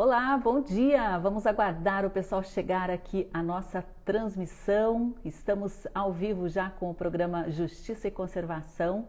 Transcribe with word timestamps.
Olá, 0.00 0.38
bom 0.38 0.60
dia! 0.60 1.18
Vamos 1.18 1.44
aguardar 1.44 2.06
o 2.06 2.10
pessoal 2.10 2.40
chegar 2.40 2.88
aqui 2.88 3.28
à 3.34 3.42
nossa 3.42 3.84
transmissão. 4.04 5.12
Estamos 5.24 5.88
ao 5.92 6.12
vivo 6.12 6.48
já 6.48 6.70
com 6.70 6.88
o 6.88 6.94
programa 6.94 7.50
Justiça 7.50 8.06
e 8.06 8.10
Conservação. 8.12 9.08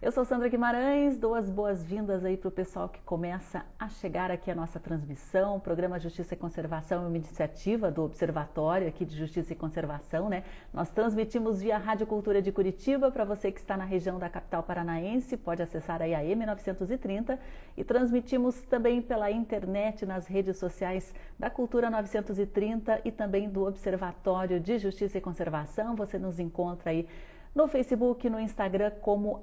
Eu 0.00 0.12
sou 0.12 0.24
Sandra 0.24 0.48
Guimarães, 0.48 1.18
dou 1.18 1.34
as 1.34 1.50
boas-vindas 1.50 2.24
aí 2.24 2.36
para 2.36 2.46
o 2.46 2.52
pessoal 2.52 2.88
que 2.88 3.00
começa 3.00 3.66
a 3.76 3.88
chegar 3.88 4.30
aqui 4.30 4.48
à 4.48 4.54
nossa 4.54 4.78
transmissão. 4.78 5.56
O 5.56 5.60
programa 5.60 5.98
Justiça 5.98 6.34
e 6.34 6.36
Conservação 6.36 7.02
é 7.02 7.06
uma 7.08 7.16
iniciativa 7.16 7.90
do 7.90 8.04
Observatório 8.04 8.86
aqui 8.86 9.04
de 9.04 9.16
Justiça 9.16 9.52
e 9.52 9.56
Conservação, 9.56 10.28
né? 10.28 10.44
Nós 10.72 10.88
transmitimos 10.88 11.60
via 11.60 11.76
Rádio 11.76 12.06
Cultura 12.06 12.40
de 12.40 12.52
Curitiba 12.52 13.10
para 13.10 13.24
você 13.24 13.50
que 13.50 13.58
está 13.58 13.76
na 13.76 13.84
região 13.84 14.20
da 14.20 14.30
capital 14.30 14.62
paranaense, 14.62 15.36
pode 15.36 15.62
acessar 15.62 16.00
aí 16.00 16.14
a 16.14 16.20
M930 16.20 17.36
e 17.76 17.82
transmitimos 17.82 18.62
também 18.62 19.02
pela 19.02 19.32
internet 19.32 20.06
nas 20.06 20.28
redes 20.28 20.58
sociais 20.58 21.12
da 21.36 21.50
Cultura 21.50 21.90
930 21.90 23.00
e 23.04 23.10
também 23.10 23.50
do 23.50 23.66
Observatório 23.66 24.60
de 24.60 24.78
Justiça 24.78 25.18
e 25.18 25.20
Conservação. 25.20 25.96
Você 25.96 26.20
nos 26.20 26.38
encontra 26.38 26.90
aí 26.90 27.08
no 27.54 27.66
Facebook, 27.66 28.28
no 28.28 28.38
Instagram 28.38 28.90
como 29.00 29.42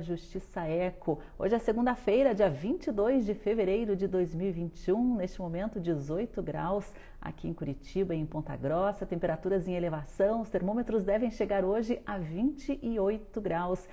justiçaeco. 0.00 1.18
Hoje 1.38 1.54
é 1.54 1.58
segunda-feira, 1.58 2.34
dia 2.34 2.48
22 2.48 3.24
de 3.24 3.34
fevereiro 3.34 3.96
de 3.96 4.06
2021, 4.06 5.16
neste 5.16 5.40
momento 5.40 5.80
18 5.80 6.42
graus 6.42 6.92
aqui 7.20 7.48
em 7.48 7.54
Curitiba 7.54 8.14
e 8.14 8.18
em 8.18 8.26
Ponta 8.26 8.56
Grossa, 8.56 9.06
temperaturas 9.06 9.66
em 9.66 9.74
elevação, 9.74 10.42
os 10.42 10.50
termômetros 10.50 11.04
devem 11.04 11.30
chegar 11.30 11.64
hoje 11.64 12.00
a 12.06 12.18
28 12.18 13.40
graus. 13.40 13.88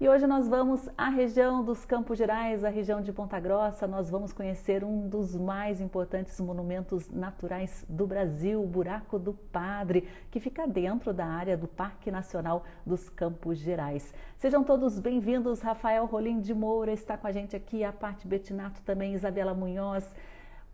E 0.00 0.08
hoje 0.08 0.26
nós 0.26 0.48
vamos 0.48 0.88
à 0.98 1.08
região 1.08 1.64
dos 1.64 1.84
Campos 1.84 2.18
Gerais, 2.18 2.64
a 2.64 2.68
região 2.68 3.00
de 3.00 3.12
Ponta 3.12 3.38
Grossa. 3.38 3.86
Nós 3.86 4.10
vamos 4.10 4.32
conhecer 4.32 4.82
um 4.82 5.08
dos 5.08 5.36
mais 5.36 5.80
importantes 5.80 6.40
monumentos 6.40 7.08
naturais 7.10 7.86
do 7.88 8.04
Brasil, 8.04 8.60
o 8.60 8.66
Buraco 8.66 9.20
do 9.20 9.32
Padre, 9.32 10.08
que 10.32 10.40
fica 10.40 10.66
dentro 10.66 11.14
da 11.14 11.24
área 11.24 11.56
do 11.56 11.68
Parque 11.68 12.10
Nacional 12.10 12.64
dos 12.84 13.08
Campos 13.08 13.58
Gerais. 13.58 14.12
Sejam 14.36 14.64
todos 14.64 14.98
bem-vindos. 14.98 15.60
Rafael 15.60 16.06
Rolim 16.06 16.40
de 16.40 16.52
Moura 16.52 16.90
está 16.90 17.16
com 17.16 17.28
a 17.28 17.32
gente 17.32 17.54
aqui, 17.54 17.84
a 17.84 17.92
parte 17.92 18.26
Betinato 18.26 18.82
também, 18.82 19.14
Isabela 19.14 19.54
Munhoz. 19.54 20.12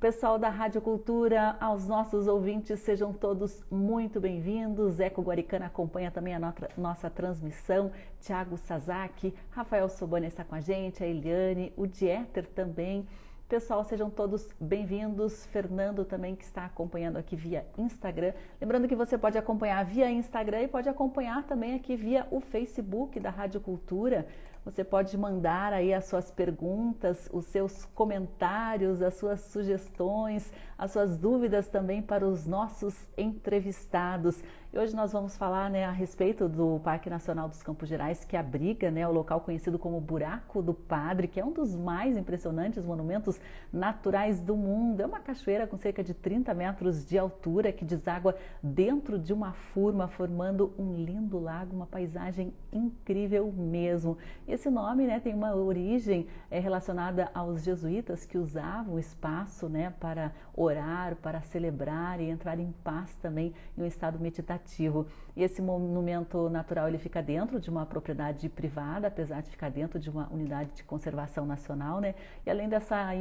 Pessoal 0.01 0.39
da 0.39 0.49
Rádio 0.49 0.81
Cultura, 0.81 1.59
aos 1.61 1.87
nossos 1.87 2.27
ouvintes, 2.27 2.81
sejam 2.81 3.13
todos 3.13 3.63
muito 3.71 4.19
bem-vindos. 4.19 4.99
Eco 4.99 5.21
Guaricana 5.21 5.67
acompanha 5.67 6.11
também 6.11 6.35
a 6.35 6.39
nossa, 6.39 6.69
nossa 6.75 7.11
transmissão. 7.11 7.93
Tiago 8.19 8.57
Sazaki, 8.57 9.35
Rafael 9.51 9.91
Sobani 9.91 10.27
está 10.27 10.43
com 10.43 10.55
a 10.55 10.61
gente, 10.63 11.05
a 11.05 11.07
Eliane, 11.07 11.71
o 11.77 11.87
Dieter 11.87 12.47
também. 12.47 13.07
Pessoal, 13.47 13.85
sejam 13.85 14.09
todos 14.09 14.49
bem-vindos. 14.59 15.45
Fernando 15.47 16.03
também 16.03 16.35
que 16.35 16.45
está 16.45 16.65
acompanhando 16.65 17.19
aqui 17.19 17.37
via 17.37 17.67
Instagram. 17.77 18.33
Lembrando 18.59 18.89
que 18.89 18.97
você 18.97 19.19
pode 19.19 19.37
acompanhar 19.37 19.85
via 19.85 20.11
Instagram 20.11 20.63
e 20.63 20.69
pode 20.69 20.89
acompanhar 20.89 21.43
também 21.43 21.75
aqui 21.75 21.95
via 21.95 22.27
o 22.31 22.41
Facebook 22.41 23.21
da 23.21 23.29
Rádio 23.29 23.61
Cultura. 23.61 24.27
Você 24.65 24.85
pode 24.85 25.17
mandar 25.17 25.73
aí 25.73 25.95
as 25.95 26.05
suas 26.05 26.31
perguntas, 26.31 27.31
os 27.33 27.47
seus 27.47 27.87
comentários, 27.95 29.01
as 29.01 29.15
suas 29.15 29.41
sugestões, 29.41 30.53
as 30.81 30.93
suas 30.93 31.19
dúvidas 31.19 31.69
também 31.69 32.01
para 32.01 32.27
os 32.27 32.47
nossos 32.47 33.07
entrevistados. 33.15 34.43
E 34.73 34.79
hoje 34.79 34.95
nós 34.95 35.13
vamos 35.13 35.37
falar 35.37 35.69
né, 35.69 35.85
a 35.85 35.91
respeito 35.91 36.49
do 36.49 36.81
Parque 36.85 37.11
Nacional 37.11 37.49
dos 37.49 37.61
Campos 37.61 37.89
Gerais, 37.89 38.25
que 38.25 38.37
abriga 38.37 38.89
né, 38.89 39.07
o 39.07 39.11
local 39.11 39.41
conhecido 39.41 39.81
como 39.81 40.01
Buraco 40.01 40.63
do 40.63 40.73
Padre, 40.73 41.27
que 41.27 41.41
é 41.41 41.45
um 41.45 41.53
dos 41.53 41.75
mais 41.75 42.17
impressionantes 42.17 42.85
monumentos 42.85 43.39
naturais 43.73 44.41
do 44.41 44.57
mundo. 44.57 45.01
É 45.01 45.07
uma 45.07 45.19
cachoeira 45.19 45.67
com 45.67 45.77
cerca 45.77 46.05
de 46.05 46.15
30 46.15 46.55
metros 46.55 47.05
de 47.05 47.19
altura 47.19 47.73
que 47.73 47.85
deságua 47.85 48.37
dentro 48.63 49.19
de 49.19 49.33
uma 49.33 49.53
forma, 49.53 50.07
formando 50.07 50.73
um 50.79 50.95
lindo 50.95 51.41
lago, 51.41 51.75
uma 51.75 51.87
paisagem 51.87 52.55
incrível 52.73 53.53
mesmo. 53.53 54.17
Esse 54.47 54.71
nome 54.71 55.05
né, 55.05 55.19
tem 55.19 55.35
uma 55.35 55.53
origem 55.53 56.29
é, 56.49 56.61
relacionada 56.61 57.29
aos 57.35 57.65
jesuítas 57.65 58.25
que 58.25 58.39
usavam 58.39 58.95
o 58.95 58.99
espaço 59.01 59.69
né, 59.69 59.93
para 59.99 60.33
orar, 60.55 60.70
para 61.17 61.41
celebrar 61.43 62.21
e 62.21 62.29
entrar 62.29 62.59
em 62.59 62.73
paz 62.85 63.15
também 63.17 63.53
em 63.77 63.83
um 63.83 63.87
estado 63.87 64.19
meditativo 64.19 64.71
ativo. 64.81 65.07
E 65.37 65.43
esse 65.43 65.63
monumento 65.63 66.49
natural 66.51 66.89
ele 66.89 66.99
fica 66.99 67.23
dentro 67.23 67.61
de 67.61 67.71
uma 67.71 67.87
propriedade 67.87 68.49
privada, 68.49 69.09
apesar 69.09 69.41
de 69.43 69.51
ficar 69.51 69.71
dentro 69.71 69.99
de 69.99 70.11
uma 70.11 70.29
unidade 70.31 70.71
de 70.75 70.85
conservação 70.85 71.47
nacional, 71.47 72.01
né? 72.01 72.15
E 72.45 72.51
além 72.51 72.69
dessa 72.69 73.15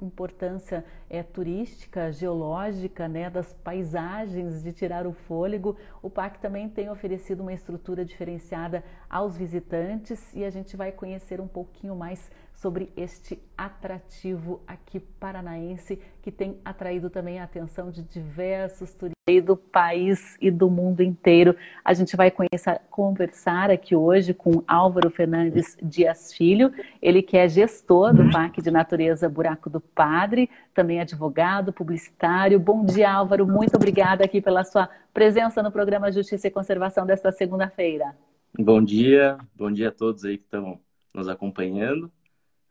importância 0.00 0.84
é, 1.10 1.22
turística, 1.22 2.12
geológica, 2.12 3.08
né, 3.08 3.28
das 3.28 3.52
paisagens, 3.52 4.62
de 4.62 4.72
tirar 4.72 5.06
o 5.06 5.12
fôlego, 5.12 5.76
o 6.02 6.08
parque 6.08 6.38
também 6.38 6.68
tem 6.68 6.88
oferecido 6.88 7.40
uma 7.40 7.52
estrutura 7.52 8.04
diferenciada 8.04 8.84
aos 9.10 9.36
visitantes 9.36 10.32
e 10.34 10.44
a 10.44 10.50
gente 10.50 10.76
vai 10.76 10.92
conhecer 10.92 11.40
um 11.40 11.48
pouquinho 11.48 11.94
mais 11.96 12.30
sobre 12.54 12.90
este 12.96 13.38
atrativo 13.56 14.62
aqui 14.66 15.00
paranaense 15.00 15.98
que 16.22 16.30
tem 16.30 16.58
atraído 16.64 17.10
também 17.10 17.38
a 17.38 17.44
atenção 17.44 17.90
de 17.90 18.02
diversos 18.02 18.94
turistas 18.94 19.14
do 19.42 19.56
país 19.56 20.36
e 20.38 20.50
do 20.50 20.68
mundo 20.68 21.02
inteiro. 21.02 21.56
A 21.82 21.94
gente 21.94 22.14
vai 22.14 22.30
conhecer, 22.30 22.80
conversar 22.90 23.70
aqui 23.70 23.96
hoje 23.96 24.34
com 24.34 24.62
Álvaro 24.68 25.10
Fernandes 25.10 25.78
Dias 25.82 26.32
Filho, 26.34 26.70
ele 27.00 27.22
que 27.22 27.36
é 27.36 27.48
gestor 27.48 28.14
do 28.14 28.30
Parque 28.30 28.60
de 28.60 28.70
Natureza 28.70 29.28
Buraco 29.28 29.70
do 29.70 29.80
Padre, 29.80 30.50
também 30.74 31.00
advogado, 31.00 31.72
publicitário. 31.72 32.60
Bom 32.60 32.84
dia, 32.84 33.10
Álvaro. 33.10 33.46
Muito 33.46 33.76
obrigada 33.76 34.24
aqui 34.24 34.42
pela 34.42 34.62
sua 34.62 34.90
presença 35.12 35.62
no 35.62 35.72
programa 35.72 36.12
Justiça 36.12 36.48
e 36.48 36.50
Conservação 36.50 37.06
desta 37.06 37.32
segunda-feira. 37.32 38.14
Bom 38.58 38.84
dia, 38.84 39.38
bom 39.56 39.72
dia 39.72 39.88
a 39.88 39.92
todos 39.92 40.24
aí 40.24 40.36
que 40.36 40.44
estão 40.44 40.78
nos 41.14 41.28
acompanhando. 41.28 42.12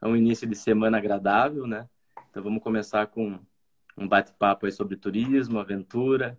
É 0.03 0.08
um 0.08 0.18
início 0.18 0.46
de 0.46 0.53
semana 0.53 0.97
agradável, 0.97 1.66
né? 1.66 1.88
Então 2.30 2.44
vamos 2.44 2.62
começar 2.62 3.08
com 3.08 3.40
um 3.96 4.06
bate-papo 4.06 4.66
aí 4.66 4.72
sobre 4.74 4.97
turismo, 4.97 5.59
aventura. 5.59 6.38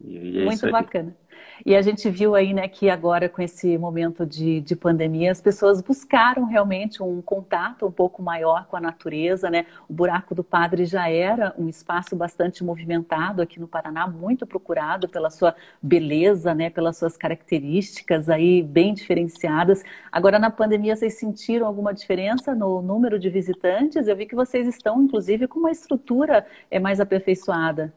E, 0.00 0.40
é 0.40 0.44
Muito 0.44 0.70
bacana. 0.70 1.16
E 1.64 1.74
a 1.74 1.80
gente 1.80 2.08
viu 2.10 2.34
aí, 2.34 2.52
né, 2.52 2.68
que 2.68 2.90
agora 2.90 3.28
com 3.28 3.40
esse 3.40 3.78
momento 3.78 4.26
de, 4.26 4.60
de 4.60 4.76
pandemia, 4.76 5.32
as 5.32 5.40
pessoas 5.40 5.80
buscaram 5.80 6.44
realmente 6.44 7.02
um 7.02 7.22
contato 7.22 7.86
um 7.86 7.90
pouco 7.90 8.22
maior 8.22 8.66
com 8.66 8.76
a 8.76 8.80
natureza, 8.80 9.48
né? 9.48 9.64
O 9.88 9.94
Buraco 9.94 10.34
do 10.34 10.44
Padre 10.44 10.84
já 10.84 11.08
era 11.08 11.54
um 11.56 11.68
espaço 11.68 12.14
bastante 12.14 12.62
movimentado 12.62 13.40
aqui 13.40 13.58
no 13.58 13.66
Paraná, 13.66 14.06
muito 14.06 14.46
procurado 14.46 15.08
pela 15.08 15.30
sua 15.30 15.54
beleza, 15.82 16.54
né, 16.54 16.68
pelas 16.68 16.98
suas 16.98 17.16
características 17.16 18.28
aí 18.28 18.62
bem 18.62 18.92
diferenciadas. 18.92 19.82
Agora 20.12 20.38
na 20.38 20.50
pandemia 20.50 20.94
vocês 20.94 21.18
sentiram 21.18 21.66
alguma 21.66 21.94
diferença 21.94 22.54
no 22.54 22.82
número 22.82 23.18
de 23.18 23.30
visitantes? 23.30 24.06
Eu 24.06 24.16
vi 24.16 24.26
que 24.26 24.34
vocês 24.34 24.66
estão 24.66 25.02
inclusive 25.02 25.48
com 25.48 25.58
uma 25.60 25.70
estrutura 25.70 26.46
é 26.70 26.78
mais 26.78 27.00
aperfeiçoada. 27.00 27.92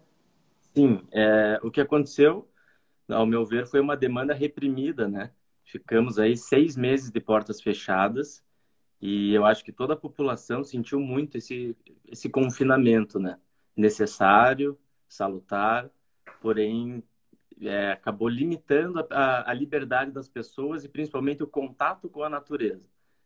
Sim, 0.76 1.02
é, 1.12 1.60
o 1.64 1.72
que 1.72 1.82
aconteceu 1.82 2.50
ao 3.14 3.26
meu 3.26 3.46
ver, 3.46 3.68
foi 3.68 3.80
uma 3.80 3.98
demanda 3.98 4.34
reprimida, 4.34 5.08
né? 5.08 5.32
Ficamos 5.64 6.18
aí 6.20 6.36
seis 6.36 6.76
meses 6.76 7.12
de 7.12 7.20
portas 7.20 7.62
fechadas 7.62 8.44
e 9.02 9.34
eu 9.34 9.46
acho 9.46 9.64
que 9.64 9.72
toda 9.72 9.94
a 9.94 9.98
população 9.98 10.64
sentiu 10.64 11.00
muito 11.00 11.38
esse, 11.38 11.76
esse 12.08 12.30
confinamento, 12.30 13.20
né? 13.20 13.40
Necessário, 13.76 14.78
salutar, 15.08 15.90
porém 16.42 17.04
é, 17.62 17.92
acabou 17.92 18.28
limitando 18.28 19.06
a, 19.12 19.50
a, 19.50 19.54
liberdade 19.54 20.12
das 20.12 20.28
pessoas 20.28 20.84
e 20.84 20.90
principalmente 20.90 21.44
o 21.44 21.48
contato 21.48 22.10
com 22.10 22.24
a 22.24 22.30
natureza. 22.30 22.84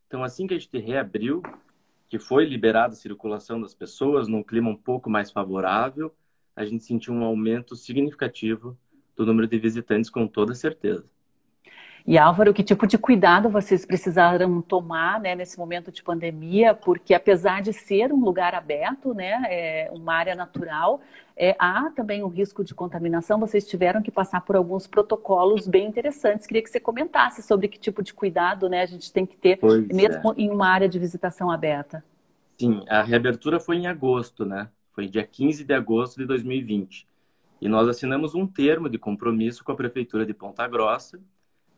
Então, 0.07 0.23
assim 0.23 0.47
que 0.47 0.53
a 0.53 0.59
gente 0.59 0.77
reabriu, 0.77 1.41
que 2.07 2.19
foi 2.19 2.45
liberada 2.45 2.93
a 2.93 2.97
circulação 2.97 3.59
das 3.59 3.73
pessoas 3.73 4.27
num 4.27 4.43
clima 4.43 4.69
um 4.69 4.77
pouco 4.77 5.09
mais 5.09 5.31
favorável, 5.31 6.13
a 6.55 6.65
gente 6.65 6.83
sentiu 6.83 7.13
um 7.13 7.23
aumento 7.23 7.75
significativo 7.75 8.77
do 9.15 9.25
número 9.25 9.47
de 9.47 9.57
visitantes, 9.57 10.09
com 10.09 10.27
toda 10.27 10.53
certeza. 10.53 11.05
E 12.05 12.17
Álvaro, 12.17 12.53
que 12.53 12.63
tipo 12.63 12.85
de 12.85 12.97
cuidado 12.97 13.49
vocês 13.49 13.85
precisaram 13.85 14.61
tomar 14.61 15.21
né, 15.21 15.35
nesse 15.35 15.57
momento 15.57 15.89
de 15.89 16.03
pandemia? 16.03 16.73
Porque 16.73 17.13
apesar 17.13 17.61
de 17.61 17.71
ser 17.71 18.11
um 18.11 18.19
lugar 18.19 18.53
aberto, 18.53 19.13
né, 19.13 19.41
é 19.49 19.89
uma 19.93 20.13
área 20.13 20.35
natural, 20.35 20.99
é, 21.35 21.55
há 21.57 21.89
também 21.95 22.21
um 22.21 22.27
risco 22.27 22.61
de 22.61 22.73
contaminação. 22.73 23.39
Vocês 23.39 23.65
tiveram 23.65 24.01
que 24.01 24.11
passar 24.11 24.41
por 24.41 24.57
alguns 24.57 24.85
protocolos 24.85 25.65
bem 25.65 25.87
interessantes. 25.87 26.45
Queria 26.45 26.61
que 26.61 26.69
você 26.69 26.79
comentasse 26.79 27.41
sobre 27.41 27.69
que 27.69 27.79
tipo 27.79 28.03
de 28.03 28.13
cuidado 28.13 28.67
né, 28.67 28.81
a 28.81 28.85
gente 28.85 29.11
tem 29.11 29.25
que 29.25 29.37
ter, 29.37 29.55
pois 29.55 29.87
mesmo 29.87 30.33
é. 30.33 30.41
em 30.41 30.49
uma 30.49 30.67
área 30.67 30.89
de 30.89 30.99
visitação 30.99 31.49
aberta. 31.49 32.03
Sim, 32.59 32.83
a 32.89 33.01
reabertura 33.01 33.61
foi 33.61 33.77
em 33.77 33.87
agosto, 33.87 34.45
né? 34.45 34.67
Foi 34.93 35.07
dia 35.07 35.25
15 35.25 35.63
de 35.63 35.73
agosto 35.73 36.17
de 36.17 36.25
2020. 36.25 37.07
E 37.59 37.67
nós 37.67 37.87
assinamos 37.87 38.35
um 38.35 38.45
termo 38.45 38.87
de 38.87 38.97
compromisso 38.97 39.63
com 39.63 39.71
a 39.71 39.75
Prefeitura 39.75 40.25
de 40.25 40.33
Ponta 40.33 40.67
Grossa 40.67 41.19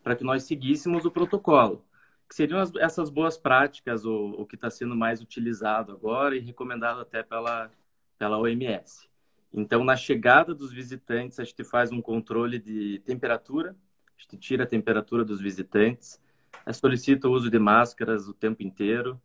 para 0.02 0.14
que 0.14 0.22
nós 0.22 0.44
seguíssemos 0.44 1.04
o 1.04 1.10
protocolo, 1.10 1.84
que 2.28 2.34
seriam 2.34 2.60
as, 2.60 2.72
essas 2.76 3.10
boas 3.10 3.36
práticas, 3.36 4.04
o, 4.04 4.34
o 4.38 4.46
que 4.46 4.54
está 4.54 4.70
sendo 4.70 4.94
mais 4.94 5.20
utilizado 5.20 5.92
agora 5.92 6.36
e 6.36 6.40
recomendado 6.40 7.00
até 7.00 7.22
pela, 7.22 7.70
pela 8.18 8.38
OMS. 8.38 9.08
Então, 9.52 9.82
na 9.82 9.96
chegada 9.96 10.54
dos 10.54 10.72
visitantes, 10.72 11.40
a 11.40 11.44
gente 11.44 11.64
faz 11.64 11.90
um 11.90 12.02
controle 12.02 12.58
de 12.58 13.00
temperatura, 13.04 13.74
a 14.16 14.20
gente 14.20 14.36
tira 14.36 14.64
a 14.64 14.66
temperatura 14.66 15.24
dos 15.24 15.40
visitantes, 15.40 16.20
solicita 16.74 17.28
o 17.28 17.32
uso 17.32 17.50
de 17.50 17.58
máscaras 17.58 18.28
o 18.28 18.34
tempo 18.34 18.62
inteiro, 18.62 19.20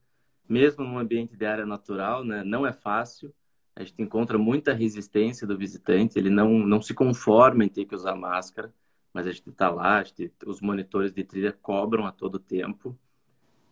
mesmo 0.48 0.84
num 0.84 0.98
ambiente 0.98 1.36
de 1.36 1.46
área 1.46 1.66
natural, 1.66 2.24
né? 2.24 2.44
Não 2.44 2.66
é 2.66 2.72
fácil. 2.72 3.34
A 3.76 3.84
gente 3.84 4.02
encontra 4.02 4.38
muita 4.38 4.74
resistência 4.74 5.48
do 5.48 5.58
visitante, 5.58 6.20
ele 6.20 6.30
não, 6.30 6.60
não 6.60 6.82
se 6.82 6.94
conforma 6.94 7.64
em 7.64 7.70
ter 7.70 7.86
que 7.86 7.96
usar 7.96 8.16
máscara, 8.16 8.74
mas 9.14 9.28
a 9.28 9.32
gente 9.32 9.50
está 9.50 9.70
lá, 9.70 10.04
gente, 10.04 10.32
os 10.46 10.62
monitores 10.62 11.12
de 11.12 11.24
trilha 11.24 11.52
cobram 11.52 12.06
a 12.06 12.12
todo 12.12 12.40
tempo. 12.40 12.98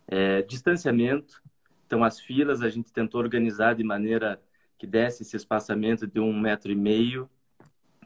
É, 0.08 0.42
distanciamento, 0.42 1.42
então 1.86 2.04
as 2.04 2.20
filas 2.20 2.62
a 2.62 2.70
gente 2.70 2.92
tentou 2.92 3.20
organizar 3.20 3.76
de 3.76 3.84
maneira 3.84 4.42
que 4.78 4.88
desse 4.88 5.24
esse 5.24 5.36
espaçamento 5.36 6.08
de 6.08 6.20
um 6.20 6.38
metro 6.40 6.72
e 6.72 6.76
meio. 6.76 7.30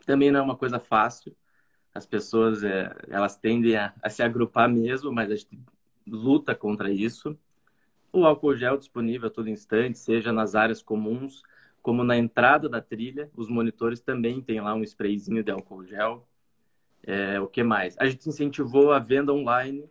Também 0.06 0.32
não 0.32 0.40
é 0.40 0.44
uma 0.44 0.58
coisa 0.58 0.80
fácil. 0.80 1.36
As 1.94 2.06
pessoas 2.06 2.64
é, 2.64 2.94
elas 3.08 3.38
tendem 3.38 3.76
a, 3.76 3.94
a, 4.02 4.10
se 4.10 4.24
agrupar 4.24 4.68
mesmo, 4.68 5.12
mas 5.12 5.30
a 5.30 5.36
gente 5.36 5.60
luta 6.08 6.56
contra 6.56 6.90
isso. 6.92 7.38
O 8.12 8.26
álcool 8.26 8.56
gel 8.56 8.78
disponível 8.78 9.28
a 9.28 9.32
todo 9.32 9.50
instante, 9.50 10.00
seja 10.00 10.32
nas 10.34 10.56
áreas 10.56 10.82
comuns, 10.82 11.44
como 11.84 12.04
na 12.04 12.18
entrada 12.18 12.70
da 12.70 12.82
trilha. 12.82 13.30
Os 13.36 13.50
monitores 13.50 14.00
também 14.00 14.42
têm 14.42 14.62
lá 14.62 14.74
um 14.74 14.84
sprayzinho 14.84 15.44
de 15.44 15.52
álcool 15.52 15.86
gel. 15.86 16.28
É, 17.06 17.40
o 17.40 17.48
que 17.48 17.62
mais? 17.62 17.96
A 18.00 18.08
gente 18.08 18.28
incentivou 18.30 18.94
a 18.94 19.00
venda 19.00 19.34
online, 19.34 19.88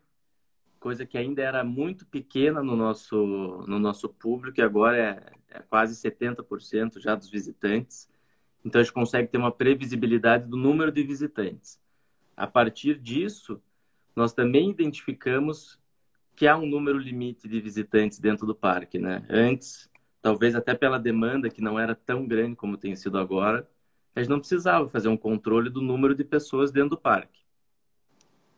coisa 0.80 1.04
que 1.04 1.18
ainda 1.18 1.42
era 1.42 1.62
muito 1.62 2.06
pequena 2.06 2.62
no 2.62 2.74
nosso, 2.74 3.64
no 3.68 3.78
nosso 3.78 4.08
público 4.08 4.58
e 4.58 4.62
agora 4.62 4.96
é, 4.96 5.58
é 5.58 5.60
quase 5.60 5.94
70% 5.94 6.98
já 6.98 7.14
dos 7.14 7.28
visitantes. 7.28 8.08
Então, 8.64 8.80
a 8.80 8.84
gente 8.84 8.94
consegue 8.94 9.28
ter 9.28 9.36
uma 9.36 9.52
previsibilidade 9.52 10.48
do 10.48 10.56
número 10.56 10.90
de 10.90 11.02
visitantes. 11.02 11.78
A 12.34 12.46
partir 12.46 12.98
disso, 12.98 13.60
nós 14.16 14.32
também 14.32 14.70
identificamos 14.70 15.78
que 16.34 16.46
há 16.46 16.56
um 16.56 16.64
número 16.64 16.96
limite 16.96 17.46
de 17.46 17.60
visitantes 17.60 18.18
dentro 18.18 18.46
do 18.46 18.54
parque, 18.54 18.98
né? 18.98 19.26
Antes, 19.28 19.90
talvez 20.22 20.54
até 20.54 20.74
pela 20.74 20.98
demanda 20.98 21.50
que 21.50 21.60
não 21.60 21.78
era 21.78 21.94
tão 21.94 22.26
grande 22.26 22.56
como 22.56 22.78
tem 22.78 22.96
sido 22.96 23.18
agora, 23.18 23.68
a 24.14 24.20
gente 24.20 24.30
não 24.30 24.38
precisava 24.38 24.88
fazer 24.88 25.08
um 25.08 25.16
controle 25.16 25.68
do 25.68 25.82
número 25.82 26.14
de 26.14 26.24
pessoas 26.24 26.72
dentro 26.72 26.90
do 26.90 26.98
parque. 26.98 27.42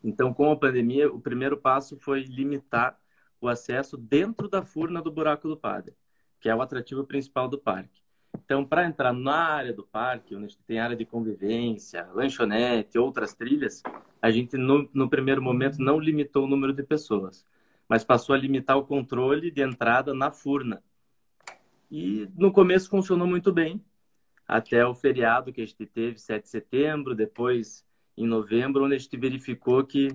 Então, 0.03 0.33
com 0.33 0.53
a 0.53 0.57
pandemia, 0.57 1.11
o 1.11 1.21
primeiro 1.21 1.57
passo 1.57 1.97
foi 1.99 2.23
limitar 2.25 3.01
o 3.41 3.49
acesso 3.49 3.97
dentro 3.97 4.49
da 4.49 4.63
furna 4.63 5.03
do 5.03 5.11
buraco 5.11 5.49
do 5.49 5.57
padre 5.57 5.97
que 6.45 6.49
é 6.51 6.55
o 6.55 6.61
atrativo 6.61 7.05
principal 7.05 7.49
do 7.49 7.57
parque. 7.57 8.03
Então, 8.45 8.67
para 8.67 8.85
entrar 8.85 9.15
na 9.15 9.35
área 9.35 9.73
do 9.73 9.83
parque, 9.83 10.37
onde 10.37 10.59
tem 10.59 10.79
área 10.79 10.95
de 10.95 11.07
convivência, 11.07 12.07
lanchonete, 12.13 12.99
outras 12.99 13.33
trilhas, 13.33 13.83
a 14.21 14.31
gente, 14.31 14.55
no, 14.59 14.87
no 14.93 15.09
primeiro 15.09 15.41
momento, 15.41 15.79
não 15.79 15.99
limitou 15.99 16.45
o 16.45 16.47
número 16.47 16.75
de 16.75 16.83
pessoas, 16.83 17.47
mas 17.89 18.05
passou 18.05 18.35
a 18.35 18.39
limitar 18.39 18.77
o 18.77 18.85
controle 18.85 19.51
de 19.51 19.63
entrada 19.63 20.13
na 20.13 20.31
furna. 20.31 20.83
E 21.97 22.29
no 22.37 22.51
começo 22.51 22.91
funcionou 22.91 23.25
muito 23.25 23.53
bem, 23.53 23.81
até 24.49 24.85
o 24.85 24.93
feriado 24.93 25.53
que 25.53 25.61
a 25.61 25.65
gente 25.65 25.87
teve, 25.87 26.19
7 26.19 26.43
de 26.43 26.49
setembro, 26.49 27.15
depois 27.15 27.87
em 28.17 28.27
novembro, 28.27 28.85
onde 28.85 28.97
a 28.97 28.99
gente 28.99 29.17
verificou 29.17 29.85
que 29.85 30.09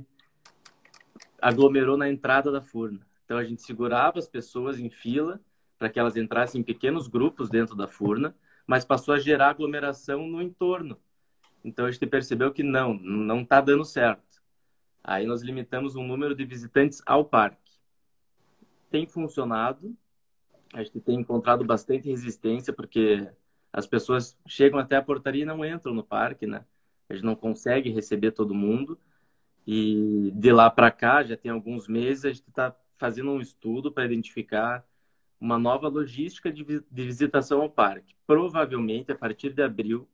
aglomerou 1.42 1.96
na 1.96 2.10
entrada 2.10 2.52
da 2.52 2.62
furna. 2.62 3.00
Então 3.24 3.38
a 3.38 3.46
gente 3.46 3.62
segurava 3.62 4.20
as 4.20 4.28
pessoas 4.28 4.78
em 4.78 4.90
fila 4.90 5.40
para 5.78 5.90
que 5.90 5.98
elas 5.98 6.18
entrassem 6.18 6.60
em 6.60 6.66
pequenos 6.66 7.08
grupos 7.08 7.50
dentro 7.50 7.78
da 7.78 7.88
furna, 7.88 8.36
mas 8.68 8.84
passou 8.84 9.14
a 9.14 9.20
gerar 9.20 9.52
aglomeração 9.52 10.28
no 10.28 10.42
entorno. 10.42 11.00
Então 11.64 11.86
a 11.86 11.92
gente 11.92 12.06
percebeu 12.08 12.52
que 12.52 12.62
não, 12.62 12.94
não 12.96 13.44
está 13.44 13.62
dando 13.62 13.86
certo. 13.86 14.44
Aí 15.02 15.26
nós 15.26 15.42
limitamos 15.42 15.96
o 15.96 16.04
número 16.04 16.36
de 16.36 16.44
visitantes 16.44 17.02
ao 17.06 17.24
parque. 17.24 17.72
Tem 18.90 19.08
funcionado, 19.08 19.96
a 20.74 20.84
gente 20.84 21.00
tem 21.00 21.20
encontrado 21.20 21.64
bastante 21.64 22.10
resistência, 22.10 22.72
porque 22.72 23.28
as 23.72 23.88
pessoas 23.88 24.38
chegam 24.48 24.80
até 24.80 24.96
a 24.96 25.02
portaria 25.02 25.44
e 25.44 25.46
não 25.46 25.66
entram 25.66 25.94
no 25.94 26.04
parque, 26.04 26.46
né? 26.46 26.66
A 27.10 27.14
gente 27.14 27.26
não 27.26 27.36
consegue 27.36 27.90
receber 27.90 28.32
todo 28.32 28.54
mundo. 28.54 29.00
E 29.66 30.32
de 30.34 30.52
lá 30.52 30.70
para 30.70 30.92
cá, 30.92 31.24
já 31.24 31.38
tem 31.38 31.52
alguns 31.52 31.88
meses, 31.88 32.26
a 32.26 32.30
gente 32.30 32.48
está 32.48 32.76
fazendo 32.98 33.32
um 33.32 33.42
estudo 33.42 33.92
para 33.92 34.06
identificar 34.06 34.86
uma 35.40 35.58
nova 35.58 35.88
logística 35.88 36.52
de, 36.52 36.84
visitação 36.92 37.62
ao 37.62 37.70
parque. 37.70 38.16
Provavelmente, 38.28 39.12
a 39.12 39.16
partir 39.16 39.54
de 39.54 39.62
abril, 39.62 40.08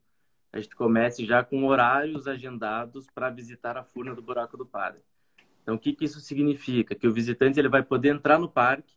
a 0.52 0.60
gente 0.60 0.74
comece 0.76 1.24
já 1.24 1.42
com 1.42 1.64
horários 1.64 2.26
agendados 2.28 3.08
para 3.10 3.28
visitar 3.28 3.76
a 3.76 3.82
furna 3.82 4.14
do 4.14 4.22
Buraco 4.22 4.56
do 4.56 4.64
Padre. 4.64 5.00
Então, 5.62 5.74
o 5.74 5.78
que, 5.78 5.92
que 5.92 6.04
isso 6.04 6.20
significa? 6.20 6.94
Que 6.94 7.08
o 7.08 7.12
visitante 7.12 7.58
ele 7.58 7.68
vai 7.68 7.82
poder 7.82 8.10
entrar 8.10 8.38
no 8.38 8.48
parque 8.48 8.94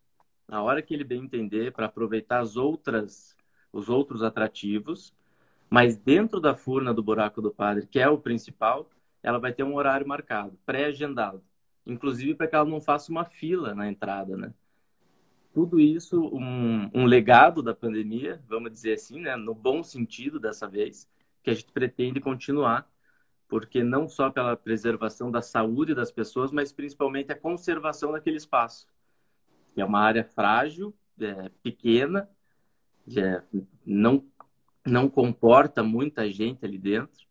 na 0.50 0.62
hora 0.64 0.82
que 0.82 0.94
ele 0.94 1.04
bem 1.04 1.24
entender 1.24 1.72
para 1.72 1.86
aproveitar 1.86 2.40
as 2.40 2.58
outras, 2.58 3.38
os 3.72 3.88
outros 3.88 4.24
atrativos, 4.24 5.14
mas 5.70 5.96
dentro 5.96 6.42
da 6.42 6.56
furna 6.56 6.94
do 6.94 7.04
Buraco 7.04 7.42
do 7.42 7.52
Padre, 7.52 7.86
que 7.86 8.00
é 8.00 8.10
o 8.10 8.18
principal, 8.18 8.90
ela 9.22 9.38
vai 9.38 9.54
ter 9.54 9.64
um 9.64 9.76
horário 9.76 10.08
marcado, 10.08 10.58
pré-agendado. 10.66 11.44
Inclusive 11.86 12.34
para 12.34 12.48
que 12.48 12.56
ela 12.56 12.66
não 12.66 12.82
faça 12.82 13.12
uma 13.12 13.26
fila 13.26 13.76
na 13.76 13.88
entrada, 13.88 14.36
né? 14.36 14.54
tudo 15.54 15.80
isso 15.80 16.22
um, 16.34 16.90
um, 16.94 17.06
legado 17.06 17.62
da 17.62 17.74
pandemia, 17.74 18.42
vamos 18.48 18.72
dizer 18.72 18.94
assim, 18.94 19.20
né, 19.20 19.36
no 19.36 19.54
bom 19.54 19.84
sentido 19.84 20.40
dessa 20.40 20.68
vez, 20.68 21.10
que 21.44 21.50
a 21.50 21.54
gente 21.54 21.72
pretende 21.72 22.20
continuar, 22.20 22.90
porque 23.48 23.84
não 23.84 24.08
só 24.08 24.30
pela 24.30 24.56
preservação 24.56 25.32
da 25.32 25.42
saúde 25.42 25.96
das 25.96 26.12
pessoas, 26.12 26.52
mas 26.52 26.72
principalmente 26.72 27.32
a 27.32 27.36
conservação 27.36 28.12
daquele 28.12 28.38
espaço, 28.38 28.88
é 29.82 29.86
uma 29.86 30.00
área 30.00 30.24
frágil, 30.24 30.94
é, 31.20 31.50
pequena, 31.62 32.30
é, 33.16 33.42
não 33.86 34.24
não 34.86 35.10
comporta 35.10 35.84
muita 35.84 36.30
gente 36.32 36.66
ali 36.66 36.78
dentro. 36.78 37.28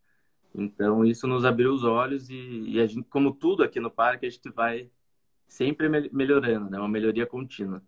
Então 0.54 1.04
isso 1.04 1.26
nos 1.26 1.44
abriu 1.44 1.72
os 1.72 1.84
olhos 1.84 2.28
e, 2.30 2.34
e 2.34 2.80
a 2.80 2.86
gente, 2.86 3.08
como 3.08 3.32
tudo 3.32 3.62
aqui 3.62 3.80
no 3.80 3.90
parque, 3.90 4.26
a 4.26 4.30
gente 4.30 4.50
vai 4.50 4.90
sempre 5.46 5.88
melhorando, 6.12 6.70
né, 6.70 6.78
uma 6.78 6.88
melhoria 6.88 7.26
contínua. 7.26 7.82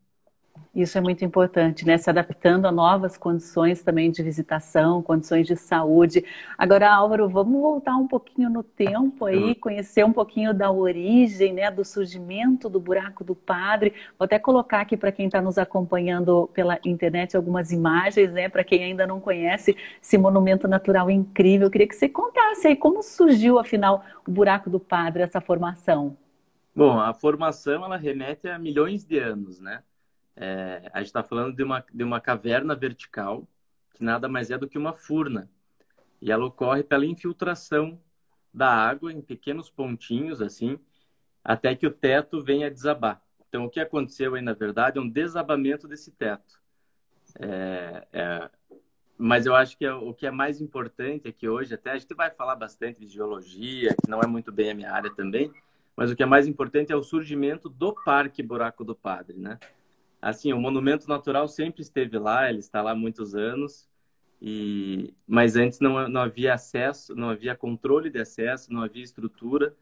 Isso 0.74 0.96
é 0.96 1.00
muito 1.00 1.24
importante, 1.24 1.84
né? 1.84 1.98
Se 1.98 2.08
adaptando 2.08 2.66
a 2.66 2.70
novas 2.70 3.16
condições 3.16 3.82
também 3.82 4.10
de 4.10 4.22
visitação, 4.22 5.02
condições 5.02 5.46
de 5.46 5.56
saúde. 5.56 6.24
Agora, 6.56 6.92
Álvaro, 6.94 7.28
vamos 7.28 7.60
voltar 7.60 7.96
um 7.96 8.06
pouquinho 8.06 8.48
no 8.48 8.62
tempo 8.62 9.24
aí, 9.24 9.56
conhecer 9.56 10.04
um 10.04 10.12
pouquinho 10.12 10.54
da 10.54 10.70
origem, 10.70 11.52
né, 11.52 11.70
do 11.72 11.84
surgimento 11.84 12.68
do 12.68 12.78
buraco 12.78 13.24
do 13.24 13.34
padre. 13.34 13.94
Vou 14.16 14.24
até 14.24 14.38
colocar 14.38 14.80
aqui 14.80 14.96
para 14.96 15.10
quem 15.10 15.26
está 15.26 15.42
nos 15.42 15.58
acompanhando 15.58 16.48
pela 16.54 16.78
internet 16.84 17.36
algumas 17.36 17.72
imagens, 17.72 18.32
né, 18.32 18.48
para 18.48 18.62
quem 18.62 18.84
ainda 18.84 19.06
não 19.06 19.18
conhece 19.18 19.76
esse 20.00 20.16
monumento 20.16 20.68
natural 20.68 21.10
incrível. 21.10 21.66
Eu 21.66 21.70
queria 21.70 21.88
que 21.88 21.96
você 21.96 22.08
contasse 22.08 22.68
aí 22.68 22.76
como 22.76 23.02
surgiu, 23.02 23.58
afinal, 23.58 24.04
o 24.26 24.30
buraco 24.30 24.70
do 24.70 24.78
padre, 24.78 25.22
essa 25.22 25.40
formação. 25.40 26.16
Bom, 26.74 27.00
a 27.00 27.12
formação 27.12 27.84
ela 27.84 27.96
remete 27.96 28.48
a 28.48 28.56
milhões 28.56 29.04
de 29.04 29.18
anos, 29.18 29.60
né? 29.60 29.82
É, 30.42 30.90
a 30.94 31.00
gente 31.00 31.08
está 31.08 31.22
falando 31.22 31.54
de 31.54 31.62
uma, 31.62 31.84
de 31.92 32.02
uma 32.02 32.18
caverna 32.18 32.74
vertical, 32.74 33.46
que 33.92 34.02
nada 34.02 34.26
mais 34.26 34.50
é 34.50 34.56
do 34.56 34.66
que 34.66 34.78
uma 34.78 34.94
furna. 34.94 35.50
E 36.18 36.32
ela 36.32 36.46
ocorre 36.46 36.82
pela 36.82 37.04
infiltração 37.04 38.00
da 38.52 38.70
água 38.70 39.12
em 39.12 39.20
pequenos 39.20 39.68
pontinhos, 39.68 40.40
assim, 40.40 40.80
até 41.44 41.74
que 41.74 41.86
o 41.86 41.90
teto 41.90 42.42
venha 42.42 42.68
a 42.68 42.70
desabar. 42.70 43.22
Então, 43.48 43.66
o 43.66 43.70
que 43.70 43.80
aconteceu 43.80 44.34
aí, 44.34 44.40
na 44.40 44.54
verdade, 44.54 44.96
é 44.96 45.00
um 45.02 45.08
desabamento 45.08 45.86
desse 45.86 46.10
teto. 46.10 46.58
É, 47.38 48.06
é, 48.10 48.50
mas 49.18 49.44
eu 49.44 49.54
acho 49.54 49.76
que 49.76 49.84
é, 49.84 49.92
o 49.92 50.14
que 50.14 50.26
é 50.26 50.30
mais 50.30 50.58
importante 50.58 51.28
é 51.28 51.32
que 51.32 51.46
hoje, 51.46 51.74
até 51.74 51.90
a 51.90 51.98
gente 51.98 52.14
vai 52.14 52.30
falar 52.30 52.56
bastante 52.56 53.00
de 53.00 53.08
geologia, 53.08 53.94
que 54.02 54.10
não 54.10 54.20
é 54.20 54.26
muito 54.26 54.50
bem 54.50 54.70
a 54.70 54.74
minha 54.74 54.90
área 54.90 55.14
também, 55.14 55.52
mas 55.94 56.10
o 56.10 56.16
que 56.16 56.22
é 56.22 56.26
mais 56.26 56.46
importante 56.46 56.92
é 56.92 56.96
o 56.96 57.02
surgimento 57.02 57.68
do 57.68 57.92
Parque 57.92 58.42
Buraco 58.42 58.82
do 58.82 58.94
Padre, 58.94 59.36
né? 59.36 59.58
Assim, 60.20 60.52
o 60.52 60.60
monumento 60.60 61.08
natural 61.08 61.48
sempre 61.48 61.82
esteve 61.82 62.18
lá, 62.18 62.48
ele 62.48 62.58
está 62.58 62.82
lá 62.82 62.92
há 62.92 62.94
muitos 62.94 63.34
anos, 63.34 63.88
e 64.40 65.14
mas 65.26 65.56
antes 65.56 65.80
não, 65.80 66.08
não 66.08 66.22
havia 66.22 66.54
acesso, 66.54 67.14
não 67.14 67.30
havia 67.30 67.54
controle 67.54 68.10
de 68.10 68.20
acesso, 68.20 68.72
não 68.72 68.82
havia 68.82 69.02
estrutura, 69.02 69.76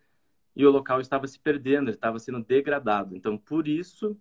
e 0.54 0.66
o 0.66 0.70
local 0.70 1.00
estava 1.00 1.26
se 1.26 1.38
perdendo, 1.38 1.88
ele 1.88 1.96
estava 1.96 2.18
sendo 2.18 2.42
degradado. 2.42 3.14
Então, 3.16 3.38
por 3.38 3.68
isso, 3.68 4.18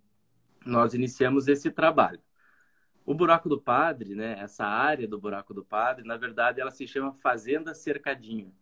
nós 0.65 0.93
iniciamos 0.93 1.47
esse 1.47 1.71
trabalho. 1.71 2.21
O 3.05 3.13
Buraco 3.13 3.49
do 3.49 3.59
Padre, 3.59 4.13
né, 4.15 4.37
essa 4.39 4.65
área 4.65 5.07
do 5.07 5.17
Buraco 5.19 5.53
do 5.53 5.63
Padre, 5.63 6.05
na 6.05 6.17
verdade, 6.17 6.59
ela 6.61 6.71
se 6.71 6.85
chama 6.85 7.13
Fazenda 7.13 7.73
Cercadinho. 7.73 8.53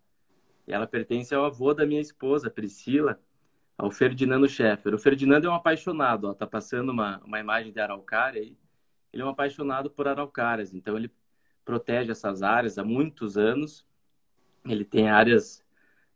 E 0.68 0.74
ela 0.74 0.88
pertence 0.88 1.34
ao 1.34 1.46
avô 1.46 1.74
da 1.74 1.86
minha 1.86 2.00
esposa, 2.02 2.50
Priscila, 2.50 3.20
ao 3.78 3.92
Ferdinando 3.92 4.48
Scheffer. 4.48 4.94
O 4.94 5.00
Ferdinando 5.00 5.48
é 5.48 5.50
um 5.50 5.56
apaixonado, 5.56 6.26
ó, 6.26 6.34
tá 6.34 6.48
passando 6.48 6.92
uma, 6.92 7.20
uma 7.26 7.40
imagem 7.40 7.72
de 7.72 7.80
araucária 7.80 8.42
aí. 8.42 8.58
Ele 9.12 9.22
é 9.24 9.26
um 9.26 9.30
apaixonado 9.30 9.90
por 9.90 10.08
araucárias, 10.08 10.74
então 10.74 10.98
ele 10.98 11.12
protege 11.64 12.12
essas 12.12 12.42
áreas 12.42 12.78
há 12.78 12.84
muitos 12.84 13.38
anos. 13.38 13.86
Ele 14.66 14.86
tem 14.86 15.10
áreas 15.10 15.64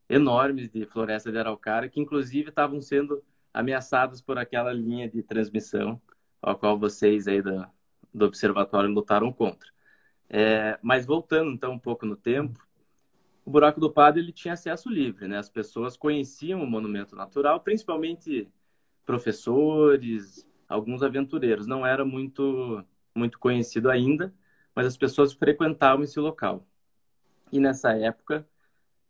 enormes 0.10 0.70
de 0.70 0.86
floresta 0.86 1.32
de 1.32 1.38
araucária 1.38 1.90
que, 1.90 2.00
inclusive, 2.00 2.50
estavam 2.50 2.82
sendo 2.82 3.24
ameaçadas 3.54 4.22
por 4.22 4.38
aquela 4.38 4.74
linha 4.74 5.10
de 5.10 5.24
transmissão, 5.24 6.02
a 6.42 6.56
qual 6.56 6.78
vocês 6.78 7.28
aí 7.28 7.42
do, 7.42 7.66
do 8.14 8.26
observatório 8.26 8.90
lutaram 8.90 9.32
contra. 9.32 9.70
É, 10.30 10.78
mas 10.82 11.06
voltando 11.06 11.52
então 11.52 11.74
um 11.74 11.80
pouco 11.80 12.06
no 12.06 12.16
tempo, 12.16 12.60
o 13.50 13.52
buraco 13.52 13.80
do 13.80 13.92
Padre 13.92 14.22
ele 14.22 14.32
tinha 14.32 14.54
acesso 14.54 14.92
livre, 14.92 15.28
né? 15.28 15.40
As 15.40 15.50
pessoas 15.50 15.98
conheciam 15.98 16.62
o 16.62 16.68
monumento 16.68 17.16
natural, 17.16 17.60
principalmente 17.62 18.48
professores, 19.04 20.48
alguns 20.68 21.02
aventureiros. 21.02 21.66
Não 21.66 21.84
era 21.84 22.06
muito 22.06 22.86
muito 23.16 23.40
conhecido 23.40 23.90
ainda, 23.90 24.32
mas 24.76 24.86
as 24.86 24.96
pessoas 24.96 25.34
frequentavam 25.34 26.04
esse 26.04 26.20
local. 26.20 26.64
E 27.52 27.60
nessa 27.60 27.92
época 27.98 28.48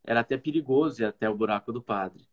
era 0.06 0.22
até 0.22 0.38
perigoso 0.38 1.02
ir 1.02 1.06
até 1.06 1.30
o 1.30 1.36
buraco 1.36 1.74
do 1.74 1.82
Padre. 1.82 2.26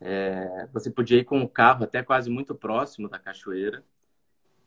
É, 0.00 0.66
você 0.72 0.90
podia 0.90 1.18
ir 1.20 1.24
com 1.24 1.40
o 1.42 1.48
carro 1.48 1.84
até 1.84 2.02
quase 2.02 2.28
muito 2.28 2.56
próximo 2.56 3.08
da 3.08 3.20
cachoeira 3.20 3.84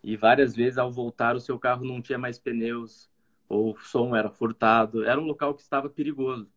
e 0.01 0.15
várias 0.15 0.55
vezes 0.55 0.77
ao 0.77 0.89
voltar 0.89 1.35
o 1.35 1.41
seu 1.41 1.59
carro 1.59 1.83
não 1.83 2.01
tinha 2.01 2.17
mais 2.17 2.39
pneus 2.39 3.09
ou 3.49 3.73
o 3.73 3.79
som 3.79 4.15
era 4.15 4.29
furtado. 4.29 5.03
Era 5.03 5.19
um 5.19 5.25
local 5.25 5.53
que 5.53 5.61
estava 5.61 5.89
perigoso. 5.89 6.49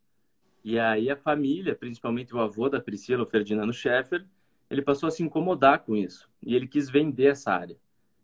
E 0.65 0.79
aí 0.79 1.11
a 1.11 1.17
família, 1.17 1.75
principalmente 1.75 2.35
o 2.35 2.41
avô 2.41 2.69
da 2.69 2.81
Priscila, 2.81 3.25
o 3.25 3.27
Ferdinando 3.27 3.73
Scheffer, 3.73 4.25
ele 4.71 4.83
passou 4.83 5.07
a 5.07 5.11
se 5.11 5.23
incomodar 5.23 5.81
com 5.81 5.97
isso. 5.97 6.29
E 6.43 6.55
ele 6.55 6.67
quis 6.67 6.89
vender 6.89 7.27
essa 7.27 7.53
área. 7.53 7.77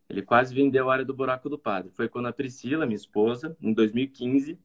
Ele 0.08 0.22
quase 0.22 0.54
vendeu 0.54 0.88
a 0.88 0.92
área 0.94 1.04
do 1.04 1.12
Buraco 1.12 1.48
do 1.48 1.58
Padre. 1.58 1.90
Foi 1.90 2.08
quando 2.08 2.26
a 2.28 2.32
Priscila, 2.32 2.86
minha 2.86 2.96
esposa, 2.96 3.56
em 3.60 3.72
2015, 3.72 4.58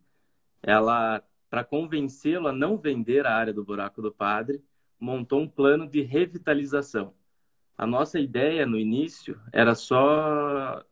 ela, 0.61 1.21
para 1.49 1.63
convencê-lo 1.63 2.47
a 2.47 2.53
não 2.53 2.77
vender 2.77 3.25
a 3.25 3.35
área 3.35 3.53
do 3.53 3.63
Buraco 3.63 4.01
do 4.01 4.11
Padre, 4.11 4.63
montou 4.99 5.41
um 5.41 5.47
plano 5.47 5.87
de 5.87 6.01
revitalização. 6.01 7.13
A 7.77 7.85
nossa 7.85 8.19
ideia 8.19 8.65
no 8.65 8.79
início 8.79 9.39
era 9.51 9.75
só 9.75 10.85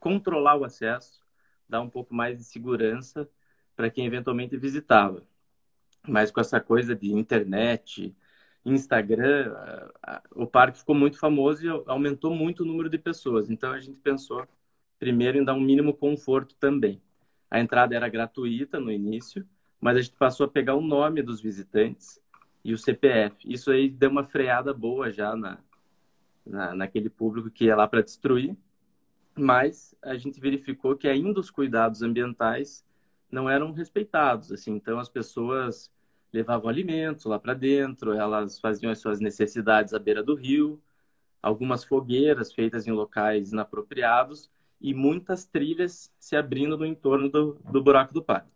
controlar 0.00 0.56
o 0.56 0.64
acesso, 0.64 1.24
dar 1.68 1.80
um 1.80 1.88
pouco 1.88 2.14
mais 2.14 2.36
de 2.36 2.44
segurança 2.44 3.28
para 3.76 3.90
quem 3.90 4.06
eventualmente 4.06 4.56
visitava. 4.56 5.22
Mas 6.06 6.30
com 6.30 6.40
essa 6.40 6.60
coisa 6.60 6.94
de 6.94 7.12
internet, 7.12 8.14
Instagram, 8.64 9.54
o 10.34 10.46
parque 10.46 10.78
ficou 10.78 10.94
muito 10.94 11.18
famoso 11.18 11.66
e 11.66 11.68
aumentou 11.86 12.34
muito 12.34 12.62
o 12.62 12.66
número 12.66 12.88
de 12.88 12.98
pessoas. 12.98 13.50
Então 13.50 13.72
a 13.72 13.80
gente 13.80 13.98
pensou 14.00 14.46
primeiro 14.98 15.38
em 15.38 15.44
dar 15.44 15.54
um 15.54 15.60
mínimo 15.60 15.94
conforto 15.94 16.54
também. 16.56 17.00
A 17.50 17.60
entrada 17.60 17.94
era 17.94 18.08
gratuita 18.08 18.80
no 18.80 18.90
início, 18.90 19.46
mas 19.80 19.96
a 19.96 20.00
gente 20.00 20.16
passou 20.16 20.46
a 20.46 20.48
pegar 20.48 20.74
o 20.74 20.80
nome 20.80 21.22
dos 21.22 21.40
visitantes 21.40 22.20
e 22.64 22.72
o 22.72 22.78
CPF. 22.78 23.36
Isso 23.44 23.70
aí 23.70 23.88
deu 23.88 24.10
uma 24.10 24.24
freada 24.24 24.72
boa 24.72 25.12
já 25.12 25.36
na, 25.36 25.58
na 26.44 26.74
naquele 26.74 27.10
público 27.10 27.50
que 27.50 27.66
ia 27.66 27.76
lá 27.76 27.86
para 27.86 28.02
destruir. 28.02 28.56
Mas 29.36 29.94
a 30.00 30.16
gente 30.16 30.40
verificou 30.40 30.96
que 30.96 31.08
ainda 31.08 31.40
os 31.40 31.50
cuidados 31.50 32.02
ambientais 32.02 32.84
não 33.30 33.50
eram 33.50 33.72
respeitados. 33.72 34.50
Assim, 34.52 34.72
então 34.72 34.98
as 34.98 35.08
pessoas 35.08 35.92
levavam 36.34 36.68
alimentos 36.68 37.26
lá 37.26 37.38
para 37.38 37.54
dentro, 37.54 38.12
elas 38.12 38.58
faziam 38.58 38.90
as 38.90 38.98
suas 38.98 39.20
necessidades 39.20 39.94
à 39.94 40.00
beira 40.00 40.20
do 40.20 40.34
rio, 40.34 40.82
algumas 41.40 41.84
fogueiras 41.84 42.52
feitas 42.52 42.88
em 42.88 42.90
locais 42.90 43.52
inapropriados 43.52 44.50
e 44.80 44.92
muitas 44.92 45.46
trilhas 45.46 46.12
se 46.18 46.34
abrindo 46.34 46.76
no 46.76 46.84
entorno 46.84 47.28
do, 47.28 47.56
do 47.70 47.80
buraco 47.80 48.12
do 48.12 48.20
padre. 48.20 48.50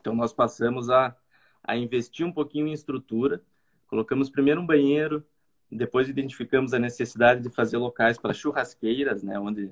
Então 0.00 0.14
nós 0.14 0.32
passamos 0.32 0.88
a, 0.88 1.14
a 1.62 1.76
investir 1.76 2.24
um 2.24 2.32
pouquinho 2.32 2.66
em 2.66 2.72
estrutura, 2.72 3.42
colocamos 3.86 4.30
primeiro 4.30 4.62
um 4.62 4.66
banheiro, 4.66 5.22
depois 5.70 6.08
identificamos 6.08 6.72
a 6.72 6.78
necessidade 6.78 7.42
de 7.42 7.50
fazer 7.50 7.76
locais 7.76 8.16
para 8.16 8.32
churrasqueiras, 8.32 9.22
né, 9.22 9.38
onde 9.38 9.70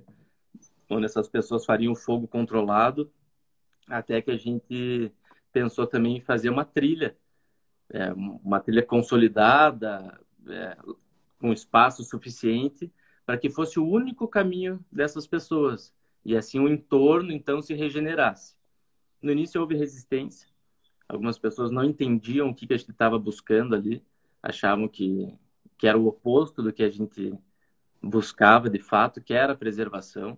onde 0.90 1.06
essas 1.06 1.26
pessoas 1.26 1.64
fariam 1.64 1.94
fogo 1.94 2.28
controlado, 2.28 3.10
até 3.88 4.20
que 4.20 4.30
a 4.30 4.36
gente 4.36 5.10
pensou 5.54 5.86
também 5.86 6.16
em 6.16 6.20
fazer 6.20 6.50
uma 6.50 6.64
trilha, 6.64 7.16
é, 7.88 8.12
uma 8.12 8.58
trilha 8.58 8.82
consolidada, 8.82 10.20
é, 10.48 10.76
com 11.38 11.52
espaço 11.52 12.02
suficiente, 12.02 12.92
para 13.24 13.38
que 13.38 13.48
fosse 13.48 13.78
o 13.78 13.86
único 13.86 14.26
caminho 14.26 14.84
dessas 14.90 15.28
pessoas. 15.28 15.94
E 16.24 16.36
assim 16.36 16.58
o 16.58 16.68
entorno, 16.68 17.30
então, 17.30 17.62
se 17.62 17.72
regenerasse. 17.72 18.56
No 19.22 19.30
início 19.30 19.60
houve 19.60 19.76
resistência. 19.76 20.48
Algumas 21.08 21.38
pessoas 21.38 21.70
não 21.70 21.84
entendiam 21.84 22.48
o 22.48 22.54
que, 22.54 22.66
a 22.72 22.76
gente 22.76 22.90
estava 22.90 23.18
buscando 23.18 23.76
ali, 23.76 24.02
achavam 24.42 24.88
que, 24.88 25.32
que 25.78 25.86
era 25.86 25.96
o 25.96 26.06
oposto 26.06 26.62
do 26.62 26.72
que 26.72 26.82
a 26.82 26.90
gente 26.90 27.32
buscava 28.02 28.68
de 28.68 28.80
fato, 28.80 29.20
que 29.22 29.32
era 29.32 29.52
a 29.52 29.56
preservação. 29.56 30.36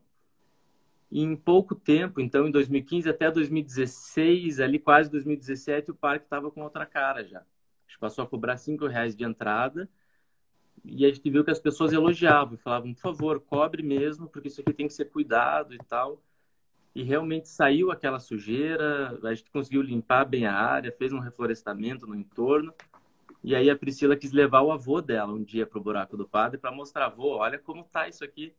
Em 1.11 1.37
pouco 1.37 1.75
tempo, 1.75 2.21
então 2.21 2.49
em 2.49 2.51
2015 2.51 3.09
até 3.09 3.31
2016, 3.31 4.59
ali 4.61 4.79
quase 4.79 5.11
2017, 5.11 5.93
o 5.93 5.95
parque 5.95 6.25
estava 6.25 6.51
com 6.51 6.63
outra 6.63 6.85
cara 6.85 7.25
já. 7.25 7.39
A 7.39 7.43
gente 7.87 7.99
passou 8.01 8.25
a 8.25 8.27
cobrar 8.27 8.57
cinco 8.57 8.87
reais 8.87 9.15
de 9.15 9.25
entrada 9.25 9.89
e 10.85 11.05
a 11.05 11.09
gente 11.09 11.31
viu 11.31 11.45
que 11.45 11.51
as 11.51 11.61
pessoas 11.61 11.93
elogiavam, 11.93 12.59
falavam, 12.59 12.93
por 12.93 13.01
favor, 13.01 13.41
cobre 13.41 13.83
mesmo, 13.83 14.29
porque 14.29 14.49
isso 14.49 14.61
aqui 14.61 14.73
tem 14.73 14.89
que 14.89 14.95
ser 14.95 15.07
cuidado 15.07 15.75
e 15.75 15.79
tal. 15.79 16.21
E 16.95 17.03
realmente 17.03 17.49
saiu 17.49 17.91
aquela 17.93 18.19
sujeira, 18.19 19.19
a 19.23 19.35
gente 19.35 19.51
conseguiu 19.51 19.83
limpar 19.83 20.25
bem 20.25 20.47
a 20.47 20.55
área, 20.55 20.91
fez 20.91 21.13
um 21.13 21.21
reflorestamento 21.21 22.07
no 22.07 22.15
entorno. 22.15 22.75
E 23.45 23.55
aí 23.55 23.71
a 23.71 23.77
Priscila 23.77 24.17
quis 24.17 24.33
levar 24.33 24.63
o 24.63 24.73
avô 24.73 25.01
dela 25.01 25.33
um 25.33 25.43
dia 25.43 25.67
para 25.67 25.79
o 25.79 25.83
buraco 25.83 26.17
do 26.17 26.27
padre 26.27 26.59
para 26.59 26.73
mostrar, 26.73 27.07
avô, 27.07 27.37
olha 27.37 27.59
como 27.59 27.85
tá 27.85 28.09
isso 28.09 28.25
aqui 28.25 28.53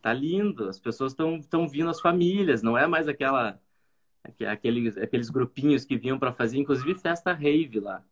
tá 0.00 0.12
lindo, 0.12 0.68
as 0.68 0.78
pessoas 0.78 1.12
estão 1.12 1.68
vindo 1.68 1.90
as 1.90 2.00
famílias, 2.00 2.62
não 2.62 2.76
é 2.76 2.86
mais 2.86 3.08
aquela 3.08 3.60
aqueles 4.46 4.96
aqueles 4.98 5.30
grupinhos 5.30 5.84
que 5.84 5.96
vinham 5.96 6.18
para 6.18 6.32
fazer 6.32 6.58
inclusive 6.58 6.94
festa 6.94 7.32
rave 7.32 7.80
lá. 7.80 8.04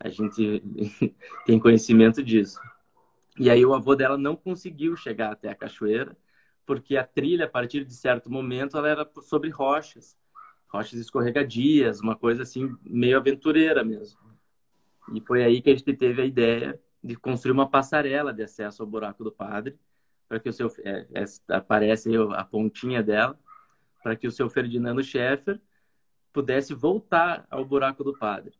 A 0.00 0.08
gente 0.08 0.62
tem 1.44 1.58
conhecimento 1.58 2.22
disso. 2.22 2.60
E 3.38 3.50
aí 3.50 3.64
o 3.64 3.74
avô 3.74 3.94
dela 3.94 4.16
não 4.18 4.36
conseguiu 4.36 4.96
chegar 4.96 5.32
até 5.32 5.48
a 5.50 5.54
cachoeira, 5.54 6.16
porque 6.66 6.96
a 6.96 7.04
trilha 7.04 7.44
a 7.46 7.48
partir 7.48 7.84
de 7.84 7.94
certo 7.94 8.30
momento 8.30 8.76
ela 8.76 8.88
era 8.88 9.10
sobre 9.22 9.50
rochas, 9.50 10.16
rochas 10.68 10.98
escorregadias, 11.00 12.00
uma 12.00 12.16
coisa 12.16 12.42
assim 12.42 12.76
meio 12.84 13.16
aventureira 13.16 13.84
mesmo. 13.84 14.18
E 15.14 15.20
foi 15.20 15.44
aí 15.44 15.62
que 15.62 15.70
a 15.70 15.74
gente 15.74 15.92
teve 15.94 16.22
a 16.22 16.26
ideia 16.26 16.80
de 17.02 17.16
construir 17.16 17.52
uma 17.52 17.68
passarela 17.68 18.32
de 18.32 18.42
acesso 18.42 18.82
ao 18.82 18.88
buraco 18.88 19.24
do 19.24 19.32
padre 19.32 19.78
para 20.28 20.38
que 20.38 20.48
o 20.48 20.52
seu 20.52 20.70
é, 20.84 21.06
é, 21.14 21.24
aparece 21.54 22.10
a 22.34 22.44
pontinha 22.44 23.02
dela 23.02 23.38
para 24.02 24.16
que 24.16 24.26
o 24.26 24.32
seu 24.32 24.48
Ferdinando 24.48 25.02
Scheffer 25.02 25.60
pudesse 26.32 26.74
voltar 26.74 27.46
ao 27.50 27.64
buraco 27.64 28.04
do 28.04 28.16
padre. 28.16 28.54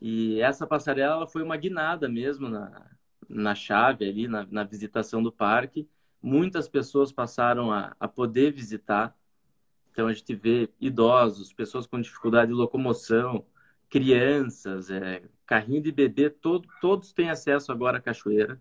E 0.00 0.40
essa 0.40 0.66
passarela 0.66 1.26
foi 1.26 1.42
uma 1.42 1.56
guinada 1.56 2.08
mesmo 2.08 2.48
na, 2.48 2.90
na 3.28 3.54
chave 3.54 4.08
ali, 4.08 4.28
na, 4.28 4.46
na 4.50 4.64
visitação 4.64 5.22
do 5.22 5.32
parque. 5.32 5.88
Muitas 6.22 6.68
pessoas 6.68 7.10
passaram 7.10 7.72
a, 7.72 7.96
a 7.98 8.06
poder 8.06 8.52
visitar. 8.52 9.16
Então 9.90 10.06
a 10.06 10.12
gente 10.12 10.34
vê 10.34 10.68
idosos, 10.80 11.52
pessoas 11.52 11.86
com 11.86 12.00
dificuldade 12.00 12.52
de 12.52 12.56
locomoção, 12.56 13.46
crianças, 13.88 14.90
é, 14.90 15.22
carrinho 15.46 15.82
de 15.82 15.90
bebê, 15.90 16.28
todo, 16.28 16.68
todos 16.80 17.12
têm 17.12 17.30
acesso 17.30 17.72
agora 17.72 17.98
à 17.98 18.00
cachoeira. 18.00 18.60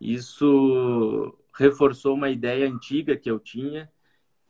Isso 0.00 1.38
reforçou 1.58 2.14
uma 2.14 2.30
ideia 2.30 2.68
antiga 2.68 3.16
que 3.16 3.30
eu 3.30 3.38
tinha, 3.38 3.90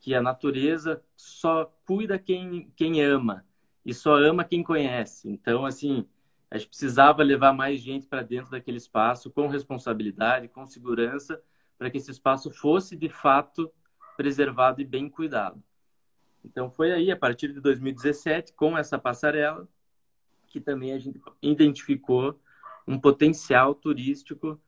que 0.01 0.15
a 0.15 0.23
natureza 0.23 1.03
só 1.17 1.65
cuida 1.87 2.19
quem, 2.19 2.71
quem 2.77 3.03
ama 3.03 3.45
e 3.85 3.95
só 3.95 4.17
ama 4.17 4.45
quem 4.45 4.63
conhece. 4.63 5.29
Então, 5.29 5.65
assim, 5.65 6.07
a 6.51 6.59
gente 6.59 6.69
precisava 6.69 7.23
levar 7.23 7.53
mais 7.53 7.81
gente 7.81 8.07
para 8.07 8.23
dentro 8.23 8.51
daquele 8.51 8.77
espaço 8.77 9.31
com 9.31 9.49
responsabilidade, 9.49 10.49
com 10.49 10.67
segurança, 10.67 11.43
para 11.79 11.91
que 11.91 11.99
esse 11.99 12.11
espaço 12.11 12.51
fosse 12.51 12.97
de 12.97 13.09
fato 13.09 13.73
preservado 14.17 14.81
e 14.81 14.85
bem 14.85 15.09
cuidado. 15.09 15.63
Então, 16.45 16.71
foi 16.71 16.93
aí, 16.93 17.11
a 17.11 17.17
partir 17.17 17.53
de 17.53 17.61
2017, 17.61 18.53
com 18.53 18.77
essa 18.77 18.99
passarela, 18.99 19.69
que 20.47 20.61
também 20.61 20.93
a 20.93 20.99
gente 20.99 21.21
identificou 21.43 22.41
um 22.87 22.99
potencial 22.99 23.75
turístico 23.75 24.61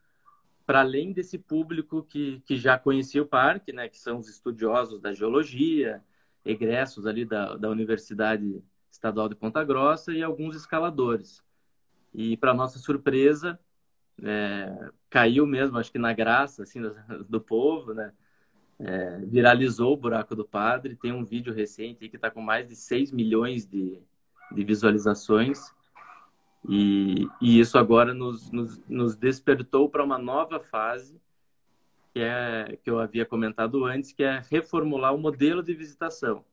para 0.71 0.83
além 0.83 1.13
desse 1.13 1.37
público 1.37 2.05
que, 2.05 2.41
que 2.47 2.57
já 2.57 2.79
conhecia 2.79 3.21
o 3.21 3.27
parque, 3.27 3.73
né, 3.73 3.89
que 3.89 3.99
são 3.99 4.19
os 4.19 4.29
estudiosos 4.29 5.01
da 5.01 5.13
geologia, 5.13 6.01
egressos 6.45 7.09
ali 7.09 7.25
da, 7.25 7.57
da 7.57 7.69
Universidade 7.69 8.63
Estadual 8.89 9.29
de 9.29 9.35
Ponta 9.35 9.65
Grossa 9.65 10.13
e 10.13 10.23
alguns 10.23 10.55
escaladores. 10.55 11.43
E, 12.15 12.37
para 12.37 12.55
nossa 12.55 12.79
surpresa, 12.79 13.59
é, 14.23 14.93
caiu 15.11 15.45
mesmo, 15.45 15.77
acho 15.77 15.91
que 15.91 15.99
na 15.99 16.13
graça 16.13 16.63
assim, 16.63 16.81
do, 16.81 16.95
do 17.25 17.41
povo, 17.41 17.93
né? 17.93 18.13
é, 18.79 19.19
viralizou 19.27 19.95
o 19.95 19.97
Buraco 19.97 20.37
do 20.37 20.45
Padre. 20.45 20.95
Tem 20.95 21.11
um 21.11 21.25
vídeo 21.25 21.53
recente 21.53 22.09
que 22.09 22.15
está 22.15 22.31
com 22.31 22.41
mais 22.41 22.69
de 22.69 22.77
6 22.77 23.11
milhões 23.11 23.67
de, 23.67 24.01
de 24.53 24.63
visualizações. 24.63 25.75
E, 26.69 27.27
e, 27.41 27.59
isso 27.59 27.79
agora 27.79 28.13
nos, 28.13 28.51
nos, 28.51 28.81
nos 28.87 29.17
despertou 29.17 29.89
para 29.89 30.05
uma 30.05 30.19
nova 30.19 30.61
fase, 30.61 31.21
que 32.13 32.21
é 32.21 32.79
que 32.83 32.91
eu 32.91 32.99
havia 32.99 33.25
comentado 33.25 33.85
antes, 33.85 34.13
que 34.13 34.23
é 34.23 34.43
reformular 34.51 35.15
o 35.15 35.19
modelo 35.19 35.63
de 35.63 35.75
visitação. 35.75 36.45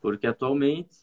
Porque 0.00 0.26
atualmente 0.26 0.96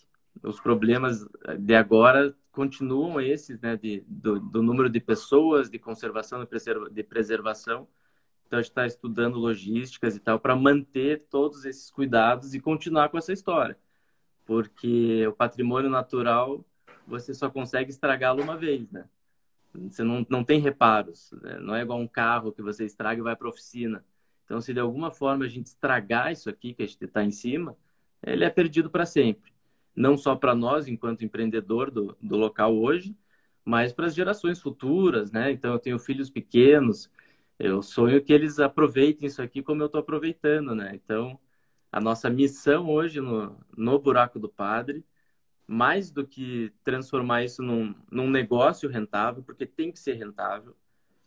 os 0.43 0.59
problemas 0.59 1.25
de 1.59 1.75
agora 1.75 2.35
continuam 2.51 3.21
esses, 3.21 3.59
né, 3.61 3.77
de, 3.77 4.03
do, 4.07 4.39
do 4.39 4.63
número 4.63 4.89
de 4.89 4.99
pessoas, 4.99 5.69
de 5.69 5.77
conservação, 5.77 6.45
de 6.91 7.03
preservação. 7.03 7.87
Então, 8.45 8.57
a 8.57 8.61
gente 8.61 8.71
está 8.71 8.87
estudando 8.87 9.37
logísticas 9.37 10.15
e 10.15 10.19
tal 10.19 10.39
para 10.39 10.55
manter 10.55 11.25
todos 11.29 11.65
esses 11.65 11.91
cuidados 11.91 12.55
e 12.55 12.59
continuar 12.59 13.09
com 13.09 13.17
essa 13.17 13.31
história. 13.31 13.77
Porque 14.45 15.27
o 15.27 15.33
patrimônio 15.33 15.89
natural, 15.89 16.65
você 17.07 17.33
só 17.33 17.49
consegue 17.49 17.89
estragá-lo 17.89 18.43
uma 18.43 18.57
vez, 18.57 18.91
né? 18.91 19.05
Você 19.73 20.03
não, 20.03 20.25
não 20.29 20.43
tem 20.43 20.59
reparos. 20.59 21.31
Né? 21.41 21.59
Não 21.59 21.75
é 21.75 21.81
igual 21.81 21.99
um 21.99 22.07
carro 22.07 22.51
que 22.51 22.61
você 22.61 22.85
estraga 22.85 23.19
e 23.19 23.23
vai 23.23 23.35
para 23.35 23.47
oficina. 23.47 24.03
Então, 24.45 24.61
se 24.61 24.73
de 24.73 24.79
alguma 24.79 25.11
forma 25.11 25.45
a 25.45 25.47
gente 25.47 25.67
estragar 25.67 26.31
isso 26.31 26.49
aqui 26.49 26.73
que 26.73 26.83
a 26.83 26.85
gente 26.85 27.03
está 27.03 27.23
em 27.23 27.31
cima, 27.31 27.75
ele 28.23 28.43
é 28.43 28.49
perdido 28.49 28.89
para 28.89 29.05
sempre 29.05 29.51
não 29.97 30.15
só 30.15 30.35
para 30.35 30.53
nós, 30.53 30.87
enquanto 30.87 31.25
empreendedor 31.25 31.89
do, 31.89 32.15
do 32.21 32.37
local 32.37 32.77
hoje, 32.77 33.17
mas 33.65 33.91
para 33.91 34.05
as 34.05 34.15
gerações 34.15 34.61
futuras, 34.61 35.31
né? 35.31 35.51
Então, 35.51 35.73
eu 35.73 35.79
tenho 35.79 35.99
filhos 35.99 36.29
pequenos, 36.29 37.09
eu 37.59 37.81
sonho 37.81 38.23
que 38.23 38.31
eles 38.31 38.59
aproveitem 38.59 39.27
isso 39.27 39.41
aqui 39.41 39.63
como 39.63 39.81
eu 39.81 39.87
estou 39.87 39.99
aproveitando, 39.99 40.75
né? 40.75 40.91
Então, 40.93 41.39
a 41.91 41.99
nossa 41.99 42.29
missão 42.29 42.89
hoje 42.89 43.19
no, 43.19 43.57
no 43.75 43.99
Buraco 43.99 44.39
do 44.39 44.47
Padre, 44.49 45.03
mais 45.67 46.09
do 46.09 46.25
que 46.25 46.73
transformar 46.83 47.43
isso 47.43 47.61
num, 47.61 47.93
num 48.09 48.29
negócio 48.29 48.89
rentável, 48.89 49.43
porque 49.43 49.65
tem 49.65 49.91
que 49.91 49.99
ser 49.99 50.13
rentável. 50.13 50.75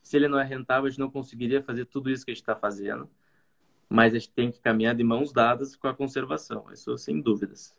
Se 0.02 0.16
ele 0.16 0.28
não 0.28 0.40
é 0.40 0.44
rentável, 0.44 0.86
a 0.86 0.88
gente 0.88 0.98
não 0.98 1.10
conseguiria 1.10 1.62
fazer 1.62 1.84
tudo 1.84 2.10
isso 2.10 2.24
que 2.24 2.30
a 2.30 2.34
gente 2.34 2.42
está 2.42 2.56
fazendo. 2.56 3.08
Mas 3.88 4.14
a 4.14 4.18
gente 4.18 4.30
tem 4.30 4.50
que 4.50 4.60
caminhar 4.60 4.94
de 4.94 5.04
mãos 5.04 5.32
dadas 5.32 5.76
com 5.76 5.88
a 5.88 5.94
conservação, 5.94 6.66
isso 6.72 6.96
sem 6.96 7.20
dúvidas. 7.20 7.76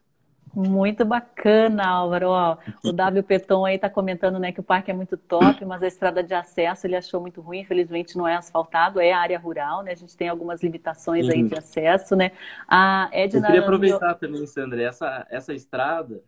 Muito 0.54 1.06
bacana, 1.06 1.88
Álvaro. 1.88 2.30
Ó, 2.30 2.58
o 2.84 2.92
W 2.92 3.24
Peton 3.24 3.66
aí 3.66 3.76
está 3.76 3.90
comentando 3.90 4.38
né, 4.38 4.52
que 4.52 4.60
o 4.60 4.64
parque 4.64 4.92
é 4.92 4.94
muito 4.94 5.16
top, 5.16 5.64
mas 5.64 5.82
a 5.82 5.88
estrada 5.88 6.22
de 6.22 6.34
acesso 6.34 6.86
ele 6.86 6.96
achou 6.96 7.22
muito 7.22 7.40
ruim. 7.40 7.60
Infelizmente 7.60 8.18
não 8.18 8.28
é 8.28 8.36
asfaltado, 8.36 9.00
é 9.00 9.14
área 9.14 9.40
rural, 9.40 9.82
né? 9.82 9.92
A 9.92 9.96
gente 9.96 10.16
tem 10.18 10.28
algumas 10.28 10.62
limitações 10.62 11.30
aí 11.30 11.44
de 11.44 11.58
acesso, 11.58 12.16
né? 12.16 12.32
A 12.68 13.10
Edna... 13.14 13.40
Eu 13.40 13.46
queria 13.46 13.62
aproveitar 13.62 14.16
também, 14.16 14.46
Sandra, 14.46 14.82
essa, 14.82 15.26
essa 15.30 15.54
estrada, 15.54 16.22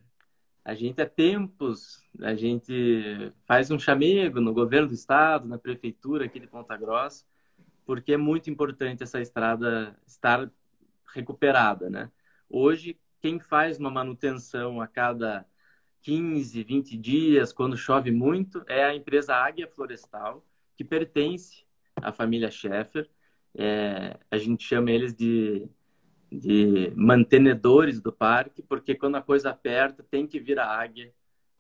a 0.65 0.74
gente 0.74 1.01
há 1.01 1.05
tempos, 1.05 2.01
a 2.22 2.36
gente 2.36 3.34
faz 3.46 3.70
um 3.70 3.77
chamego 3.77 4.39
no 4.39 4.53
governo 4.53 4.88
do 4.88 4.93
estado, 4.93 5.48
na 5.48 5.58
prefeitura 5.58 6.25
aqui 6.25 6.39
de 6.39 6.48
Ponta 6.48 6.77
Grossa, 6.77 7.25
porque 7.86 8.13
é 8.13 8.17
muito 8.17 8.50
importante 8.50 9.03
essa 9.03 9.20
estrada 9.20 9.98
estar 10.08 10.50
recuperada, 11.13 11.89
né? 11.89 12.10
Hoje, 12.50 12.98
quem 13.20 13.39
faz 13.39 13.77
uma 13.77 13.91
manutenção 13.91 14.79
a 14.79 14.88
cada 14.88 15.46
15, 16.01 16.63
20 16.63 16.98
dias, 16.98 17.51
quando 17.51 17.77
chove 17.77 18.12
muito, 18.12 18.63
é 18.67 18.84
a 18.84 18.96
empresa 18.96 19.36
Águia 19.36 19.67
Florestal, 19.67 20.46
que 20.75 20.84
pertence 20.84 21.65
à 21.98 22.12
família 22.12 22.50
Schaeffer. 22.50 23.10
É, 23.55 24.17
a 24.32 24.38
gente 24.38 24.63
chama 24.63 24.91
eles 24.91 25.13
de, 25.13 25.67
de 26.39 26.91
mantenedores 26.95 28.01
do 28.01 28.11
parque, 28.11 28.61
porque 28.61 28.95
quando 28.95 29.15
a 29.15 29.21
coisa 29.21 29.51
aperta, 29.51 30.03
tem 30.03 30.25
que 30.25 30.39
vir 30.39 30.60
a 30.60 30.67
águia 30.67 31.13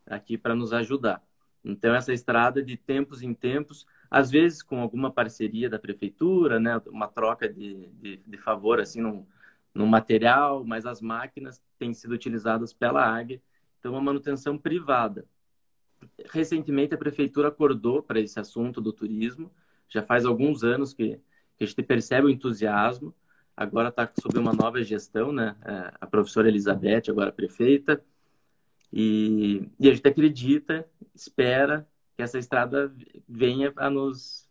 aqui 0.05 0.37
para 0.37 0.55
nos 0.55 0.73
ajudar. 0.73 1.23
Então, 1.63 1.95
essa 1.95 2.11
estrada, 2.11 2.61
de 2.61 2.75
tempos 2.75 3.21
em 3.21 3.33
tempos, 3.33 3.85
às 4.11 4.29
vezes 4.29 4.61
com 4.61 4.81
alguma 4.81 5.11
parceria 5.11 5.69
da 5.69 5.79
prefeitura, 5.79 6.59
né, 6.59 6.81
uma 6.87 7.07
troca 7.07 7.47
de, 7.47 7.87
de, 8.01 8.17
de 8.17 8.37
favor, 8.37 8.79
assim, 8.79 9.01
num, 9.01 9.25
no 9.73 9.87
material, 9.87 10.63
mas 10.65 10.85
as 10.85 11.01
máquinas 11.01 11.61
têm 11.79 11.93
sido 11.93 12.11
utilizadas 12.11 12.73
pela 12.73 13.05
Águia, 13.05 13.41
então 13.79 13.93
uma 13.93 14.01
manutenção 14.01 14.57
privada. 14.57 15.25
Recentemente 16.31 16.93
a 16.93 16.97
prefeitura 16.97 17.47
acordou 17.47 18.03
para 18.03 18.19
esse 18.19 18.39
assunto 18.39 18.81
do 18.81 18.91
turismo, 18.91 19.51
já 19.87 20.01
faz 20.01 20.25
alguns 20.25 20.63
anos 20.63 20.93
que, 20.93 21.19
que 21.57 21.63
a 21.63 21.65
gente 21.65 21.83
percebe 21.83 22.27
o 22.27 22.29
entusiasmo, 22.29 23.15
agora 23.55 23.89
está 23.89 24.09
sob 24.19 24.37
uma 24.37 24.53
nova 24.53 24.83
gestão, 24.83 25.31
né? 25.31 25.55
É, 25.63 25.93
a 26.01 26.07
professora 26.07 26.47
Elizabeth, 26.47 27.03
agora 27.09 27.31
prefeita, 27.31 28.03
e, 28.91 29.67
e 29.79 29.89
a 29.89 29.93
gente 29.93 30.07
acredita, 30.07 30.87
espera 31.15 31.87
que 32.15 32.21
essa 32.21 32.37
estrada 32.37 32.93
venha 33.27 33.73
a 33.75 33.89
nos, 33.89 34.47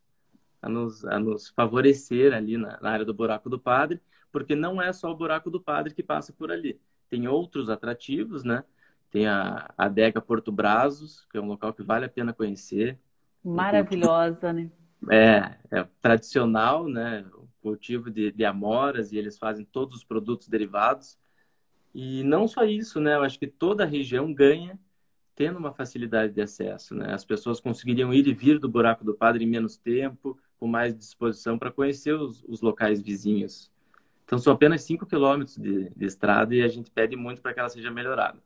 a 0.61 0.69
nos, 0.69 1.05
a 1.05 1.19
nos 1.19 1.49
favorecer 1.51 2.35
ali 2.35 2.57
na, 2.57 2.79
na 2.81 2.91
área 2.91 3.05
do 3.05 3.15
Buraco 3.15 3.49
do 3.49 3.59
Padre, 3.59 4.01
porque 4.33 4.57
não 4.57 4.81
é 4.81 4.93
só 4.93 5.11
o 5.13 5.17
buraco 5.17 5.51
do 5.51 5.61
padre 5.61 5.95
que 5.95 6.03
passa 6.03 6.33
por 6.33 6.51
ali. 6.51 6.81
Tem 7.11 7.29
outros 7.29 7.69
atrativos, 7.69 8.43
né? 8.43 8.65
Tem 9.11 9.29
a 9.29 9.71
adega 9.77 10.23
Porto 10.23 10.51
Brazos, 10.51 11.27
que 11.31 11.37
é 11.37 11.41
um 11.41 11.47
local 11.47 11.75
que 11.75 11.83
vale 11.83 12.07
a 12.07 12.09
pena 12.09 12.33
conhecer. 12.33 12.99
Maravilhosa, 13.45 14.53
né? 14.53 14.71
É, 15.11 15.55
é 15.71 15.87
tradicional, 16.01 16.89
né? 16.89 17.25
Cultivo 17.63 18.11
de, 18.11 18.33
de 18.33 18.45
amoras 18.45 19.13
e 19.13 19.17
eles 19.17 19.39
fazem 19.39 19.65
todos 19.65 19.97
os 19.97 20.05
produtos 20.05 20.49
derivados. 20.49 21.19
E 21.95 22.23
não 22.25 22.49
só 22.49 22.65
isso, 22.65 23.01
né? 23.01 23.15
Eu 23.15 23.23
acho 23.23 23.39
que 23.39 23.47
toda 23.47 23.85
a 23.85 23.87
região 23.87 24.33
ganha 24.33 24.79
tendo 25.35 25.59
uma 25.59 25.73
facilidade 25.73 26.33
de 26.33 26.43
acesso, 26.43 26.95
né? 26.95 27.13
As 27.13 27.25
pessoas 27.25 27.61
conseguiriam 27.61 28.13
ir 28.13 28.27
e 28.27 28.35
vir 28.35 28.59
do 28.59 28.69
Buraco 28.69 29.05
do 29.05 29.15
Padre 29.15 29.45
em 29.45 29.49
menos 29.49 29.77
tempo, 29.77 30.39
com 30.59 30.67
mais 30.67 30.95
disposição 30.95 31.59
para 31.59 31.71
conhecer 31.71 32.13
os, 32.13 32.45
os 32.45 32.61
locais 32.61 33.01
vizinhos. 33.01 33.71
Então, 34.25 34.39
são 34.39 34.53
apenas 34.53 34.83
5 34.83 35.05
quilômetros 35.07 35.57
de, 35.57 35.91
de, 35.91 36.07
estrada 36.07 36.55
e 36.55 36.63
a 36.63 36.69
gente 36.69 36.91
pede 36.91 37.17
muito 37.17 37.43
para 37.43 37.53
que 37.53 37.61
ela 37.61 37.69
seja 37.69 37.91
melhorada. 37.91 38.39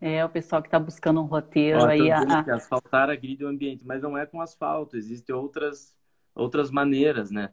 É, 0.00 0.24
o 0.24 0.28
pessoal 0.28 0.60
que 0.62 0.68
está 0.68 0.78
buscando 0.78 1.20
um 1.20 1.24
roteiro 1.24 1.80
Ó, 1.80 1.86
aí. 1.86 2.10
A... 2.10 2.44
Que 2.44 2.50
asfaltar 2.50 3.10
agride 3.10 3.44
o 3.44 3.48
ambiente, 3.48 3.86
mas 3.86 4.02
não 4.02 4.16
é 4.16 4.26
com 4.26 4.40
asfalto, 4.40 4.96
existem 4.96 5.34
outras, 5.34 5.96
outras 6.34 6.70
maneiras, 6.70 7.30
né, 7.30 7.50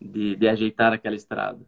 de, 0.00 0.36
de 0.36 0.48
ajeitar 0.48 0.92
aquela 0.92 1.16
estrada. 1.16 1.64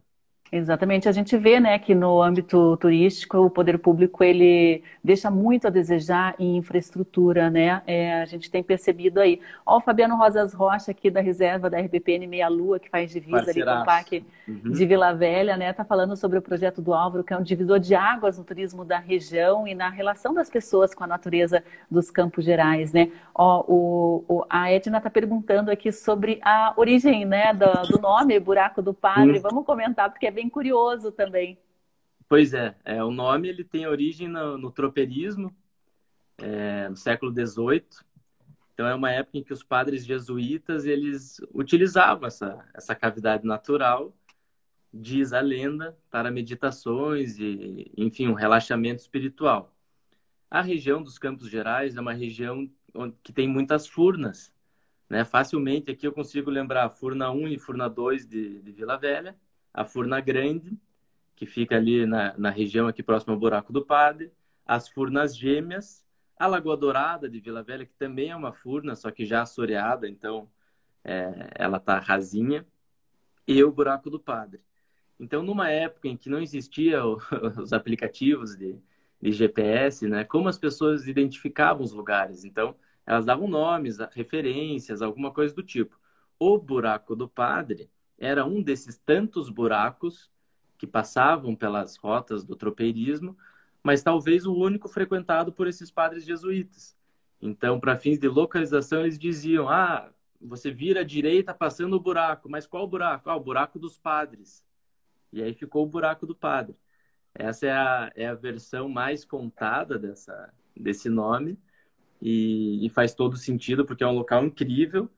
Exatamente, 0.51 1.07
a 1.07 1.13
gente 1.13 1.37
vê, 1.37 1.61
né, 1.61 1.79
que 1.79 1.95
no 1.95 2.21
âmbito 2.21 2.75
turístico 2.75 3.37
o 3.37 3.49
poder 3.49 3.79
público 3.79 4.21
ele 4.21 4.83
deixa 5.01 5.31
muito 5.31 5.67
a 5.67 5.69
desejar 5.69 6.35
em 6.37 6.57
infraestrutura, 6.57 7.49
né? 7.49 7.81
É, 7.87 8.21
a 8.21 8.25
gente 8.25 8.51
tem 8.51 8.61
percebido 8.61 9.21
aí. 9.21 9.39
Ó, 9.65 9.77
o 9.77 9.81
Fabiano 9.81 10.17
Rosas 10.17 10.53
Rocha 10.53 10.91
aqui 10.91 11.09
da 11.09 11.21
reserva 11.21 11.69
da 11.69 11.79
RBPN 11.79 12.27
Meia 12.27 12.49
Lua 12.49 12.79
que 12.79 12.89
faz 12.89 13.11
divisa 13.11 13.49
ali 13.49 13.63
com 13.63 13.71
o 13.71 13.85
Parque 13.85 14.25
uhum. 14.45 14.73
de 14.73 14.85
Vila 14.85 15.13
Velha, 15.13 15.55
né? 15.55 15.71
Tá 15.71 15.85
falando 15.85 16.17
sobre 16.17 16.37
o 16.37 16.41
projeto 16.41 16.81
do 16.81 16.93
Álvaro, 16.93 17.23
que 17.23 17.33
é 17.33 17.37
um 17.37 17.43
divisor 17.43 17.79
de 17.79 17.95
águas 17.95 18.37
no 18.37 18.43
turismo 18.43 18.83
da 18.83 18.99
região 18.99 19.65
e 19.65 19.73
na 19.73 19.89
relação 19.89 20.33
das 20.33 20.49
pessoas 20.49 20.93
com 20.93 21.05
a 21.05 21.07
natureza 21.07 21.63
dos 21.89 22.11
Campos 22.11 22.43
Gerais, 22.43 22.91
né? 22.91 23.09
Ó, 23.33 23.63
o, 23.69 24.25
o 24.27 24.45
a 24.49 24.69
Edna 24.69 24.99
tá 24.99 25.09
perguntando 25.09 25.71
aqui 25.71 25.93
sobre 25.93 26.41
a 26.43 26.73
origem, 26.75 27.23
né, 27.23 27.53
do, 27.53 27.93
do 27.93 28.01
nome 28.01 28.37
Buraco 28.37 28.81
do 28.81 28.93
Padre. 28.93 29.37
Uhum. 29.37 29.41
Vamos 29.41 29.65
comentar 29.65 30.09
porque 30.09 30.27
é 30.27 30.31
bem 30.31 30.40
bem 30.41 30.49
curioso 30.49 31.11
também. 31.11 31.59
Pois 32.27 32.53
é, 32.53 32.75
é 32.83 33.03
o 33.03 33.11
nome 33.11 33.47
ele 33.47 33.63
tem 33.63 33.85
origem 33.85 34.27
no, 34.27 34.57
no 34.57 34.71
tropeirismo, 34.71 35.55
é, 36.39 36.89
no 36.89 36.95
século 36.95 37.31
XVIII. 37.31 37.85
Então 38.73 38.87
é 38.87 38.95
uma 38.95 39.11
época 39.11 39.37
em 39.37 39.43
que 39.43 39.53
os 39.53 39.63
padres 39.63 40.03
jesuítas 40.03 40.85
eles 40.85 41.39
utilizavam 41.53 42.25
essa, 42.25 42.67
essa 42.73 42.95
cavidade 42.95 43.45
natural, 43.45 44.15
diz 44.91 45.31
a 45.33 45.41
lenda, 45.41 45.95
para 46.09 46.31
meditações 46.31 47.37
e, 47.37 47.91
enfim, 47.95 48.27
um 48.27 48.33
relaxamento 48.33 49.01
espiritual. 49.01 49.75
A 50.49 50.61
região 50.61 51.03
dos 51.03 51.19
Campos 51.19 51.49
Gerais 51.49 51.95
é 51.95 52.01
uma 52.01 52.13
região 52.13 52.69
que 53.23 53.31
tem 53.31 53.47
muitas 53.47 53.87
furnas. 53.87 54.51
Né? 55.07 55.23
Facilmente 55.23 55.91
aqui 55.91 56.07
eu 56.07 56.11
consigo 56.11 56.49
lembrar 56.49 56.89
Furna 56.89 57.29
1 57.29 57.47
e 57.49 57.59
Furna 57.59 57.87
2 57.87 58.25
de, 58.25 58.61
de 58.61 58.71
Vila 58.71 58.97
Velha, 58.97 59.37
a 59.73 59.85
Furna 59.85 60.19
Grande, 60.19 60.77
que 61.35 61.45
fica 61.45 61.75
ali 61.75 62.05
na, 62.05 62.37
na 62.37 62.49
região 62.49 62.87
aqui 62.87 63.01
próximo 63.01 63.33
ao 63.33 63.39
Buraco 63.39 63.73
do 63.73 63.85
Padre, 63.85 64.31
as 64.65 64.87
Furnas 64.87 65.35
Gêmeas, 65.35 66.05
a 66.37 66.47
Lagoa 66.47 66.77
Dourada 66.77 67.29
de 67.29 67.39
Vila 67.39 67.63
Velha, 67.63 67.85
que 67.85 67.93
também 67.95 68.29
é 68.29 68.35
uma 68.35 68.51
furna, 68.51 68.95
só 68.95 69.11
que 69.11 69.25
já 69.25 69.41
assoreada, 69.41 70.07
então 70.07 70.49
é, 71.03 71.51
ela 71.55 71.77
está 71.77 71.99
rasinha, 71.99 72.65
e 73.47 73.63
o 73.63 73.71
Buraco 73.71 74.09
do 74.09 74.19
Padre. 74.19 74.61
Então, 75.19 75.43
numa 75.43 75.69
época 75.69 76.07
em 76.07 76.17
que 76.17 76.29
não 76.29 76.41
existia 76.41 77.01
os 77.61 77.73
aplicativos 77.73 78.55
de, 78.55 78.79
de 79.21 79.31
GPS, 79.31 80.07
né, 80.07 80.23
como 80.23 80.49
as 80.49 80.57
pessoas 80.57 81.07
identificavam 81.07 81.83
os 81.83 81.91
lugares? 81.91 82.43
Então, 82.43 82.75
elas 83.05 83.25
davam 83.25 83.47
nomes, 83.47 83.97
referências, 84.11 85.01
alguma 85.01 85.31
coisa 85.31 85.53
do 85.53 85.63
tipo. 85.63 85.99
O 86.39 86.57
Buraco 86.57 87.15
do 87.15 87.29
Padre 87.29 87.89
era 88.21 88.45
um 88.45 88.61
desses 88.61 88.99
tantos 88.99 89.49
buracos 89.49 90.29
que 90.77 90.85
passavam 90.85 91.55
pelas 91.55 91.97
rotas 91.97 92.43
do 92.43 92.55
tropeirismo, 92.55 93.35
mas 93.81 94.03
talvez 94.03 94.45
o 94.45 94.53
único 94.53 94.87
frequentado 94.87 95.51
por 95.51 95.67
esses 95.67 95.89
padres 95.89 96.23
jesuítas. 96.23 96.95
Então, 97.41 97.79
para 97.79 97.97
fins 97.97 98.19
de 98.19 98.27
localização, 98.27 99.01
eles 99.01 99.17
diziam: 99.17 99.67
ah, 99.67 100.11
você 100.39 100.69
vira 100.69 101.01
à 101.01 101.03
direita 101.03 101.51
passando 101.51 101.95
o 101.95 101.99
buraco, 101.99 102.47
mas 102.47 102.67
qual 102.67 102.87
buraco? 102.87 103.27
Ah, 103.27 103.35
o 103.35 103.39
buraco 103.39 103.79
dos 103.79 103.97
padres. 103.97 104.63
E 105.33 105.41
aí 105.41 105.55
ficou 105.55 105.83
o 105.83 105.89
buraco 105.89 106.27
do 106.27 106.35
padre. 106.35 106.75
Essa 107.33 107.65
é 107.65 107.71
a, 107.71 108.11
é 108.15 108.27
a 108.27 108.35
versão 108.35 108.87
mais 108.87 109.25
contada 109.25 109.97
dessa, 109.97 110.53
desse 110.75 111.09
nome 111.09 111.57
e, 112.21 112.85
e 112.85 112.89
faz 112.89 113.15
todo 113.15 113.35
sentido 113.35 113.83
porque 113.83 114.03
é 114.03 114.07
um 114.07 114.15
local 114.15 114.45
incrível. 114.45 115.09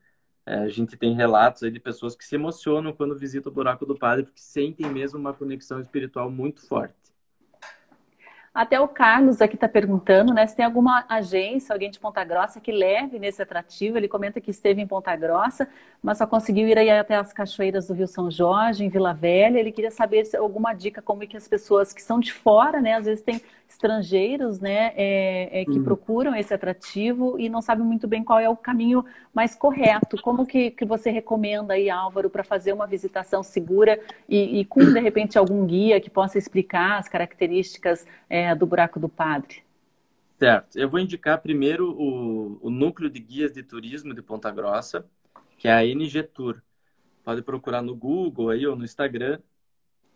É, 0.46 0.56
a 0.56 0.68
gente 0.68 0.96
tem 0.96 1.14
relatos 1.14 1.72
de 1.72 1.80
pessoas 1.80 2.14
que 2.14 2.24
se 2.24 2.34
emocionam 2.34 2.92
quando 2.92 3.18
visitam 3.18 3.50
o 3.50 3.54
buraco 3.54 3.86
do 3.86 3.96
padre 3.96 4.24
porque 4.24 4.40
sentem 4.40 4.86
mesmo 4.90 5.18
uma 5.18 5.32
conexão 5.32 5.80
espiritual 5.80 6.30
muito 6.30 6.66
forte. 6.66 7.04
Até 8.54 8.78
o 8.78 8.86
Carlos 8.86 9.42
aqui 9.42 9.56
está 9.56 9.68
perguntando, 9.68 10.32
né, 10.32 10.46
se 10.46 10.54
tem 10.54 10.64
alguma 10.64 11.04
agência, 11.08 11.72
alguém 11.72 11.90
de 11.90 11.98
Ponta 11.98 12.22
Grossa 12.22 12.60
que 12.60 12.70
leve 12.70 13.18
nesse 13.18 13.42
atrativo. 13.42 13.96
Ele 13.98 14.06
comenta 14.06 14.40
que 14.40 14.52
esteve 14.52 14.80
em 14.80 14.86
Ponta 14.86 15.16
Grossa, 15.16 15.68
mas 16.00 16.18
só 16.18 16.26
conseguiu 16.26 16.68
ir 16.68 16.78
aí 16.78 16.88
até 16.88 17.16
as 17.16 17.32
cachoeiras 17.32 17.88
do 17.88 17.94
Rio 17.94 18.06
São 18.06 18.30
Jorge, 18.30 18.84
em 18.84 18.88
Vila 18.88 19.12
Velha. 19.12 19.58
Ele 19.58 19.72
queria 19.72 19.90
saber 19.90 20.24
se 20.24 20.36
alguma 20.36 20.72
dica 20.72 21.02
como 21.02 21.24
é 21.24 21.26
que 21.26 21.36
as 21.36 21.48
pessoas 21.48 21.92
que 21.92 22.00
são 22.00 22.20
de 22.20 22.32
fora, 22.32 22.80
né, 22.80 22.94
às 22.94 23.06
vezes 23.06 23.24
tem 23.24 23.42
estrangeiros, 23.74 24.60
né, 24.60 24.92
é, 24.96 25.60
é, 25.60 25.64
que 25.64 25.72
uhum. 25.72 25.84
procuram 25.84 26.34
esse 26.34 26.54
atrativo 26.54 27.38
e 27.38 27.48
não 27.48 27.60
sabem 27.60 27.84
muito 27.84 28.06
bem 28.06 28.24
qual 28.24 28.38
é 28.38 28.48
o 28.48 28.56
caminho 28.56 29.04
mais 29.34 29.54
correto. 29.54 30.16
Como 30.22 30.46
que, 30.46 30.70
que 30.70 30.84
você 30.84 31.10
recomenda 31.10 31.74
aí, 31.74 31.90
Álvaro, 31.90 32.30
para 32.30 32.44
fazer 32.44 32.72
uma 32.72 32.86
visitação 32.86 33.42
segura 33.42 34.00
e, 34.28 34.60
e, 34.60 34.64
com, 34.64 34.80
de 34.80 35.00
repente, 35.00 35.36
algum 35.36 35.66
guia 35.66 36.00
que 36.00 36.08
possa 36.08 36.38
explicar 36.38 36.98
as 36.98 37.08
características 37.08 38.06
é, 38.30 38.54
do 38.54 38.66
buraco 38.66 38.98
do 38.98 39.08
padre? 39.08 39.62
Certo. 40.38 40.78
Eu 40.78 40.88
vou 40.88 41.00
indicar 41.00 41.40
primeiro 41.40 41.90
o, 41.92 42.58
o 42.62 42.70
núcleo 42.70 43.10
de 43.10 43.18
guias 43.18 43.52
de 43.52 43.62
turismo 43.62 44.14
de 44.14 44.22
Ponta 44.22 44.50
Grossa, 44.50 45.04
que 45.58 45.68
é 45.68 45.72
a 45.72 45.84
NG 45.84 46.22
Tour. 46.22 46.62
Pode 47.24 47.42
procurar 47.42 47.82
no 47.82 47.94
Google 47.94 48.50
aí 48.50 48.66
ou 48.66 48.76
no 48.76 48.84
Instagram, 48.84 49.38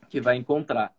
que 0.09 0.21
vai 0.21 0.37
encontrar. 0.37 0.93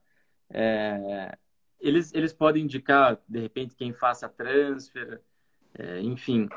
É, 0.49 1.37
eles, 1.79 2.13
eles 2.13 2.33
podem 2.33 2.63
indicar, 2.63 3.19
de 3.27 3.39
repente, 3.39 3.75
quem 3.75 3.93
faça 3.93 4.27
transfer, 4.27 5.21
é, 5.73 6.01
enfim. 6.01 6.47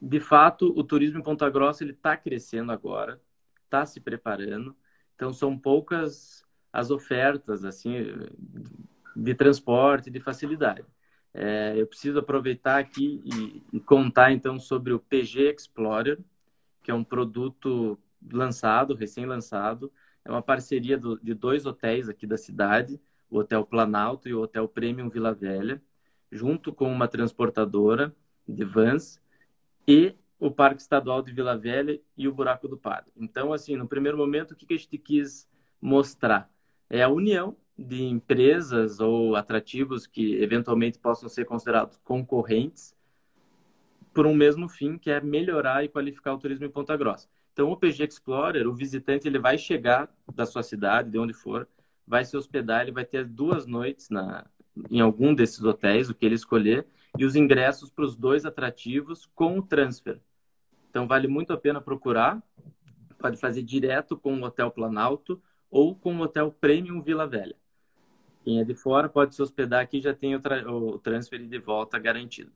De 0.00 0.20
fato, 0.20 0.72
o 0.76 0.84
turismo 0.84 1.18
em 1.18 1.22
Ponta 1.22 1.48
Grossa 1.48 1.84
está 1.84 2.16
crescendo 2.16 2.72
agora, 2.72 3.20
está 3.64 3.86
se 3.86 4.00
preparando. 4.00 4.76
Então, 5.14 5.32
são 5.32 5.56
poucas 5.58 6.44
as 6.72 6.90
ofertas 6.90 7.64
assim 7.64 8.04
de 9.14 9.34
transporte, 9.34 10.10
de 10.10 10.18
facilidade. 10.18 10.84
É, 11.32 11.74
eu 11.76 11.86
preciso 11.86 12.18
aproveitar 12.18 12.78
aqui 12.78 13.22
e, 13.24 13.62
e, 13.76 13.80
contar 13.80 14.32
então 14.32 14.58
sobre 14.58 14.92
o 14.92 15.00
PG 15.00 15.52
Explorer, 15.52 16.18
que 16.82 16.90
é 16.90 16.94
um 16.94 17.04
produto 17.04 17.98
lançado, 18.32 18.94
recém-lançado. 18.94 19.92
É 20.24 20.30
uma 20.30 20.42
parceria 20.42 20.96
do, 20.96 21.18
de 21.20 21.34
dois 21.34 21.66
hotéis 21.66 22.08
aqui 22.08 22.26
da 22.26 22.36
cidade, 22.36 23.00
o 23.30 23.38
Hotel 23.38 23.64
Planalto 23.64 24.28
e 24.28 24.34
o 24.34 24.42
Hotel 24.42 24.68
Premium 24.68 25.08
Vila 25.08 25.32
Velha, 25.32 25.82
junto 26.30 26.72
com 26.72 26.90
uma 26.90 27.08
transportadora 27.08 28.14
de 28.46 28.64
vans 28.64 29.20
e 29.86 30.14
o 30.38 30.50
Parque 30.50 30.82
Estadual 30.82 31.22
de 31.22 31.32
Vila 31.32 31.56
Velha 31.56 32.00
e 32.16 32.28
o 32.28 32.32
Buraco 32.32 32.68
do 32.68 32.76
Padre. 32.76 33.12
Então, 33.16 33.52
assim, 33.52 33.76
no 33.76 33.88
primeiro 33.88 34.18
momento, 34.18 34.52
o 34.52 34.56
que 34.56 34.74
a 34.74 34.76
gente 34.76 34.98
quis 34.98 35.48
mostrar? 35.80 36.50
É 36.90 37.02
a 37.02 37.08
união 37.08 37.56
de 37.78 38.04
empresas 38.04 39.00
ou 39.00 39.34
atrativos 39.36 40.06
que 40.06 40.34
eventualmente 40.36 40.98
possam 40.98 41.28
ser 41.28 41.44
considerados 41.44 41.98
concorrentes 42.04 42.94
por 44.12 44.26
um 44.26 44.34
mesmo 44.34 44.68
fim, 44.68 44.96
que 44.96 45.10
é 45.10 45.20
melhorar 45.20 45.84
e 45.84 45.88
qualificar 45.88 46.34
o 46.34 46.38
turismo 46.38 46.64
em 46.64 46.70
Ponta 46.70 46.96
Grossa. 46.96 47.28
Então, 47.52 47.70
o 47.70 47.76
PG 47.76 48.04
Explorer, 48.04 48.66
o 48.66 48.74
visitante, 48.74 49.26
ele 49.26 49.38
vai 49.38 49.58
chegar 49.58 50.08
da 50.34 50.46
sua 50.46 50.62
cidade, 50.62 51.10
de 51.10 51.18
onde 51.18 51.32
for, 51.32 51.68
vai 52.06 52.24
se 52.24 52.36
hospedar, 52.36 52.82
ele 52.82 52.92
vai 52.92 53.04
ter 53.04 53.24
duas 53.24 53.66
noites 53.66 54.10
na, 54.10 54.46
em 54.90 55.00
algum 55.00 55.34
desses 55.34 55.62
hotéis, 55.62 56.08
o 56.08 56.14
que 56.14 56.24
ele 56.24 56.34
escolher, 56.34 56.86
e 57.18 57.24
os 57.24 57.36
ingressos 57.36 57.90
para 57.90 58.04
os 58.04 58.16
dois 58.16 58.44
atrativos 58.44 59.26
com 59.34 59.58
o 59.58 59.62
transfer. 59.62 60.20
Então, 60.90 61.06
vale 61.06 61.26
muito 61.26 61.52
a 61.52 61.56
pena 61.56 61.80
procurar. 61.80 62.42
Pode 63.18 63.36
fazer 63.38 63.62
direto 63.62 64.16
com 64.16 64.34
o 64.34 64.44
Hotel 64.44 64.70
Planalto 64.70 65.42
ou 65.70 65.94
com 65.94 66.16
o 66.16 66.20
Hotel 66.20 66.52
Premium 66.52 67.02
Vila 67.02 67.26
Velha. 67.26 67.56
Quem 68.44 68.60
é 68.60 68.64
de 68.64 68.74
fora 68.74 69.08
pode 69.08 69.34
se 69.34 69.42
hospedar 69.42 69.80
aqui, 69.80 70.00
já 70.00 70.12
tem 70.12 70.36
o, 70.36 70.40
tra 70.40 70.70
o 70.70 70.98
transfer 70.98 71.44
de 71.44 71.58
volta 71.58 71.98
garantido. 71.98 72.52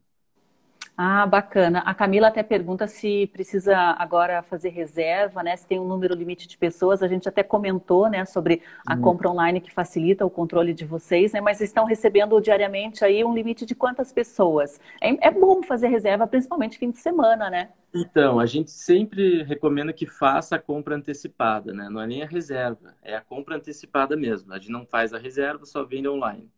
Ah, 1.01 1.25
bacana. 1.25 1.79
A 1.87 1.95
Camila 1.95 2.27
até 2.27 2.43
pergunta 2.43 2.89
se 2.89 3.29
precisa 3.29 3.77
agora 3.77 4.43
fazer 4.43 4.71
reserva, 4.71 5.45
né? 5.45 5.55
Se 5.55 5.65
tem 5.65 5.79
um 5.79 5.87
número 5.87 6.13
limite 6.13 6.49
de 6.49 6.59
pessoas. 6.59 7.05
A 7.05 7.07
gente 7.07 7.29
até 7.29 7.45
comentou, 7.45 8.11
né, 8.11 8.25
sobre 8.25 8.63
a 8.85 8.97
uhum. 8.97 9.03
compra 9.03 9.31
online 9.31 9.61
que 9.61 9.73
facilita 9.73 10.27
o 10.27 10.31
controle 10.31 10.75
de 10.75 10.85
vocês, 10.85 11.33
né? 11.33 11.41
Mas 11.41 11.61
estão 11.61 11.85
recebendo 11.85 12.41
diariamente 12.41 13.05
aí 13.05 13.25
um 13.25 13.33
limite 13.33 13.65
de 13.65 13.77
quantas 13.77 14.13
pessoas? 14.13 14.81
É, 15.01 15.29
é 15.29 15.31
bom 15.31 15.63
fazer 15.63 15.87
reserva, 15.87 16.27
principalmente 16.27 16.77
fim 16.79 16.91
de 16.91 16.99
semana, 16.99 17.49
né? 17.49 17.69
Então, 17.95 18.41
a 18.41 18.47
gente 18.47 18.73
sempre 18.73 19.45
recomenda 19.45 19.93
que 19.93 20.05
faça 20.05 20.57
a 20.57 20.59
compra 20.59 20.97
antecipada, 20.97 21.73
né? 21.73 21.89
Não 21.89 22.01
é 22.01 22.09
nem 22.09 22.25
a 22.25 22.27
reserva, 22.27 22.97
é 23.05 23.15
a 23.15 23.21
compra 23.21 23.55
antecipada 23.55 24.17
mesmo. 24.17 24.53
A 24.53 24.59
gente 24.59 24.73
não 24.73 24.85
faz 24.85 25.15
a 25.15 25.19
reserva, 25.19 25.65
só 25.65 25.85
vende 25.85 26.09
online. 26.09 26.51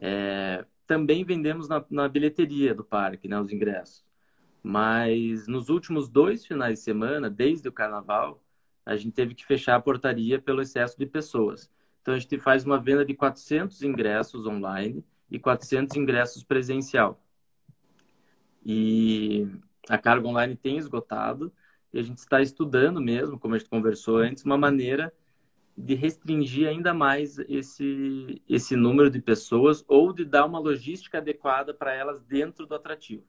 É, 0.00 0.64
também 0.86 1.24
vendemos 1.24 1.68
na, 1.68 1.84
na 1.90 2.08
bilheteria 2.08 2.74
do 2.74 2.84
parque, 2.84 3.28
né, 3.28 3.38
os 3.40 3.52
ingressos. 3.52 4.04
Mas 4.62 5.46
nos 5.46 5.68
últimos 5.68 6.08
dois 6.08 6.46
finais 6.46 6.78
de 6.78 6.84
semana, 6.84 7.28
desde 7.28 7.68
o 7.68 7.72
carnaval, 7.72 8.42
a 8.84 8.96
gente 8.96 9.12
teve 9.12 9.34
que 9.34 9.44
fechar 9.44 9.76
a 9.76 9.80
portaria 9.80 10.40
pelo 10.40 10.62
excesso 10.62 10.98
de 10.98 11.06
pessoas. 11.06 11.70
Então 12.02 12.14
a 12.14 12.18
gente 12.18 12.38
faz 12.38 12.64
uma 12.64 12.78
venda 12.78 13.04
de 13.04 13.14
400 13.14 13.82
ingressos 13.82 14.46
online 14.46 15.04
e 15.30 15.38
400 15.38 15.96
ingressos 15.96 16.42
presencial. 16.42 17.20
E 18.64 19.48
a 19.88 19.98
carga 19.98 20.26
online 20.26 20.56
tem 20.56 20.78
esgotado 20.78 21.52
e 21.92 21.98
a 21.98 22.02
gente 22.02 22.18
está 22.18 22.40
estudando 22.40 23.00
mesmo, 23.00 23.38
como 23.38 23.54
a 23.54 23.58
gente 23.58 23.70
conversou 23.70 24.18
antes, 24.18 24.44
uma 24.44 24.58
maneira 24.58 25.12
de 25.76 25.94
restringir 25.94 26.68
ainda 26.68 26.94
mais 26.94 27.38
esse, 27.40 28.40
esse 28.48 28.76
número 28.76 29.10
de 29.10 29.20
pessoas 29.20 29.84
ou 29.88 30.12
de 30.12 30.24
dar 30.24 30.46
uma 30.46 30.58
logística 30.58 31.18
adequada 31.18 31.74
para 31.74 31.92
elas 31.92 32.22
dentro 32.22 32.66
do 32.66 32.74
atrativo. 32.74 33.24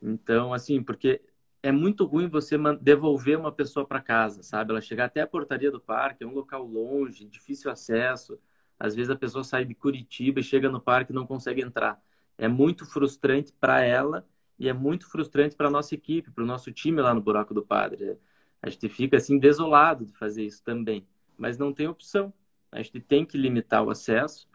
Então, 0.00 0.52
assim, 0.52 0.82
porque 0.82 1.22
é 1.62 1.72
muito 1.72 2.04
ruim 2.04 2.28
você 2.28 2.56
devolver 2.80 3.38
uma 3.38 3.50
pessoa 3.50 3.86
para 3.86 4.00
casa, 4.00 4.42
sabe? 4.42 4.70
Ela 4.70 4.80
chegar 4.80 5.06
até 5.06 5.22
a 5.22 5.26
portaria 5.26 5.70
do 5.70 5.80
parque, 5.80 6.22
é 6.22 6.26
um 6.26 6.34
local 6.34 6.64
longe, 6.64 7.24
difícil 7.24 7.70
acesso. 7.70 8.38
Às 8.78 8.94
vezes 8.94 9.10
a 9.10 9.16
pessoa 9.16 9.42
sai 9.42 9.64
de 9.64 9.74
Curitiba 9.74 10.40
e 10.40 10.44
chega 10.44 10.68
no 10.68 10.80
parque 10.80 11.12
e 11.12 11.14
não 11.14 11.26
consegue 11.26 11.62
entrar. 11.62 12.00
É 12.36 12.46
muito 12.46 12.84
frustrante 12.84 13.52
para 13.58 13.80
ela 13.80 14.26
e 14.58 14.68
é 14.68 14.72
muito 14.72 15.10
frustrante 15.10 15.56
para 15.56 15.68
a 15.68 15.70
nossa 15.70 15.94
equipe, 15.94 16.30
para 16.30 16.44
o 16.44 16.46
nosso 16.46 16.70
time 16.72 17.00
lá 17.00 17.14
no 17.14 17.22
Buraco 17.22 17.54
do 17.54 17.62
Padre. 17.62 18.18
A 18.62 18.68
gente 18.68 18.88
fica 18.88 19.16
assim 19.16 19.38
desolado 19.38 20.04
de 20.04 20.12
fazer 20.12 20.44
isso 20.44 20.62
também, 20.62 21.06
mas 21.36 21.58
não 21.58 21.72
tem 21.72 21.86
opção. 21.86 22.32
A 22.70 22.82
gente 22.82 23.00
tem 23.00 23.24
que 23.24 23.38
limitar 23.38 23.84
o 23.84 23.90
acesso. 23.90 24.48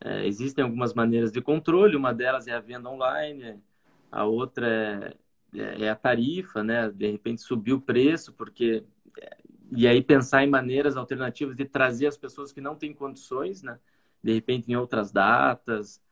É, 0.00 0.26
existem 0.26 0.64
algumas 0.64 0.92
maneiras 0.92 1.32
de 1.32 1.40
controle, 1.40 1.96
uma 1.96 2.12
delas 2.12 2.46
é 2.46 2.52
a 2.52 2.60
venda 2.60 2.90
online, 2.90 3.60
a 4.10 4.24
outra 4.24 4.66
é, 5.54 5.58
é, 5.58 5.84
é 5.84 5.90
a 5.90 5.94
tarifa, 5.94 6.62
né? 6.62 6.90
De 6.90 7.10
repente 7.10 7.42
subir 7.42 7.72
o 7.72 7.80
preço, 7.80 8.32
porque 8.32 8.84
e 9.72 9.88
aí 9.88 10.02
pensar 10.02 10.44
em 10.44 10.50
maneiras 10.50 10.96
alternativas 10.96 11.56
de 11.56 11.64
trazer 11.64 12.06
as 12.06 12.16
pessoas 12.16 12.52
que 12.52 12.60
não 12.60 12.76
têm 12.76 12.92
condições, 12.92 13.62
né? 13.62 13.78
De 14.22 14.32
repente 14.32 14.70
em 14.70 14.76
outras 14.76 15.10
datas, 15.10 16.02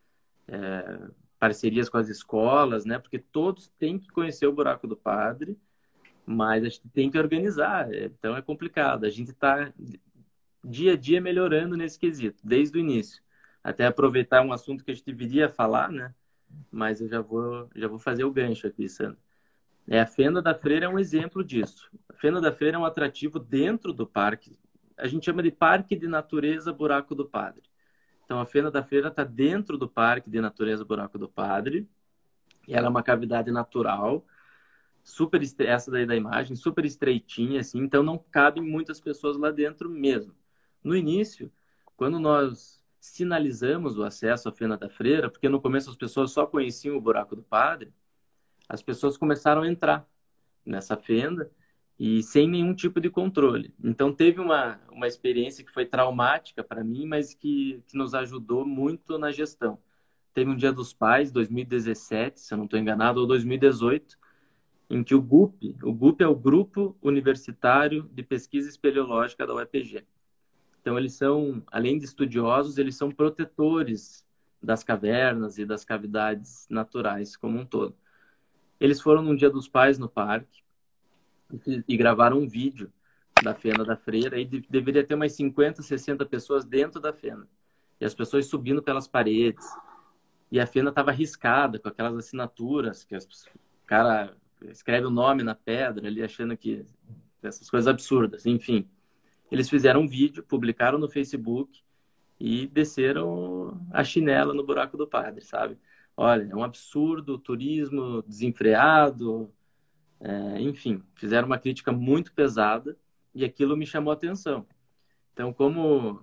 é, 0.49 1.01
parcerias 1.39 1.89
com 1.89 1.99
as 1.99 2.09
escolas, 2.09 2.85
né? 2.85 2.99
Porque 2.99 3.19
todos 3.19 3.69
têm 3.79 3.99
que 3.99 4.09
conhecer 4.09 4.47
o 4.47 4.53
buraco 4.53 4.87
do 4.87 4.97
padre 4.97 5.59
mas 6.27 6.65
a 6.65 6.69
gente 6.69 6.89
tem 6.91 7.11
que 7.11 7.19
organizar, 7.19 7.93
então 7.95 8.37
é 8.37 8.43
complicado. 8.43 9.05
A 9.05 9.11
gente 9.11 9.31
está 9.31 9.73
dia 10.65 10.93
a 10.93 10.97
dia 10.97 11.21
melhorando 11.21 11.77
nesse 11.77 11.99
quesito, 11.99 12.41
desde 12.45 12.79
o 12.79 12.81
início. 12.81 13.23
Até 13.63 13.87
aproveitar 13.87 14.43
um 14.43 14.53
assunto 14.53 14.85
que 14.85 14.91
a 14.91 14.95
gente 14.95 15.07
deveria 15.07 15.49
falar, 15.49 15.91
né? 15.91 16.15
Mas 16.71 17.01
eu 17.01 17.09
já 17.09 17.21
vou, 17.21 17.69
já 17.75 17.89
vou 17.89 17.99
fazer 17.99 18.25
o 18.25 18.31
gancho 18.31 18.67
aqui, 18.67 18.89
Sandra. 18.89 19.19
É, 19.89 20.01
a 20.01 20.07
Fenda 20.07 20.41
da 20.41 20.55
Freira 20.55 20.87
é 20.87 20.89
um 20.89 20.99
exemplo 20.99 21.43
disso. 21.43 21.91
A 22.09 22.13
Fenda 22.15 22.41
da 22.41 22.53
Freira 22.53 22.77
é 22.77 22.81
um 22.81 22.85
atrativo 22.85 23.39
dentro 23.39 23.93
do 23.93 24.07
parque. 24.07 24.57
A 24.97 25.07
gente 25.07 25.25
chama 25.25 25.43
de 25.43 25.51
Parque 25.51 25.97
de 25.97 26.07
Natureza 26.07 26.73
Buraco 26.73 27.15
do 27.15 27.27
Padre. 27.29 27.63
Então, 28.25 28.41
a 28.41 28.47
Fenda 28.47 28.71
da 28.71 28.83
Freira 28.83 29.09
está 29.09 29.25
dentro 29.25 29.77
do 29.77 29.89
Parque 29.89 30.31
de 30.31 30.41
Natureza 30.41 30.85
Buraco 30.85 31.19
do 31.19 31.29
Padre. 31.29 31.89
Ela 32.69 32.87
é 32.87 32.91
uma 32.91 33.03
cavidade 33.03 33.51
natural 33.51 34.25
super 35.03 35.43
essa 35.59 35.91
daí 35.91 36.07
da 36.07 36.17
imagem, 36.17 36.57
super 36.57 36.85
estreitinha, 36.85 37.61
assim, 37.61 37.81
então 37.81 38.03
não 38.03 38.19
cabem 38.19 38.63
muitas 38.63 39.01
pessoas 39.01 39.37
lá 39.37 39.51
dentro 39.51 39.91
mesmo. 39.91 40.35
No 40.83 40.97
início, 40.97 41.51
quando 41.97 42.19
nós 42.19 42.83
sinalizamos 43.01 43.99
o 43.99 44.05
acesso 44.05 44.49
à 44.49 44.53
Fena 44.53 44.77
da 44.77 44.89
Freira, 44.89 45.29
porque 45.29 45.49
no 45.49 45.61
começo 45.61 45.91
as 45.91 45.97
pessoas 45.97 46.31
só 46.31 46.47
conheciam 46.47 46.97
o 46.97 47.01
buraco 47.01 47.35
do 47.35 47.43
padre, 47.43 47.93
as 48.69 48.83
pessoas 48.83 49.17
começaram 49.17 49.63
a 49.63 49.69
entrar 49.69 50.09
nessa 50.65 50.97
fenda 50.97 51.51
e 51.99 52.23
sem 52.23 52.49
nenhum 52.49 52.75
tipo 52.75 53.01
de 53.01 53.11
controle. 53.11 53.75
Então 53.83 54.13
teve 54.13 54.41
uma, 54.41 54.81
uma 54.91 55.07
experiência 55.07 55.65
que 55.65 55.73
foi 55.73 55.85
traumática 55.85 56.63
para 56.63 56.83
mim, 56.83 57.07
mas 57.07 57.35
que, 57.35 57.83
que 57.87 57.97
nos 57.97 58.15
ajudou 58.15 58.65
muito 58.65 59.19
na 59.19 59.31
gestão. 59.31 59.79
Teve 60.33 60.51
um 60.51 60.57
Dia 60.57 60.73
dos 60.73 60.93
Pais, 60.93 61.31
2017, 61.31 62.41
se 62.41 62.55
eu 62.55 62.59
não 62.59 62.65
estou 62.65 62.79
enganado, 62.79 63.21
ou 63.21 63.27
2018, 63.27 64.19
em 64.93 65.03
que 65.03 65.15
o 65.15 65.23
GUP, 65.23 65.75
o 65.83 65.91
GUP 65.91 66.23
é 66.23 66.29
o 66.29 66.37
Grupo 66.37 66.95
Universitário 67.01 68.03
de 68.13 68.23
Pesquisa 68.23 68.69
Espeleológica 68.69 69.47
da 69.47 69.55
UEPG. 69.55 70.05
Então 70.83 70.99
eles 70.99 71.15
são, 71.15 71.63
além 71.73 71.99
de 71.99 72.05
estudiosos, 72.05 72.77
eles 72.77 72.95
são 72.95 73.11
protetores 73.11 74.23
das 74.63 74.85
cavernas 74.85 75.57
e 75.57 75.65
das 75.65 75.83
cavidades 75.83 76.67
naturais 76.69 77.37
como 77.37 77.59
um 77.59 77.65
todo. 77.65 77.97
Eles 78.79 79.01
foram 79.01 79.23
num 79.23 79.35
Dia 79.35 79.49
dos 79.49 79.67
Pais 79.67 79.99
no 79.99 80.11
parque 80.11 80.63
e, 81.89 81.97
gravaram 81.97 82.39
um 82.39 82.47
vídeo 82.47 82.93
da 83.43 83.55
Fena 83.55 83.87
da 83.87 83.97
Freira 83.97 84.39
e 84.39 84.45
de, 84.45 84.61
deveria 84.69 85.03
ter 85.03 85.15
umas 85.15 85.33
50, 85.33 85.81
60 85.81 86.27
pessoas 86.27 86.67
dentro 86.67 87.01
da 87.01 87.15
Fena. 87.15 87.49
E 87.99 88.05
as 88.05 88.15
pessoas 88.15 88.45
subindo 88.45 88.83
pelas 88.83 89.09
paredes. 89.09 89.67
E 90.51 90.61
a 90.61 90.67
Fena 90.67 90.91
estava 90.91 91.13
riscada 91.13 91.79
com 91.79 91.89
aquelas 91.89 92.15
assinaturas 92.15 93.05
que 93.05 93.17
o 93.17 93.21
cara 93.87 94.37
escreve 94.71 95.07
o 95.07 95.11
nome 95.11 95.43
na 95.43 95.55
pedra 95.55 96.07
ali 96.07 96.23
achando 96.23 96.57
que 96.57 96.85
essas 97.43 97.69
coisas 97.69 97.89
absurdas, 97.89 98.47
enfim. 98.47 98.89
Eles 99.51 99.69
fizeram 99.69 100.03
um 100.03 100.09
vídeo, 100.09 100.43
publicaram 100.43 100.99
no 100.99 101.09
Facebook 101.09 101.81
e 102.39 102.67
desceram 102.67 103.81
a 103.93 104.03
chinela 104.03 104.55
no 104.55 104.65
buraco 104.65 104.97
do 104.97 105.07
padre, 105.07 105.45
sabe? 105.45 105.79
Olha, 106.17 106.49
é 106.51 106.55
um 106.55 106.63
absurdo, 106.63 107.39
turismo 107.39 108.23
desenfreado, 108.23 109.53
é, 110.21 110.61
enfim, 110.61 111.03
fizeram 111.15 111.47
uma 111.47 111.59
crítica 111.59 111.91
muito 111.91 112.33
pesada 112.33 112.97
e 113.35 113.45
aquilo 113.45 113.77
me 113.77 113.87
chamou 113.87 114.11
a 114.11 114.15
atenção. 114.15 114.67
Então, 115.33 115.53
como 115.53 116.23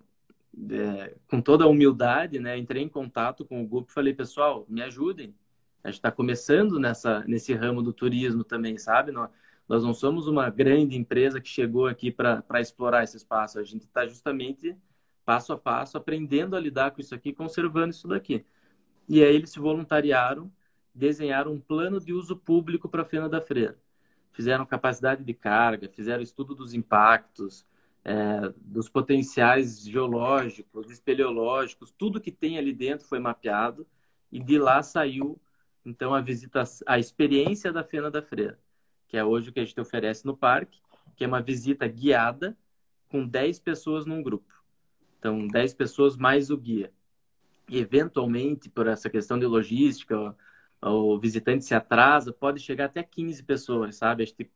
é, 0.72 1.16
com 1.28 1.42
toda 1.42 1.64
a 1.64 1.68
humildade, 1.68 2.40
né, 2.40 2.58
entrei 2.58 2.84
em 2.84 2.90
contato 2.90 3.46
com 3.46 3.64
o 3.64 3.68
grupo 3.68 3.90
e 3.90 3.94
falei, 3.94 4.14
pessoal, 4.14 4.66
me 4.68 4.82
ajudem. 4.82 5.36
A 5.84 5.88
gente 5.88 5.98
está 5.98 6.12
começando 6.12 6.80
nessa, 6.80 7.24
nesse 7.28 7.54
ramo 7.54 7.82
do 7.82 7.94
turismo 7.94 8.44
também, 8.44 8.78
sabe? 8.78 9.12
Nós, 9.12 9.30
nós 9.68 9.84
não 9.84 9.94
somos 9.94 10.28
uma 10.28 10.50
grande 10.50 10.98
empresa 10.98 11.40
que 11.40 11.48
chegou 11.48 11.88
aqui 11.88 12.12
para 12.12 12.44
explorar 12.60 13.04
esse 13.04 13.18
espaço. 13.18 13.60
A 13.60 13.64
gente 13.64 13.84
está 13.84 14.06
justamente 14.08 14.76
passo 15.24 15.54
a 15.54 15.58
passo 15.58 15.98
aprendendo 15.98 16.56
a 16.56 16.60
lidar 16.60 16.92
com 16.92 17.00
isso 17.00 17.14
aqui, 17.14 17.32
conservando 17.32 17.92
isso 17.92 18.08
daqui. 18.08 18.44
E 19.08 19.24
aí 19.24 19.36
eles 19.36 19.52
se 19.52 19.60
voluntariaram, 19.60 20.52
desenharam 20.94 21.54
um 21.54 21.60
plano 21.60 22.00
de 22.00 22.14
uso 22.14 22.36
público 22.36 22.90
para 22.90 23.04
a 23.04 23.06
Fena 23.06 23.30
da 23.30 23.40
Freira. 23.40 23.78
Fizeram 24.34 24.66
capacidade 24.66 25.24
de 25.24 25.34
carga, 25.34 25.88
fizeram 25.88 26.24
estudo 26.24 26.56
dos 26.56 26.74
impactos, 26.74 27.66
é, 28.04 28.52
dos 28.58 28.90
potenciais 28.90 29.82
geológicos, 29.82 30.90
espeleológicos, 30.90 31.92
tudo 31.92 32.22
que 32.22 32.32
tem 32.32 32.58
ali 32.58 32.74
dentro 32.74 33.06
foi 33.08 33.20
mapeado 33.20 33.86
e 34.32 34.40
de 34.40 34.58
lá 34.58 34.82
saiu 34.82 35.40
então 35.86 36.14
a 36.14 36.22
visita, 36.22 36.64
a 36.86 37.00
experiência 37.00 37.72
da 37.72 37.84
Fena 37.84 38.12
da 38.12 38.22
Freira, 38.22 38.60
que 39.08 39.18
é 39.18 39.24
hoje 39.24 39.50
o 39.50 39.54
que 39.54 39.60
a 39.60 39.66
gente 39.66 39.80
oferece 39.80 40.26
no 40.26 40.36
parque, 40.36 40.80
que 41.16 41.24
é 41.24 41.28
uma 41.28 41.42
visita 41.42 41.88
guiada 41.88 42.58
com 43.08 43.28
10 43.28 43.60
pessoas 43.60 44.06
num 44.06 44.22
grupo. 44.22 44.54
Então, 45.18 45.48
10 45.48 45.74
pessoas 45.74 46.16
mais 46.16 46.50
o 46.50 46.58
guia 46.58 46.94
eventualmente, 47.78 48.70
por 48.70 48.88
essa 48.88 49.10
questão 49.10 49.38
de 49.38 49.46
logística, 49.46 50.36
o, 50.82 50.88
o 50.88 51.20
visitante 51.20 51.66
se 51.66 51.76
atrasa, 51.76 52.34
pode 52.34 52.60
chegar 52.60 52.86
até 52.86 53.04
15 53.04 53.44
pessoas, 53.44 53.96
sabe? 53.96 54.24
A 54.24 54.26
gente 54.26 54.52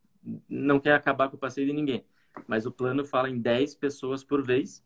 não 0.49 0.79
quer 0.79 0.93
acabar 0.93 1.29
com 1.29 1.36
o 1.36 1.39
passeio 1.39 1.67
de 1.67 1.73
ninguém. 1.73 2.05
Mas 2.47 2.65
o 2.65 2.71
plano 2.71 3.05
fala 3.05 3.29
em 3.29 3.39
10 3.39 3.75
pessoas 3.75 4.23
por 4.23 4.41
vez, 4.41 4.83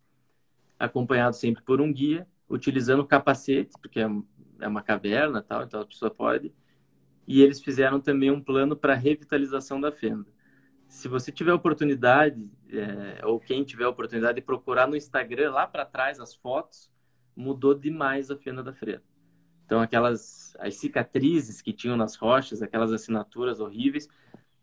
acompanhado 0.77 1.35
sempre 1.35 1.63
por 1.63 1.79
um 1.79 1.91
guia, 1.93 2.27
utilizando 2.49 3.05
capacete, 3.05 3.71
porque 3.81 3.99
é, 3.99 4.09
é 4.59 4.67
uma 4.67 4.81
caverna 4.81 5.41
tal, 5.41 5.63
então 5.63 5.81
a 5.81 5.85
pessoa 5.85 6.11
pode. 6.11 6.53
E 7.27 7.41
eles 7.41 7.59
fizeram 7.59 7.99
também 7.99 8.31
um 8.31 8.41
plano 8.41 8.75
para 8.75 8.93
revitalização 8.93 9.81
da 9.81 9.91
fenda. 9.91 10.25
Se 10.87 11.07
você 11.07 11.31
tiver 11.31 11.53
oportunidade, 11.53 12.49
é, 12.71 13.25
ou 13.25 13.39
quem 13.39 13.63
tiver 13.63 13.85
oportunidade 13.85 14.35
de 14.35 14.41
procurar 14.41 14.87
no 14.87 14.95
Instagram, 14.95 15.51
lá 15.51 15.67
para 15.67 15.85
trás, 15.85 16.19
as 16.19 16.33
fotos, 16.33 16.89
mudou 17.35 17.73
demais 17.73 18.31
a 18.31 18.37
fenda 18.37 18.63
da 18.63 18.73
freira. 18.73 19.03
Então, 19.65 19.81
aquelas 19.81 20.55
as 20.59 20.75
cicatrizes 20.75 21.61
que 21.61 21.73
tinham 21.73 21.97
nas 21.97 22.15
rochas, 22.15 22.61
aquelas 22.61 22.93
assinaturas 22.93 23.59
horríveis, 23.59 24.07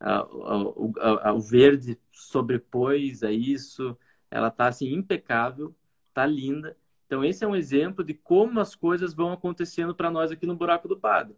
o, 0.00 1.40
verde 1.40 1.98
sobrepôs 2.11 3.22
a 3.22 3.30
isso, 3.30 3.96
ela 4.30 4.48
está 4.48 4.66
assim 4.66 4.92
impecável, 4.92 5.74
está 6.09 6.26
linda. 6.26 6.76
Então, 7.14 7.24
esse 7.24 7.44
é 7.44 7.46
um 7.46 7.55
exemplo 7.55 8.03
de 8.03 8.12
como 8.12 8.59
as 8.59 8.74
coisas 8.74 9.14
vão 9.14 9.33
acontecendo 9.33 9.94
para 9.94 10.11
nós 10.11 10.33
aqui 10.33 10.44
no 10.46 10.57
Buraco 10.57 10.88
do 10.88 10.98
Padre. 10.98 11.37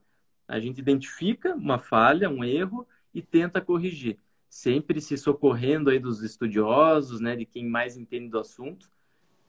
A 0.49 0.59
gente 0.59 0.79
identifica 0.79 1.55
uma 1.55 1.79
falha, 1.79 2.31
um 2.31 2.43
erro 2.43 2.89
e 3.13 3.21
tenta 3.21 3.61
corrigir, 3.61 4.19
sempre 4.49 5.03
se 5.03 5.19
socorrendo 5.19 5.91
aí 5.91 5.99
dos 5.99 6.23
estudiosos, 6.23 7.21
né, 7.21 7.37
de 7.37 7.45
quem 7.45 7.69
mais 7.69 7.95
entende 7.95 8.31
do 8.31 8.39
assunto, 8.39 8.91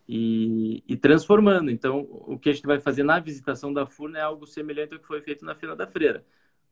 e, 0.05 0.83
e, 0.85 0.97
transformando. 0.97 1.71
Então, 1.71 2.05
o 2.09 2.37
que 2.37 2.49
a 2.49 2.53
gente 2.53 2.67
vai 2.67 2.81
fazer 2.81 3.03
na 3.03 3.21
visitação 3.21 3.71
da 3.71 3.85
Furna 3.85 4.19
é 4.19 4.21
algo 4.21 4.45
semelhante 4.45 4.95
ao 4.95 4.99
que 4.99 5.07
foi 5.07 5.21
feito 5.21 5.45
na 5.45 5.55
Feira 5.55 5.77
da 5.77 5.87
Freira. 5.87 6.25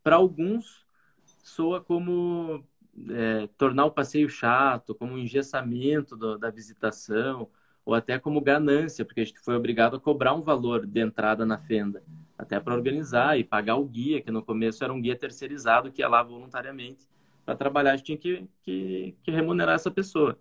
Para 0.03 0.17
alguns, 0.17 0.85
soa 1.23 1.79
como 1.79 2.61
é, 3.09 3.47
tornar 3.57 3.85
o 3.85 3.91
passeio 3.91 4.27
chato, 4.27 4.93
como 4.93 5.13
um 5.13 5.17
engessamento 5.17 6.17
do, 6.17 6.37
da 6.37 6.49
visitação, 6.49 7.49
ou 7.85 7.93
até 7.93 8.19
como 8.19 8.41
ganância, 8.41 9.05
porque 9.05 9.21
a 9.21 9.25
gente 9.25 9.39
foi 9.39 9.55
obrigado 9.55 9.95
a 9.95 9.99
cobrar 9.99 10.33
um 10.33 10.41
valor 10.41 10.85
de 10.85 10.99
entrada 10.99 11.45
na 11.45 11.57
fenda, 11.57 12.03
até 12.37 12.59
para 12.59 12.73
organizar 12.73 13.39
e 13.39 13.43
pagar 13.43 13.75
o 13.75 13.85
guia, 13.85 14.21
que 14.21 14.31
no 14.31 14.43
começo 14.43 14.83
era 14.83 14.91
um 14.91 15.01
guia 15.01 15.15
terceirizado 15.15 15.91
que 15.91 16.01
ia 16.01 16.07
lá 16.07 16.23
voluntariamente 16.23 17.07
para 17.45 17.55
trabalhar, 17.55 17.93
a 17.93 17.95
gente 17.97 18.05
tinha 18.05 18.17
que, 18.17 18.49
que, 18.63 19.15
que 19.23 19.31
remunerar 19.31 19.75
essa 19.75 19.91
pessoa. 19.91 20.37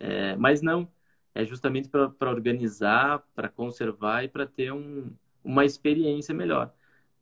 É, 0.00 0.34
mas 0.36 0.62
não, 0.62 0.90
é 1.34 1.44
justamente 1.44 1.88
para 1.88 2.30
organizar, 2.30 3.22
para 3.34 3.48
conservar 3.48 4.24
e 4.24 4.28
para 4.28 4.46
ter 4.46 4.72
um, 4.72 5.12
uma 5.44 5.64
experiência 5.64 6.34
melhor. 6.34 6.72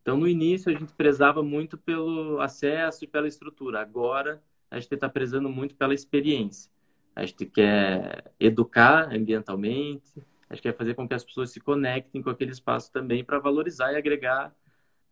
Então, 0.01 0.16
no 0.16 0.29
início, 0.29 0.70
a 0.75 0.79
gente 0.79 0.92
prezava 0.94 1.42
muito 1.42 1.77
pelo 1.77 2.40
acesso 2.40 3.05
e 3.05 3.09
pela 3.09 3.27
estrutura. 3.27 3.81
Agora, 3.81 4.42
a 4.70 4.79
gente 4.79 4.94
está 4.94 5.09
prezando 5.09 5.49
muito 5.49 5.75
pela 5.75 5.94
experiência. 5.94 6.70
A 7.14 7.24
gente 7.24 7.46
quer 7.46 8.33
educar 8.40 9.12
ambientalmente, 9.14 10.22
a 10.48 10.55
gente 10.55 10.62
quer 10.62 10.77
fazer 10.77 10.94
com 10.94 11.07
que 11.07 11.14
as 11.14 11.24
pessoas 11.24 11.50
se 11.50 11.61
conectem 11.61 12.22
com 12.22 12.31
aquele 12.31 12.53
espaço 12.53 12.92
também 12.92 13.24
para 13.24 13.38
valorizar 13.38 13.92
e 13.92 13.96
agregar 13.96 14.55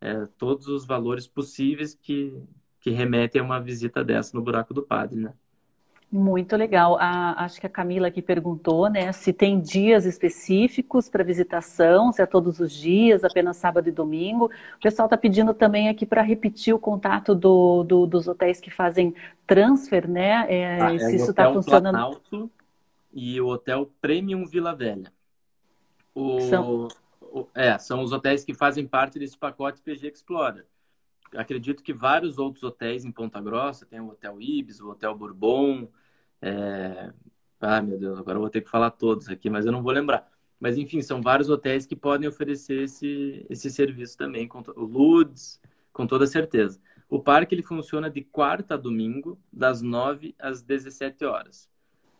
é, 0.00 0.26
todos 0.36 0.66
os 0.66 0.84
valores 0.84 1.26
possíveis 1.26 1.94
que, 1.94 2.36
que 2.80 2.90
remetem 2.90 3.40
a 3.40 3.44
uma 3.44 3.60
visita 3.60 4.02
dessa 4.02 4.36
no 4.36 4.42
Buraco 4.42 4.74
do 4.74 4.82
Padre, 4.82 5.20
né? 5.20 5.34
Muito 6.12 6.57
legal. 6.57 6.98
A, 7.01 7.42
acho 7.42 7.59
que 7.59 7.66
a 7.66 7.70
Camila 7.70 8.09
aqui 8.09 8.20
perguntou, 8.20 8.90
né, 8.90 9.11
se 9.12 9.33
tem 9.33 9.59
dias 9.59 10.05
específicos 10.05 11.09
para 11.09 11.25
visitação, 11.25 12.12
se 12.12 12.20
é 12.20 12.27
todos 12.27 12.61
os 12.61 12.70
dias, 12.70 13.25
apenas 13.25 13.57
sábado 13.57 13.88
e 13.88 13.90
domingo. 13.90 14.51
O 14.77 14.81
pessoal 14.83 15.07
está 15.07 15.16
pedindo 15.16 15.55
também 15.55 15.88
aqui 15.88 16.05
para 16.05 16.20
repetir 16.20 16.75
o 16.75 16.79
contato 16.79 17.35
do, 17.35 17.83
do, 17.83 18.07
dos 18.07 18.29
hotéis 18.29 18.61
que 18.61 18.70
fazem 18.70 19.14
transfer, 19.46 20.07
né? 20.07 20.44
É, 20.51 20.83
ah, 20.83 20.94
é 20.94 20.98
se 20.98 21.16
isso 21.16 21.31
está 21.31 21.51
funcionando. 21.51 21.94
Planalto 21.94 22.51
e 23.11 23.40
o 23.40 23.46
Hotel 23.46 23.90
Premium 23.98 24.44
Vila 24.44 24.75
Velha. 24.75 25.11
O, 26.14 26.40
são... 26.42 26.88
O, 27.22 27.48
é, 27.55 27.79
são 27.79 28.03
os 28.03 28.12
hotéis 28.12 28.44
que 28.44 28.53
fazem 28.53 28.87
parte 28.87 29.18
desse 29.18 29.38
pacote 29.38 29.81
PG 29.81 30.09
Explorer. 30.09 30.66
Acredito 31.35 31.83
que 31.83 31.94
vários 31.94 32.37
outros 32.37 32.62
hotéis 32.62 33.07
em 33.07 33.11
Ponta 33.11 33.40
Grossa, 33.40 33.87
tem 33.87 33.98
o 33.98 34.09
Hotel 34.09 34.38
Ibis, 34.38 34.79
o 34.79 34.90
Hotel 34.90 35.14
Bourbon, 35.14 35.88
é... 36.42 37.12
Ah, 37.61 37.81
meu 37.81 37.96
Deus, 37.96 38.18
agora 38.18 38.37
eu 38.37 38.40
vou 38.40 38.50
ter 38.50 38.61
que 38.61 38.68
falar 38.68 38.90
todos 38.90 39.28
aqui, 39.28 39.48
mas 39.48 39.64
eu 39.64 39.70
não 39.72 39.83
vou 39.83 39.92
lembrar. 39.92 40.28
Mas, 40.59 40.76
enfim, 40.76 41.00
são 41.00 41.22
vários 41.22 41.48
hotéis 41.48 41.87
que 41.87 41.94
podem 41.94 42.28
oferecer 42.28 42.83
esse, 42.83 43.46
esse 43.48 43.70
serviço 43.70 44.18
também. 44.18 44.48
Com 44.48 44.62
o 44.76 44.85
Ludes, 44.85 45.61
com 45.92 46.07
toda 46.07 46.26
certeza. 46.26 46.81
O 47.09 47.20
parque 47.20 47.55
ele 47.55 47.62
funciona 47.62 48.11
de 48.11 48.22
quarta 48.22 48.74
a 48.74 48.76
domingo, 48.76 49.38
das 49.52 49.81
9 49.81 50.35
às 50.38 50.62
17 50.62 51.24
horas. 51.24 51.68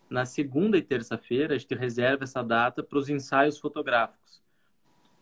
Na 0.09 0.25
segunda 0.25 0.77
e 0.77 0.81
terça-feira, 0.81 1.55
a 1.55 1.57
gente 1.57 1.73
reserva 1.75 2.23
essa 2.23 2.43
data 2.43 2.83
para 2.83 2.99
os 2.99 3.09
ensaios 3.09 3.57
fotográficos. 3.57 4.41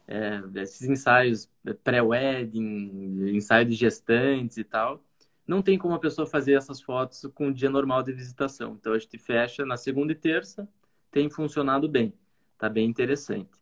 É, 0.07 0.41
esses 0.55 0.87
ensaios 0.89 1.49
pré-wedding, 1.83 3.29
ensaio 3.35 3.65
de 3.65 3.75
gestantes 3.75 4.57
e 4.57 4.63
tal. 4.63 5.03
Não 5.51 5.61
tem 5.61 5.77
como 5.77 5.93
a 5.93 5.99
pessoa 5.99 6.25
fazer 6.25 6.53
essas 6.53 6.81
fotos 6.81 7.29
com 7.35 7.49
o 7.49 7.53
dia 7.53 7.69
normal 7.69 8.01
de 8.03 8.13
visitação. 8.13 8.77
Então 8.79 8.93
a 8.93 8.97
gente 8.97 9.17
fecha 9.17 9.65
na 9.65 9.75
segunda 9.75 10.13
e 10.13 10.15
terça, 10.15 10.65
tem 11.11 11.29
funcionado 11.29 11.89
bem, 11.89 12.13
tá 12.57 12.69
bem 12.69 12.89
interessante. 12.89 13.60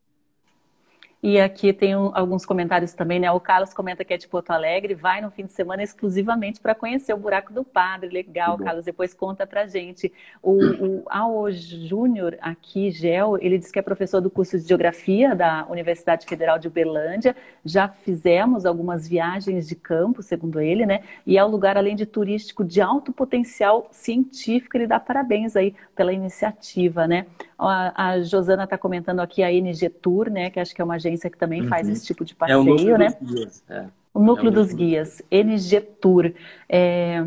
E 1.21 1.37
aqui 1.37 1.73
tem 1.73 1.97
um, 1.97 2.11
alguns 2.15 2.45
comentários 2.45 2.93
também, 2.93 3.19
né? 3.19 3.29
O 3.29 3.41
Carlos 3.41 3.73
comenta 3.73 4.05
que 4.05 4.13
é 4.13 4.17
de 4.17 4.25
Porto 4.25 4.51
Alegre, 4.51 4.95
vai 4.95 5.19
no 5.19 5.29
fim 5.29 5.43
de 5.43 5.51
semana 5.51 5.83
exclusivamente 5.83 6.61
para 6.61 6.73
conhecer 6.73 7.13
o 7.13 7.17
Buraco 7.17 7.51
do 7.51 7.61
Padre. 7.61 8.09
Legal, 8.09 8.57
Carlos, 8.57 8.85
depois 8.85 9.13
conta 9.13 9.45
pra 9.45 9.67
gente. 9.67 10.13
O, 10.41 10.53
o 10.53 11.03
Ao 11.09 11.51
Júnior 11.51 12.37
aqui, 12.39 12.89
Gel, 12.89 13.37
ele 13.41 13.57
diz 13.57 13.69
que 13.69 13.77
é 13.77 13.81
professor 13.81 14.21
do 14.21 14.29
curso 14.29 14.57
de 14.57 14.65
Geografia 14.65 15.35
da 15.35 15.67
Universidade 15.69 16.25
Federal 16.25 16.57
de 16.57 16.69
Uberlândia. 16.69 17.35
Já 17.65 17.89
fizemos 17.89 18.65
algumas 18.65 19.05
viagens 19.05 19.67
de 19.67 19.75
campo, 19.75 20.23
segundo 20.23 20.61
ele, 20.61 20.85
né? 20.85 21.01
E 21.25 21.37
é 21.37 21.43
um 21.43 21.49
lugar, 21.49 21.75
além 21.75 21.97
de 21.97 22.05
turístico, 22.05 22.63
de 22.63 22.79
alto 22.79 23.11
potencial 23.11 23.89
científico. 23.91 24.77
Ele 24.77 24.87
dá 24.87 25.01
parabéns 25.01 25.57
aí 25.57 25.75
pela 25.93 26.13
iniciativa, 26.13 27.05
né? 27.05 27.25
A, 27.59 28.11
a 28.11 28.21
Josana 28.21 28.63
está 28.63 28.77
comentando 28.77 29.19
aqui 29.19 29.43
a 29.43 29.51
NG 29.51 29.89
Tour, 29.89 30.29
né? 30.29 30.49
Que 30.49 30.59
acho 30.59 30.73
que 30.73 30.81
é 30.81 30.83
uma 30.85 30.95
agência 30.95 31.29
que 31.29 31.37
também 31.37 31.67
faz 31.67 31.87
uhum. 31.87 31.93
esse 31.93 32.05
tipo 32.05 32.23
de 32.23 32.33
passeio, 32.35 32.57
é 32.57 32.61
o 32.61 32.63
núcleo 32.63 32.97
né? 32.97 33.07
Dos 33.19 33.33
guias, 33.33 33.63
é. 33.69 33.85
O 34.13 34.19
núcleo 34.19 34.47
é 34.47 34.51
o 34.51 34.53
dos 34.53 34.73
guias, 34.73 35.21
NG 35.29 35.81
Tour. 35.81 36.33
É, 36.67 37.23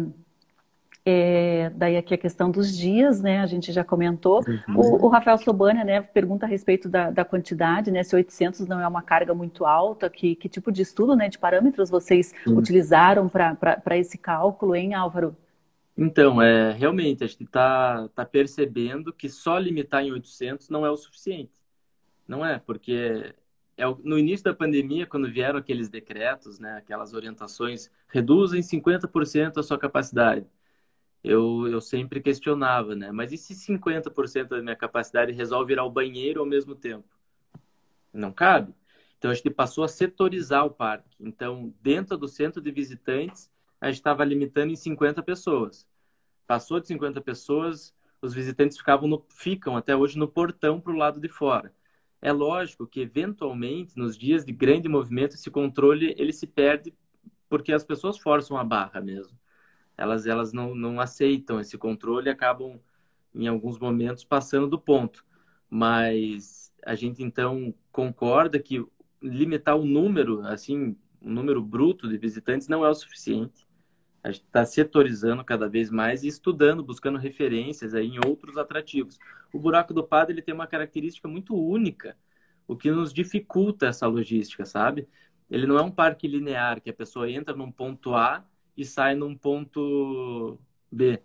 é, 1.04 1.72
daí 1.74 1.96
aqui 1.96 2.14
a 2.14 2.18
questão 2.18 2.50
dos 2.50 2.76
dias, 2.76 3.20
né? 3.20 3.40
A 3.40 3.46
gente 3.46 3.72
já 3.72 3.82
comentou. 3.82 4.42
Uhum. 4.46 4.76
O, 4.76 5.06
o, 5.06 5.08
Rafael 5.08 5.36
Sobania, 5.38 5.84
né, 5.84 6.00
pergunta 6.00 6.46
a 6.46 6.48
respeito 6.48 6.88
da, 6.88 7.10
da, 7.10 7.24
quantidade, 7.24 7.90
né? 7.90 8.04
Se 8.04 8.14
800 8.14 8.66
não 8.66 8.80
é 8.80 8.86
uma 8.86 9.02
carga 9.02 9.34
muito 9.34 9.66
alta, 9.66 10.08
que, 10.08 10.36
que 10.36 10.48
tipo 10.48 10.70
de 10.70 10.82
estudo, 10.82 11.16
né, 11.16 11.28
de 11.28 11.38
parâmetros 11.38 11.90
vocês 11.90 12.32
uhum. 12.46 12.56
utilizaram 12.56 13.28
para 13.28 13.98
esse 13.98 14.16
cálculo, 14.16 14.76
hein, 14.76 14.94
Álvaro? 14.94 15.36
Então, 15.96 16.40
é, 16.40 16.72
realmente, 16.72 17.22
a 17.22 17.26
gente 17.26 17.44
está 17.44 18.08
tá 18.08 18.24
percebendo 18.24 19.12
que 19.12 19.28
só 19.28 19.58
limitar 19.58 20.02
em 20.02 20.12
800 20.12 20.68
não 20.70 20.86
é 20.86 20.90
o 20.90 20.96
suficiente. 20.96 21.52
Não 22.26 22.44
é, 22.44 22.58
porque 22.58 23.34
é, 23.76 23.84
no 24.04 24.18
início 24.18 24.44
da 24.44 24.54
pandemia, 24.54 25.06
quando 25.06 25.30
vieram 25.30 25.58
aqueles 25.58 25.88
decretos, 25.88 26.58
né, 26.58 26.76
aquelas 26.76 27.14
orientações, 27.14 27.90
reduzem 28.08 28.62
50% 28.62 29.58
a 29.58 29.62
sua 29.62 29.78
capacidade. 29.78 30.46
Eu, 31.24 31.68
eu 31.68 31.80
sempre 31.80 32.20
questionava, 32.20 32.94
né? 32.96 33.12
Mas 33.12 33.32
e 33.32 33.36
se 33.38 33.54
50% 33.54 34.48
da 34.48 34.62
minha 34.62 34.76
capacidade 34.76 35.32
resolve 35.32 35.72
ir 35.72 35.78
ao 35.78 35.90
banheiro 35.90 36.40
ao 36.40 36.46
mesmo 36.46 36.74
tempo? 36.74 37.08
Não 38.12 38.32
cabe. 38.32 38.74
Então, 39.18 39.30
a 39.30 39.34
gente 39.34 39.50
passou 39.50 39.84
a 39.84 39.88
setorizar 39.88 40.66
o 40.66 40.70
parque. 40.70 41.16
Então, 41.20 41.72
dentro 41.80 42.16
do 42.18 42.26
centro 42.26 42.60
de 42.60 42.72
visitantes, 42.72 43.50
a 43.82 43.86
gente 43.86 43.96
estava 43.96 44.24
limitando 44.24 44.72
em 44.72 44.76
50 44.76 45.20
pessoas. 45.24 45.88
Passou 46.46 46.78
de 46.78 46.86
50 46.86 47.20
pessoas, 47.20 47.92
os 48.22 48.32
visitantes 48.32 48.78
ficavam 48.78 49.08
no, 49.08 49.26
ficam 49.28 49.76
até 49.76 49.96
hoje 49.96 50.16
no 50.16 50.28
portão 50.28 50.80
para 50.80 50.92
o 50.92 50.96
lado 50.96 51.18
de 51.18 51.28
fora. 51.28 51.74
É 52.20 52.30
lógico 52.30 52.86
que, 52.86 53.00
eventualmente, 53.00 53.98
nos 53.98 54.16
dias 54.16 54.44
de 54.44 54.52
grande 54.52 54.88
movimento, 54.88 55.34
esse 55.34 55.50
controle 55.50 56.14
ele 56.16 56.32
se 56.32 56.46
perde 56.46 56.94
porque 57.48 57.72
as 57.72 57.82
pessoas 57.82 58.16
forçam 58.16 58.56
a 58.56 58.62
barra 58.62 59.00
mesmo. 59.00 59.36
Elas, 59.98 60.26
elas 60.26 60.52
não, 60.52 60.76
não 60.76 61.00
aceitam 61.00 61.58
esse 61.58 61.76
controle 61.76 62.28
e 62.28 62.30
acabam, 62.30 62.78
em 63.34 63.48
alguns 63.48 63.80
momentos, 63.80 64.22
passando 64.22 64.68
do 64.68 64.78
ponto. 64.78 65.24
Mas 65.68 66.72
a 66.86 66.94
gente, 66.94 67.20
então, 67.20 67.74
concorda 67.90 68.60
que 68.60 68.86
limitar 69.20 69.76
o 69.76 69.84
número, 69.84 70.40
assim, 70.46 70.96
o 71.20 71.28
número 71.28 71.60
bruto 71.60 72.08
de 72.08 72.16
visitantes 72.16 72.68
não 72.68 72.86
é 72.86 72.88
o 72.88 72.94
suficiente. 72.94 73.66
A 74.22 74.30
gente 74.30 74.44
está 74.44 74.64
setorizando 74.64 75.44
cada 75.44 75.68
vez 75.68 75.90
mais 75.90 76.22
e 76.22 76.28
estudando, 76.28 76.82
buscando 76.82 77.18
referências 77.18 77.94
aí 77.94 78.06
em 78.06 78.24
outros 78.24 78.56
atrativos. 78.56 79.18
O 79.52 79.58
Buraco 79.58 79.92
do 79.92 80.04
Padre 80.04 80.34
ele 80.34 80.42
tem 80.42 80.54
uma 80.54 80.66
característica 80.66 81.26
muito 81.26 81.56
única, 81.56 82.16
o 82.66 82.76
que 82.76 82.90
nos 82.90 83.12
dificulta 83.12 83.86
essa 83.86 84.06
logística, 84.06 84.64
sabe? 84.64 85.08
Ele 85.50 85.66
não 85.66 85.76
é 85.76 85.82
um 85.82 85.90
parque 85.90 86.28
linear, 86.28 86.80
que 86.80 86.90
a 86.90 86.94
pessoa 86.94 87.30
entra 87.30 87.54
num 87.54 87.70
ponto 87.70 88.14
A 88.14 88.44
e 88.76 88.84
sai 88.84 89.14
num 89.14 89.36
ponto 89.36 90.58
B. 90.90 91.20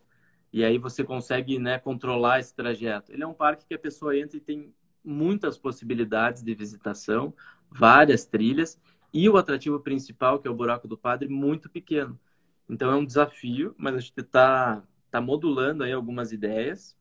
E 0.51 0.63
aí 0.63 0.77
você 0.77 1.03
consegue 1.03 1.59
né, 1.59 1.77
controlar 1.77 2.39
esse 2.39 2.53
trajeto. 2.53 3.11
Ele 3.11 3.23
é 3.23 3.27
um 3.27 3.33
parque 3.33 3.65
que 3.65 3.75
a 3.75 3.79
pessoa 3.79 4.17
entra 4.17 4.37
e 4.37 4.41
tem 4.41 4.73
muitas 5.03 5.57
possibilidades 5.57 6.43
de 6.43 6.53
visitação, 6.53 7.33
várias 7.69 8.25
trilhas, 8.25 8.79
e 9.13 9.29
o 9.29 9.37
atrativo 9.37 9.79
principal, 9.79 10.39
que 10.39 10.47
é 10.47 10.51
o 10.51 10.55
Buraco 10.55 10.87
do 10.87 10.97
Padre, 10.97 11.29
muito 11.29 11.69
pequeno. 11.69 12.19
Então 12.69 12.91
é 12.91 12.95
um 12.95 13.05
desafio, 13.05 13.73
mas 13.77 13.95
a 13.95 13.99
gente 13.99 14.19
está 14.19 14.83
tá 15.09 15.21
modulando 15.21 15.83
aí 15.83 15.91
algumas 15.91 16.31
ideias. 16.31 16.95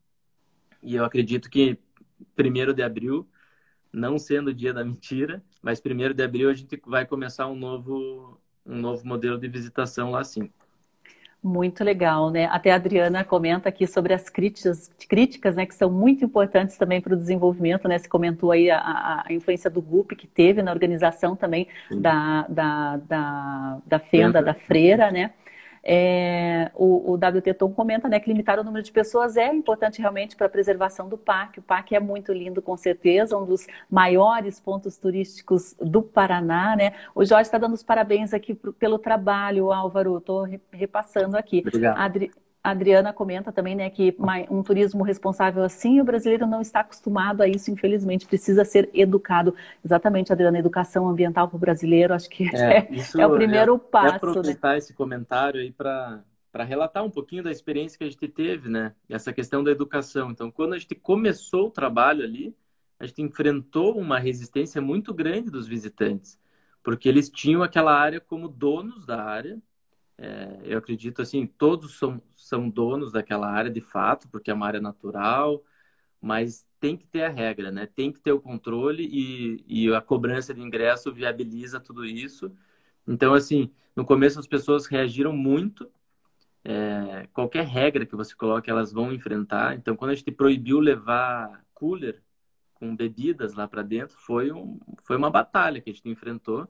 E 0.83 0.95
eu 0.95 1.05
acredito 1.05 1.51
que 1.51 1.79
primeiro 2.35 2.73
de 2.73 2.83
abril, 2.83 3.29
não 3.93 4.19
sendo 4.19 4.49
o 4.49 4.55
dia 4.55 4.73
da 4.73 4.85
mentira, 4.85 5.43
mas 5.63 5.81
primeiro 5.81 6.15
de 6.15 6.23
abril 6.23 6.49
a 6.49 6.55
gente 6.55 6.81
vai 6.87 7.05
começar 7.05 7.49
um 7.49 7.57
novo, 7.57 8.41
um 8.65 8.77
novo 8.77 9.07
modelo 9.07 9.39
de 9.39 9.49
visitação 9.49 10.11
lá 10.11 10.23
sim. 10.23 10.51
Muito 11.43 11.85
legal, 11.85 12.31
né? 12.31 12.47
Até 12.47 12.73
a 12.73 12.75
Adriana 12.75 13.23
comenta 13.23 13.69
aqui 13.69 13.87
sobre 13.87 14.13
as 14.13 14.29
críticas, 14.29 14.91
críticas, 15.09 15.55
né, 15.55 15.65
que 15.65 15.75
são 15.75 15.89
muito 15.89 16.25
importantes 16.25 16.77
também 16.77 17.01
para 17.01 17.15
o 17.15 17.17
desenvolvimento, 17.17 17.87
né? 17.87 17.99
Você 17.99 18.09
comentou 18.09 18.51
aí 18.51 18.69
a, 18.69 19.25
a 19.27 19.33
influência 19.33 19.71
do 19.71 19.81
GUP 19.81 20.17
que 20.17 20.27
teve 20.27 20.61
na 20.63 20.73
organização 20.73 21.37
também 21.37 21.69
da, 22.01 22.47
da, 22.49 22.97
da, 22.97 23.79
da 23.87 23.99
Fenda, 24.01 24.43
da 24.43 24.55
Freira, 24.55 25.13
né? 25.13 25.33
É, 25.89 26.69
o, 26.75 27.13
o 27.13 27.15
WT 27.15 27.55
Tom 27.55 27.73
comenta 27.73 28.09
né, 28.09 28.19
que 28.19 28.29
limitar 28.29 28.59
o 28.59 28.65
número 28.65 28.83
de 28.83 28.91
pessoas 28.91 29.37
é 29.37 29.55
importante 29.55 30.01
realmente 30.01 30.35
para 30.35 30.47
a 30.47 30.51
preservação 30.51 31.09
do 31.09 31.17
parque. 31.17 31.61
O 31.61 31.63
parque 31.63 31.95
é 31.95 32.01
muito 32.01 32.33
lindo, 32.33 32.61
com 32.61 32.77
certeza, 32.77 33.39
um 33.39 33.47
dos 33.47 33.69
maiores 33.89 34.59
pontos 34.59 34.97
turísticos 34.97 35.77
do 35.81 36.03
Paraná. 36.03 36.75
Né? 36.75 36.93
O 37.15 37.25
Jorge 37.25 37.43
está 37.43 37.57
dando 37.57 37.75
os 37.75 37.85
parabéns 37.85 38.35
aqui 38.35 38.53
pro, 38.53 38.73
pelo 38.73 38.99
trabalho, 38.99 39.73
Álvaro. 39.73 40.19
Estou 40.19 40.45
repassando 40.73 41.37
aqui. 41.37 41.61
Obrigado. 41.61 41.99
Adri, 41.99 42.33
a 42.67 42.71
Adriana 42.71 43.13
comenta 43.13 43.53
também, 43.53 43.77
né, 43.77 43.89
que 43.89 44.17
um 44.51 44.61
turismo 44.61 45.05
responsável 45.05 45.63
assim, 45.63 46.01
o 46.01 46.05
brasileiro 46.05 46.49
não 46.49 46.61
está 46.61 46.81
acostumado 46.81 47.41
a 47.41 47.47
isso, 47.47 47.71
infelizmente, 47.71 48.27
precisa 48.27 48.65
ser 48.65 48.91
educado. 48.93 49.55
Exatamente, 49.85 50.33
Adriana, 50.33 50.59
educação 50.59 51.09
ambiental 51.09 51.47
para 51.47 51.57
o 51.57 51.61
brasileiro, 51.61 52.13
acho 52.13 52.29
que 52.29 52.45
é, 52.53 52.79
é, 52.91 53.21
é 53.21 53.27
o 53.27 53.35
primeiro 53.35 53.77
é, 53.77 53.79
passo. 53.79 54.15
É 54.15 54.17
aproveitar 54.17 54.73
né? 54.73 54.79
esse 54.79 54.93
comentário 54.93 55.61
aí 55.61 55.71
para 55.71 56.23
para 56.51 56.65
relatar 56.65 57.05
um 57.05 57.11
pouquinho 57.11 57.43
da 57.43 57.51
experiência 57.51 57.99
que 57.99 58.05
a 58.05 58.09
gente 58.09 58.29
teve, 58.29 58.71
né? 58.71 58.95
Essa 59.11 59.31
questão 59.31 59.63
da 59.63 59.71
educação. 59.71 60.31
Então, 60.31 60.51
quando 60.51 60.73
a 60.73 60.79
gente 60.79 60.95
começou 60.95 61.67
o 61.67 61.71
trabalho 61.71 62.25
ali, 62.25 62.57
a 62.99 63.05
gente 63.05 63.21
enfrentou 63.21 63.99
uma 63.99 64.19
resistência 64.19 64.81
muito 64.81 65.13
grande 65.13 65.51
dos 65.51 65.67
visitantes, 65.67 66.39
porque 66.83 67.11
eles 67.11 67.29
tinham 67.29 67.63
aquela 67.63 67.95
área 67.95 68.23
como 68.23 68.49
donos 68.49 69.05
da 69.05 69.23
área, 69.23 69.61
é, 70.19 70.61
eu 70.65 70.79
acredito 70.79 71.21
assim, 71.23 71.47
todos 71.47 71.99
são, 71.99 72.23
são 72.35 72.69
donos 72.69 73.13
daquela 73.13 73.51
área 73.51 73.71
de 73.71 73.81
fato, 73.81 74.29
porque 74.29 74.51
é 74.51 74.55
uma 74.55 74.67
área 74.67 74.81
natural, 74.81 75.63
mas 76.21 76.67
tem 76.81 76.97
que 76.97 77.07
ter 77.07 77.25
a 77.25 77.29
regra, 77.29 77.71
né? 77.71 77.87
Tem 77.87 78.13
que 78.13 78.21
ter 78.21 78.33
o 78.33 78.41
controle 78.41 79.05
e, 79.05 79.65
e 79.67 79.95
a 79.95 80.01
cobrança 80.01 80.55
de 80.55 80.61
ingresso 80.63 81.13
viabiliza 81.13 81.81
tudo 81.81 82.05
isso. 82.05 82.51
Então, 83.07 83.35
assim, 83.35 83.71
no 83.95 84.05
começo 84.05 84.39
as 84.39 84.47
pessoas 84.47 84.87
reagiram 84.87 85.33
muito. 85.33 85.91
É, 86.65 87.29
qualquer 87.33 87.65
regra 87.67 88.05
que 88.07 88.17
você 88.17 88.35
coloque, 88.35 88.71
elas 88.71 88.93
vão 88.93 89.13
enfrentar. 89.13 89.77
Então, 89.77 89.97
quando 89.97 90.11
a 90.13 90.15
gente 90.15 90.33
proibiu 90.33 90.81
levar 90.81 91.65
cooler 91.75 92.23
com 92.75 92.95
bebidas 92.97 93.55
lá 93.55 93.69
para 93.69 93.83
dentro, 93.83 94.17
foi, 94.19 94.53
um, 94.53 94.79
foi 95.03 95.17
uma 95.17 95.31
batalha 95.31 95.81
que 95.81 95.91
a 95.91 95.93
gente 95.93 96.09
enfrentou. 96.09 96.69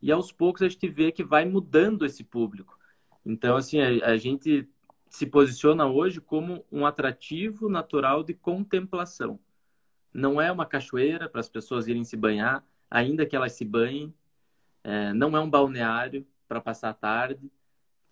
E 0.00 0.10
aos 0.12 0.32
poucos 0.32 0.62
a 0.62 0.68
gente 0.68 0.88
vê 0.88 1.12
que 1.12 1.24
vai 1.24 1.44
mudando 1.44 2.04
esse 2.04 2.24
público. 2.24 2.78
Então, 3.24 3.56
assim, 3.56 3.80
a, 3.80 4.06
a 4.06 4.16
gente 4.16 4.68
se 5.08 5.26
posiciona 5.26 5.86
hoje 5.86 6.20
como 6.20 6.64
um 6.70 6.84
atrativo 6.84 7.68
natural 7.68 8.22
de 8.22 8.34
contemplação. 8.34 9.38
Não 10.12 10.40
é 10.40 10.50
uma 10.50 10.66
cachoeira 10.66 11.28
para 11.28 11.40
as 11.40 11.48
pessoas 11.48 11.86
irem 11.86 12.04
se 12.04 12.16
banhar, 12.16 12.64
ainda 12.90 13.26
que 13.26 13.36
elas 13.36 13.52
se 13.52 13.64
banhem. 13.64 14.14
É, 14.82 15.12
não 15.12 15.36
é 15.36 15.40
um 15.40 15.48
balneário 15.48 16.26
para 16.48 16.60
passar 16.60 16.90
a 16.90 16.94
tarde 16.94 17.50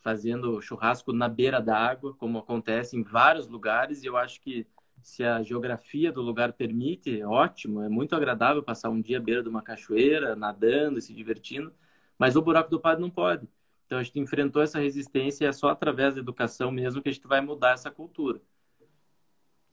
fazendo 0.00 0.60
churrasco 0.60 1.12
na 1.12 1.28
beira 1.28 1.60
d'água, 1.60 2.14
como 2.14 2.38
acontece 2.38 2.96
em 2.96 3.02
vários 3.02 3.46
lugares. 3.46 4.02
E 4.02 4.06
eu 4.06 4.16
acho 4.16 4.40
que 4.40 4.66
se 5.02 5.24
a 5.24 5.42
geografia 5.42 6.12
do 6.12 6.20
lugar 6.22 6.52
permite, 6.52 7.20
é 7.20 7.26
ótimo, 7.26 7.82
é 7.82 7.88
muito 7.88 8.14
agradável 8.14 8.62
passar 8.62 8.90
um 8.90 9.00
dia 9.00 9.18
à 9.18 9.20
beira 9.20 9.42
de 9.42 9.48
uma 9.48 9.62
cachoeira, 9.62 10.36
nadando 10.36 10.98
e 10.98 11.02
se 11.02 11.14
divertindo. 11.14 11.72
Mas 12.18 12.36
o 12.36 12.42
buraco 12.42 12.70
do 12.70 12.80
padre 12.80 13.00
não 13.00 13.10
pode. 13.10 13.48
Então 13.86 13.98
a 13.98 14.02
gente 14.02 14.18
enfrentou 14.18 14.62
essa 14.62 14.78
resistência 14.80 15.44
e 15.44 15.48
é 15.48 15.52
só 15.52 15.68
através 15.68 16.14
da 16.14 16.20
educação 16.20 16.70
mesmo 16.70 17.02
que 17.02 17.08
a 17.08 17.12
gente 17.12 17.26
vai 17.26 17.40
mudar 17.40 17.72
essa 17.74 17.90
cultura. 17.90 18.40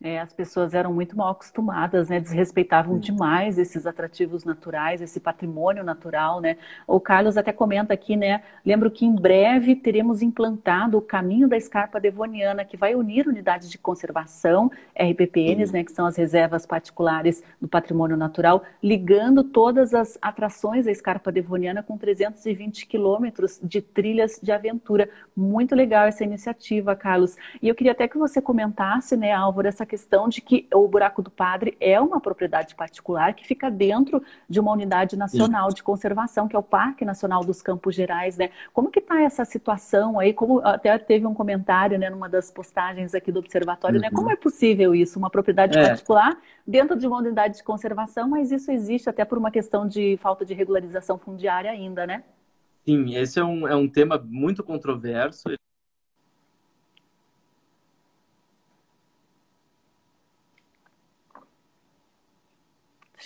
É, 0.01 0.17
as 0.17 0.31
pessoas 0.31 0.73
eram 0.73 0.93
muito 0.93 1.17
mal 1.17 1.31
acostumadas, 1.31 2.07
né? 2.07 2.21
Desrespeitavam 2.21 2.95
Sim. 2.95 3.01
demais 3.01 3.57
esses 3.57 3.85
atrativos 3.85 4.45
naturais, 4.45 5.01
esse 5.01 5.19
patrimônio 5.19 5.83
natural, 5.83 6.39
né? 6.39 6.55
O 6.87 7.01
Carlos 7.01 7.35
até 7.35 7.51
comenta 7.51 7.93
aqui, 7.93 8.15
né? 8.15 8.41
Lembro 8.65 8.89
que 8.89 9.05
em 9.05 9.13
breve 9.13 9.75
teremos 9.75 10.21
implantado 10.21 10.97
o 10.97 11.01
caminho 11.01 11.49
da 11.49 11.57
escarpa 11.57 11.99
devoniana, 11.99 12.63
que 12.63 12.77
vai 12.77 12.95
unir 12.95 13.27
unidades 13.27 13.69
de 13.69 13.77
conservação, 13.77 14.71
RPPNs, 14.95 15.71
Sim. 15.71 15.77
né? 15.77 15.83
Que 15.83 15.91
são 15.91 16.05
as 16.05 16.15
reservas 16.15 16.65
particulares 16.65 17.43
do 17.59 17.67
patrimônio 17.67 18.15
natural, 18.15 18.63
ligando 18.81 19.43
todas 19.43 19.93
as 19.93 20.17
atrações 20.21 20.85
da 20.85 20.91
escarpa 20.91 21.29
devoniana 21.29 21.83
com 21.83 21.97
320 21.97 22.87
quilômetros 22.87 23.59
de 23.61 23.81
trilhas 23.81 24.39
de 24.41 24.53
aventura. 24.53 25.09
Muito 25.35 25.75
legal 25.75 26.05
essa 26.05 26.23
iniciativa, 26.23 26.95
Carlos. 26.95 27.35
E 27.61 27.67
eu 27.67 27.75
queria 27.75 27.91
até 27.91 28.07
que 28.07 28.17
você 28.17 28.41
comentasse, 28.41 29.17
né, 29.17 29.33
Álvaro, 29.33 29.67
essa 29.67 29.88
questão 29.89 30.29
de 30.29 30.39
que 30.39 30.67
o 30.73 30.87
Buraco 30.87 31.21
do 31.21 31.31
Padre 31.31 31.75
é 31.81 31.99
uma 31.99 32.21
propriedade 32.21 32.75
particular 32.75 33.33
que 33.33 33.45
fica 33.45 33.69
dentro 33.69 34.23
de 34.47 34.59
uma 34.59 34.71
unidade 34.71 35.17
nacional 35.17 35.69
de 35.73 35.81
conservação, 35.83 36.47
que 36.47 36.55
é 36.55 36.59
o 36.59 36.63
Parque 36.63 37.03
Nacional 37.03 37.43
dos 37.43 37.61
Campos 37.61 37.95
Gerais, 37.95 38.37
né? 38.37 38.51
Como 38.71 38.91
que 38.91 38.99
está 38.99 39.21
essa 39.21 39.43
situação 39.43 40.19
aí? 40.19 40.33
Como 40.33 40.59
até 40.59 40.97
teve 40.97 41.25
um 41.25 41.33
comentário, 41.33 41.97
né, 41.97 42.09
numa 42.09 42.29
das 42.29 42.51
postagens 42.51 43.15
aqui 43.15 43.31
do 43.31 43.39
observatório, 43.39 43.97
uhum. 43.97 44.01
né? 44.03 44.11
Como 44.11 44.29
é 44.29 44.35
possível 44.35 44.93
isso? 44.93 45.17
Uma 45.17 45.29
propriedade 45.29 45.77
é. 45.77 45.87
particular 45.87 46.37
dentro 46.65 46.95
de 46.95 47.07
uma 47.07 47.17
unidade 47.17 47.57
de 47.57 47.63
conservação, 47.63 48.29
mas 48.29 48.51
isso 48.51 48.71
existe 48.71 49.09
até 49.09 49.25
por 49.25 49.37
uma 49.37 49.49
questão 49.49 49.87
de 49.87 50.17
falta 50.21 50.45
de 50.45 50.53
regularização 50.53 51.17
fundiária 51.17 51.71
ainda, 51.71 52.05
né? 52.05 52.23
Sim, 52.85 53.15
esse 53.15 53.39
é 53.39 53.43
um, 53.43 53.67
é 53.67 53.75
um 53.75 53.87
tema 53.87 54.23
muito 54.23 54.63
controverso. 54.63 55.49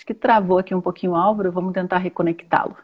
Acho 0.04 0.08
que 0.08 0.12
travou 0.14 0.58
aqui 0.58 0.74
um 0.74 0.82
pouquinho 0.82 1.12
o 1.12 1.16
Álvaro, 1.16 1.50
vamos 1.50 1.72
tentar 1.72 1.96
reconectá-lo. 1.96 2.76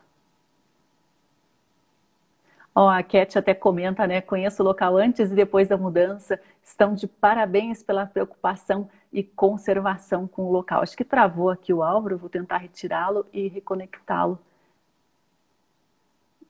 Ó, 2.74 2.88
a 2.88 3.02
Cat 3.02 3.38
até 3.38 3.52
comenta, 3.52 4.06
né? 4.06 4.22
Conheço 4.22 4.62
o 4.62 4.64
local 4.64 4.96
antes 4.96 5.30
e 5.30 5.34
depois 5.34 5.68
da 5.68 5.76
mudança. 5.76 6.40
Estão 6.64 6.94
de 6.94 7.06
parabéns 7.06 7.82
pela 7.82 8.06
preocupação 8.06 8.88
e 9.12 9.22
conservação 9.22 10.26
com 10.26 10.46
o 10.46 10.50
local. 10.50 10.80
Acho 10.80 10.96
que 10.96 11.04
travou 11.04 11.50
aqui 11.50 11.74
o 11.74 11.82
Álvaro, 11.82 12.16
vou 12.16 12.30
tentar 12.30 12.56
retirá-lo 12.56 13.26
e 13.34 13.48
reconectá-lo. 13.48 14.38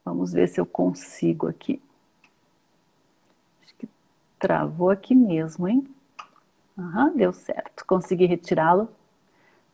Vamos 0.05 0.33
ver 0.33 0.47
se 0.47 0.61
eu 0.61 0.67
consigo 0.67 1.49
aqui. 1.49 1.83
Acho 3.65 3.75
que 3.75 3.89
travou 4.39 4.89
aqui 4.91 5.17
mesmo, 5.17 5.67
hein? 5.67 5.85
Aham, 6.79 7.13
deu 7.17 7.33
certo. 7.33 7.85
Consegui 7.85 8.27
retirá-lo 8.27 8.89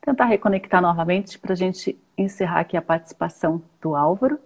tentar 0.06 0.26
reconectar 0.26 0.80
novamente 0.80 1.36
para 1.36 1.52
a 1.52 1.56
gente 1.56 1.98
encerrar 2.16 2.60
aqui 2.60 2.76
a 2.76 2.82
participação 2.82 3.60
do 3.82 3.96
Álvaro. 3.96 4.38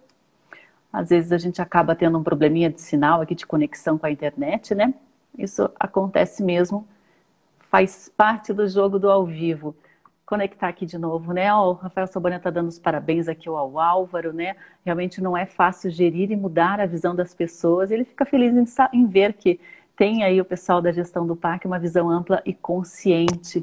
Às 0.91 1.11
vezes 1.11 1.33
a 1.33 1.39
gente 1.39 1.61
acaba 1.61 1.95
tendo 1.95 2.19
um 2.19 2.23
probleminha 2.23 2.71
de 2.71 2.81
sinal 2.81 3.21
aqui 3.21 3.35
de 3.35 3.47
conexão 3.47 3.99
com 3.99 4.07
a 4.07 4.11
internet, 4.11 4.75
né? 4.75 4.95
Isso 5.37 5.71
acontece 5.79 6.43
mesmo, 6.43 6.89
faz 7.71 8.11
parte 8.17 8.55
do 8.55 8.67
jogo 8.67 8.99
do 8.99 9.11
ao 9.11 9.27
vivo. 9.27 9.77
Conectar 10.25 10.69
aqui 10.69 10.87
de 10.87 10.97
novo, 10.97 11.33
né? 11.33 11.53
o 11.53 11.73
Rafael 11.73 12.07
Soboneta 12.07 12.49
está 12.49 12.51
dando 12.51 12.69
os 12.69 12.79
parabéns 12.79 13.29
aqui 13.29 13.49
ao 13.49 13.79
Álvaro, 13.79 14.33
né? 14.33 14.57
Realmente 14.85 15.21
não 15.21 15.37
é 15.37 15.45
fácil 15.45 15.91
gerir 15.91 16.31
e 16.31 16.37
mudar 16.37 16.81
a 16.81 16.87
visão 16.87 17.15
das 17.15 17.35
pessoas. 17.35 17.91
Ele 17.91 18.05
fica 18.05 18.25
feliz 18.25 18.55
em, 18.55 18.99
em 18.99 19.07
ver 19.07 19.35
que 19.35 19.61
tem 19.95 20.25
aí 20.25 20.41
o 20.41 20.45
pessoal 20.45 20.81
da 20.81 20.91
gestão 20.91 21.27
do 21.27 21.37
parque 21.37 21.67
uma 21.67 21.79
visão 21.79 22.09
ampla 22.09 22.41
e 22.47 22.55
consciente 22.55 23.63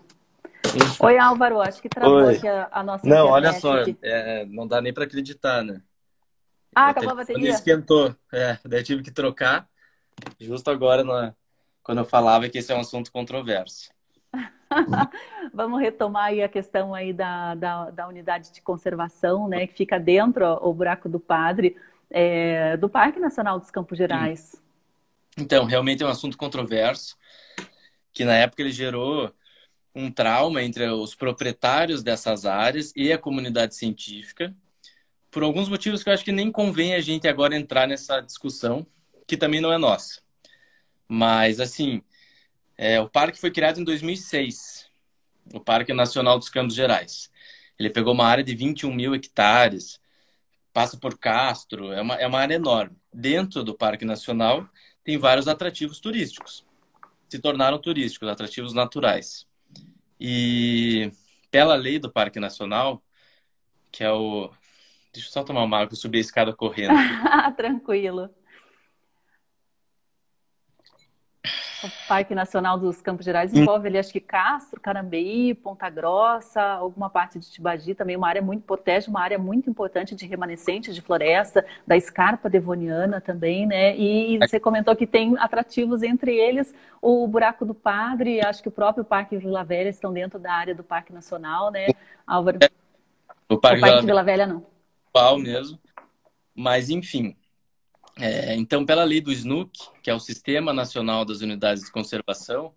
Oi, 1.00 1.18
Álvaro, 1.18 1.62
acho 1.62 1.82
que 1.82 1.90
travou 1.90 2.28
aqui 2.30 2.48
a, 2.48 2.68
a, 2.72 2.84
nossa 2.84 3.08
Não, 3.08 3.28
olha 3.28 3.54
só, 3.54 3.76
é, 4.02 4.46
não 4.46 4.68
dá 4.68 4.82
nem 4.82 4.94
para 4.94 5.04
acreditar, 5.04 5.64
né? 5.64 5.82
Ah, 6.76 6.90
acabou 6.90 7.12
a 7.12 7.16
bateria? 7.16 7.50
esquentou, 7.50 8.16
é, 8.32 8.58
daí 8.66 8.84
tive 8.84 9.02
que 9.02 9.12
trocar, 9.12 9.68
justo 10.40 10.70
agora, 10.70 11.04
na, 11.04 11.34
quando 11.82 12.00
eu 12.00 12.06
falava 12.06 12.48
que 12.50 12.58
esse 12.58 12.72
é 12.72 12.76
um 12.76 12.82
assunto 12.82 13.12
controverso. 13.12 13.90
Vamos 15.54 15.80
retomar 15.80 16.26
aí 16.26 16.44
a 16.44 16.50
questão 16.50 16.94
aí 16.94 17.14
da, 17.14 17.56
da, 17.56 17.90
da, 17.90 18.08
unidade 18.08 18.52
de 18.52 18.62
conservação, 18.62 19.48
né, 19.48 19.66
que 19.66 19.74
fica 19.74 20.00
dentro, 20.00 20.46
ó, 20.46 20.70
o 20.70 20.74
Buraco 20.74 21.08
do 21.08 21.20
Padre, 21.20 21.78
é, 22.10 22.78
do 22.78 22.90
Parque 22.90 23.20
Nacional 23.20 23.60
dos 23.60 23.72
Campos 23.72 23.98
Gerais. 23.98 24.62
Então, 25.38 25.66
realmente 25.66 26.04
é 26.04 26.06
um 26.06 26.10
assunto 26.10 26.38
controverso, 26.38 27.16
que 28.12 28.26
na 28.26 28.34
época 28.34 28.62
ele 28.62 28.72
gerou 28.72 29.32
um 29.98 30.12
trauma 30.12 30.62
entre 30.62 30.88
os 30.88 31.16
proprietários 31.16 32.04
dessas 32.04 32.46
áreas 32.46 32.94
e 32.96 33.12
a 33.12 33.18
comunidade 33.18 33.76
científica, 33.76 34.56
por 35.32 35.42
alguns 35.42 35.68
motivos 35.68 36.04
que 36.04 36.10
eu 36.10 36.14
acho 36.14 36.24
que 36.24 36.32
nem 36.32 36.52
convém 36.52 36.94
a 36.94 37.02
gente 37.02 37.28
agora 37.28 37.58
entrar 37.58 37.88
nessa 37.88 38.22
discussão, 38.22 38.86
que 39.26 39.36
também 39.36 39.60
não 39.60 39.74
é 39.74 39.78
nossa. 39.78 40.22
Mas, 41.08 41.60
assim, 41.60 42.02
é, 42.78 43.00
o 43.02 43.10
parque 43.10 43.40
foi 43.40 43.50
criado 43.50 43.80
em 43.80 43.84
2006, 43.84 44.88
o 45.52 45.60
Parque 45.60 45.94
Nacional 45.94 46.38
dos 46.38 46.50
Campos 46.50 46.76
Gerais. 46.76 47.32
Ele 47.80 47.90
pegou 47.90 48.14
uma 48.14 48.26
área 48.26 48.44
de 48.44 48.56
21 48.56 48.94
mil 48.94 49.16
hectares, 49.16 50.00
passa 50.72 50.96
por 50.96 51.18
Castro, 51.18 51.92
é 51.92 52.02
uma, 52.02 52.16
é 52.16 52.28
uma 52.28 52.40
área 52.40 52.54
enorme. 52.54 52.96
Dentro 53.12 53.64
do 53.64 53.74
Parque 53.74 54.06
Nacional 54.06 54.70
tem 55.04 55.18
vários 55.18 55.48
atrativos 55.48 56.00
turísticos. 56.00 56.64
Se 57.28 57.40
tornaram 57.40 57.80
turísticos, 57.80 58.30
atrativos 58.30 58.74
naturais. 58.74 59.47
E 60.20 61.12
pela 61.52 61.76
lei 61.76 62.00
do 62.00 62.12
Parque 62.12 62.40
Nacional, 62.40 63.02
que 63.92 64.04
é 64.04 64.12
o. 64.12 64.50
Deixa 65.14 65.30
eu 65.30 65.32
só 65.32 65.44
tomar 65.44 65.64
uma 65.64 65.78
água, 65.80 65.94
eu 65.94 65.98
subi 65.98 66.18
a 66.18 66.22
escada 66.22 66.54
correndo. 66.54 66.94
Tranquilo. 67.56 68.30
O 71.84 72.08
Parque 72.08 72.34
Nacional 72.34 72.80
dos 72.80 73.02
Campos 73.02 73.24
Gerais 73.24 73.54
envolve 73.54 73.88
ali, 73.88 74.00
acho 74.00 74.12
que 74.12 74.20
Castro, 74.20 74.82
Carambeí, 74.82 75.54
Ponta 75.54 75.88
Grossa, 75.90 76.60
alguma 76.62 77.08
parte 77.08 77.38
de 77.38 77.52
Tibagi, 77.52 77.94
também 77.94 78.16
uma 78.16 78.28
área 78.28 78.42
muito, 78.42 78.64
protege 78.64 79.08
uma 79.10 79.22
área 79.22 79.38
muito 79.38 79.70
importante 79.70 80.16
de 80.16 80.26
remanescentes 80.26 80.96
de 80.96 81.02
floresta, 81.02 81.64
da 81.86 81.96
escarpa 81.96 82.50
devoniana 82.50 83.22
também, 83.22 83.68
né? 83.68 83.96
E 83.96 84.40
você 84.40 84.60
comentou 84.60 84.96
que 84.96 85.06
tem 85.06 85.38
atrativos, 85.38 86.02
entre 86.02 86.36
eles 86.36 86.74
o 87.00 87.28
Buraco 87.28 87.64
do 87.64 87.76
Padre, 87.76 88.44
acho 88.44 88.64
que 88.64 88.70
o 88.70 88.72
próprio 88.72 89.06
Parque 89.06 89.38
Vila 89.38 89.64
Velha 89.64 89.90
estão 89.90 90.12
dentro 90.12 90.40
da 90.40 90.52
área 90.52 90.74
do 90.74 90.84
Parque 90.84 91.14
Nacional, 91.14 91.70
né, 91.70 91.88
Álvaro? 92.26 92.58
O 93.48 93.58
Parque, 93.60 93.78
o 93.78 93.82
Parque 93.82 94.06
Vila 94.06 94.24
Velha 94.24 94.48
não. 94.48 94.66
Qual 95.14 95.38
mesmo. 95.38 95.80
Mas, 96.56 96.90
enfim, 96.90 97.36
é, 98.20 98.56
então, 98.56 98.86
pela 98.86 99.04
lei 99.04 99.22
do 99.22 99.32
SNUC, 99.32 99.72
que 100.02 100.10
é 100.10 100.14
o 100.14 100.20
Sistema 100.20 100.74
Nacional 100.74 101.24
das 101.24 101.42
Unidades 101.42 101.84
de 101.84 101.92
Conservação, 101.92 102.74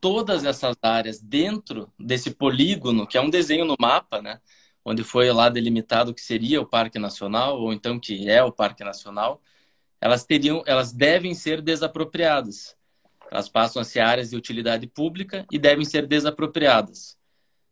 todas 0.00 0.44
essas 0.44 0.76
áreas 0.82 1.20
dentro 1.20 1.92
desse 1.98 2.30
polígono, 2.30 3.06
que 3.06 3.16
é 3.16 3.20
um 3.20 3.30
desenho 3.30 3.64
no 3.64 3.76
mapa, 3.80 4.20
né, 4.20 4.40
onde 4.84 5.02
foi 5.02 5.32
lá 5.32 5.48
delimitado 5.48 6.10
o 6.10 6.14
que 6.14 6.20
seria 6.20 6.60
o 6.60 6.66
Parque 6.66 6.98
Nacional, 6.98 7.60
ou 7.60 7.72
então 7.72 7.98
que 7.98 8.28
é 8.28 8.42
o 8.42 8.52
Parque 8.52 8.84
Nacional, 8.84 9.42
elas 10.00 10.24
teriam, 10.24 10.62
elas 10.66 10.92
devem 10.92 11.34
ser 11.34 11.62
desapropriadas. 11.62 12.76
Elas 13.30 13.48
passam 13.48 13.82
a 13.82 13.84
ser 13.84 14.00
áreas 14.00 14.30
de 14.30 14.36
utilidade 14.36 14.86
pública 14.86 15.46
e 15.50 15.58
devem 15.58 15.84
ser 15.84 16.06
desapropriadas. 16.06 17.18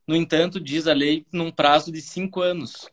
No 0.07 0.17
entanto, 0.17 0.61
diz 0.61 0.87
a 0.87 0.93
lei 0.93 1.27
num 1.33 1.51
prazo 1.51 1.93
de 1.93 2.01
cinco 2.01 2.41
anos. 2.41 2.91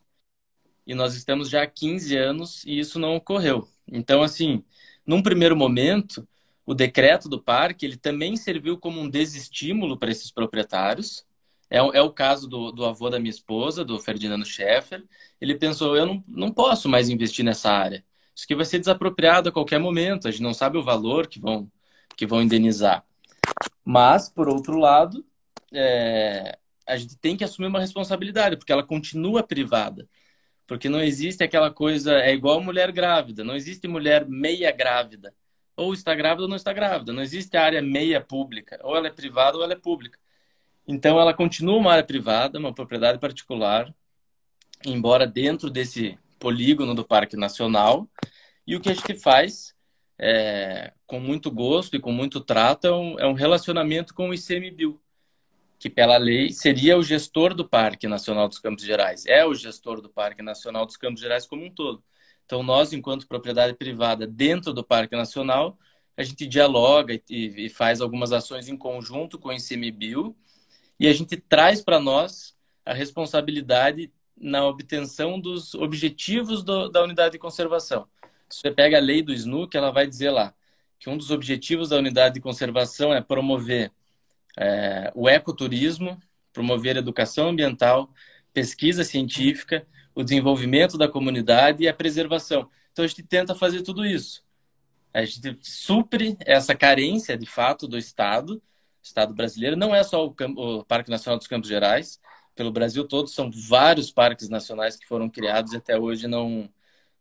E 0.86 0.94
nós 0.94 1.16
estamos 1.16 1.50
já 1.50 1.64
há 1.64 1.68
15 1.68 2.16
anos 2.16 2.64
e 2.66 2.80
isso 2.80 3.00
não 3.00 3.16
ocorreu. 3.16 3.68
Então, 3.92 4.24
assim, 4.24 4.64
num 5.06 5.22
primeiro 5.22 5.56
momento, 5.56 6.28
o 6.66 6.74
decreto 6.74 7.28
do 7.28 7.42
parque 7.42 7.86
ele 7.86 7.98
também 7.98 8.38
serviu 8.38 8.78
como 8.78 9.02
um 9.02 9.10
desestímulo 9.10 9.98
para 9.98 10.12
esses 10.12 10.32
proprietários. 10.32 11.26
É, 11.70 11.78
é 11.78 12.02
o 12.02 12.12
caso 12.12 12.48
do, 12.48 12.72
do, 12.72 12.86
avô 12.86 13.10
da 13.10 13.20
minha 13.20 13.30
esposa, 13.30 13.84
do 13.84 14.00
Ferdinando 14.00 14.46
Scheffer. 14.46 15.04
Ele 15.40 15.56
pensou: 15.56 15.96
eu 15.96 16.06
não, 16.06 16.24
não 16.28 16.52
posso 16.52 16.88
mais 16.88 17.10
investir 17.10 17.44
nessa 17.44 17.72
área. 17.72 18.04
Isso 18.36 18.46
aqui 18.46 18.56
vai 18.56 18.66
ser 18.66 18.80
desapropriado 18.80 19.50
a 19.50 19.52
qualquer 19.52 19.80
momento. 19.80 20.28
A 20.28 20.32
gente 20.32 20.44
não 20.44 20.54
sabe 20.54 20.78
o 20.78 20.84
valor 20.84 21.28
que 21.28 21.40
vão, 21.40 21.70
que 22.16 22.26
vão 22.26 22.42
indenizar. 22.42 23.06
Mas, 23.84 24.30
por 24.30 24.48
outro 24.48 24.78
lado, 24.78 25.26
é, 25.74 26.58
a 26.88 26.98
gente 26.98 27.18
tem 27.18 27.36
que 27.36 27.44
assumir 27.44 27.68
uma 27.68 27.80
responsabilidade, 27.80 28.58
porque 28.58 28.72
ela 28.72 28.84
continua 28.84 29.44
privada. 29.44 30.08
Porque 30.72 30.88
não 30.88 31.02
existe 31.02 31.44
aquela 31.44 31.70
coisa, 31.70 32.14
é 32.22 32.34
igual 32.34 32.64
mulher 32.64 32.94
grávida, 32.94 33.44
não 33.44 33.58
existe 33.58 33.90
mulher 33.90 34.26
meia 34.26 34.72
grávida. 34.72 35.36
Ou 35.76 35.94
está 35.94 36.16
grávida 36.16 36.44
ou 36.44 36.48
não 36.48 36.56
está 36.56 36.72
grávida. 36.72 37.12
Não 37.12 37.22
existe 37.22 37.58
área 37.58 37.82
meia 37.82 38.22
pública. 38.22 38.80
Ou 38.82 38.96
ela 38.96 39.08
é 39.08 39.10
privada 39.10 39.58
ou 39.58 39.66
ela 39.66 39.74
é 39.74 39.76
pública. 39.76 40.18
Então 40.88 41.20
ela 41.20 41.34
continua 41.34 41.76
uma 41.76 41.92
área 41.92 42.06
privada, 42.06 42.58
uma 42.58 42.74
propriedade 42.74 43.20
particular, 43.20 43.94
embora 44.86 45.28
dentro 45.28 45.70
desse 45.70 46.18
polígono 46.40 46.96
do 46.96 47.04
Parque 47.04 47.36
Nacional. 47.36 48.08
E 48.66 48.74
o 48.74 48.80
que 48.80 48.92
a 48.92 48.94
gente 48.94 49.16
faz, 49.16 49.76
é, 50.18 50.94
com 51.06 51.20
muito 51.20 51.52
gosto 51.52 51.98
e 51.98 52.00
com 52.00 52.14
muito 52.14 52.40
trato, 52.40 52.88
é 52.88 52.92
um, 52.94 53.20
é 53.20 53.28
um 53.28 53.34
relacionamento 53.34 54.14
com 54.14 54.30
o 54.30 54.34
ICMBio, 54.34 55.02
que 55.82 55.90
pela 55.90 56.16
lei 56.16 56.54
seria 56.54 56.96
o 56.96 57.02
gestor 57.02 57.56
do 57.56 57.68
Parque 57.68 58.08
Nacional 58.08 58.48
dos 58.48 58.60
Campos 58.60 58.86
Gerais, 58.86 59.26
é 59.26 59.44
o 59.44 59.56
gestor 59.56 60.00
do 60.00 60.12
Parque 60.12 60.44
Nacional 60.44 60.86
dos 60.86 60.96
Campos 60.96 61.20
Gerais 61.20 61.48
como 61.48 61.66
um 61.66 61.72
todo. 61.72 62.04
Então, 62.46 62.62
nós, 62.62 62.94
enquanto 62.94 63.28
propriedade 63.28 63.74
privada 63.74 64.28
dentro 64.28 64.74
do 64.74 64.84
Parque 64.84 65.16
Nacional, 65.16 65.80
a 66.16 66.22
gente 66.22 66.46
dialoga 66.46 67.20
e, 67.28 67.68
faz 67.68 68.00
algumas 68.00 68.32
ações 68.32 68.68
em 68.68 68.78
conjunto 68.78 69.40
com 69.40 69.50
o 69.50 69.54
ICMBio 69.54 70.36
e 71.00 71.08
a 71.08 71.14
gente 71.14 71.36
traz 71.36 71.82
para 71.82 72.00
nós 72.00 72.56
a 72.86 72.94
responsabilidade 72.94 74.14
na 74.38 74.64
obtenção 74.68 75.40
dos 75.40 75.74
objetivos 75.74 76.64
do, 76.64 76.90
da 76.90 77.02
unidade 77.04 77.32
de 77.32 77.40
conservação. 77.40 78.08
Se 78.48 78.60
você 78.60 78.70
pega 78.70 78.98
a 78.98 79.02
lei 79.02 79.24
do 79.24 79.34
SNUC, 79.34 79.76
ela 79.76 79.90
vai 79.90 80.06
dizer 80.06 80.30
lá 80.30 80.54
que 81.00 81.10
um 81.10 81.18
dos 81.18 81.32
objetivos 81.32 81.90
da 81.90 81.98
unidade 81.98 82.36
de 82.36 82.40
conservação 82.40 83.12
é 83.12 83.20
promover 83.20 83.92
é, 84.58 85.12
o 85.16 85.30
ecoturismo, 85.30 86.20
promover 86.54 86.98
educação 86.98 87.50
ambiental, 87.50 88.12
pesquisa 88.54 89.04
científica, 89.04 89.88
o 90.14 90.24
desenvolvimento 90.24 90.98
da 90.98 91.08
comunidade 91.08 91.84
e 91.84 91.88
a 91.88 91.94
preservação. 91.94 92.70
Então 92.92 93.06
a 93.06 93.08
gente 93.08 93.24
tenta 93.24 93.56
fazer 93.56 93.82
tudo 93.82 94.06
isso. 94.06 94.44
A 95.14 95.24
gente 95.26 95.58
supre 95.62 96.38
essa 96.46 96.76
carência, 96.76 97.38
de 97.38 97.46
fato, 97.46 97.88
do 97.88 97.98
Estado, 97.98 98.62
Estado 99.02 99.34
brasileiro. 99.34 99.76
Não 99.76 99.94
é 99.96 100.04
só 100.04 100.26
o, 100.26 100.36
o 100.58 100.86
Parque 100.86 101.10
Nacional 101.10 101.38
dos 101.38 101.48
Campos 101.48 101.70
Gerais, 101.70 102.20
pelo 102.56 102.72
Brasil 102.72 103.08
todo 103.08 103.28
são 103.28 103.50
vários 103.50 104.12
parques 104.12 104.50
nacionais 104.50 104.96
que 104.96 105.08
foram 105.08 105.30
criados 105.30 105.74
e 105.74 105.78
até 105.78 105.98
hoje 105.98 106.28
não, 106.28 106.70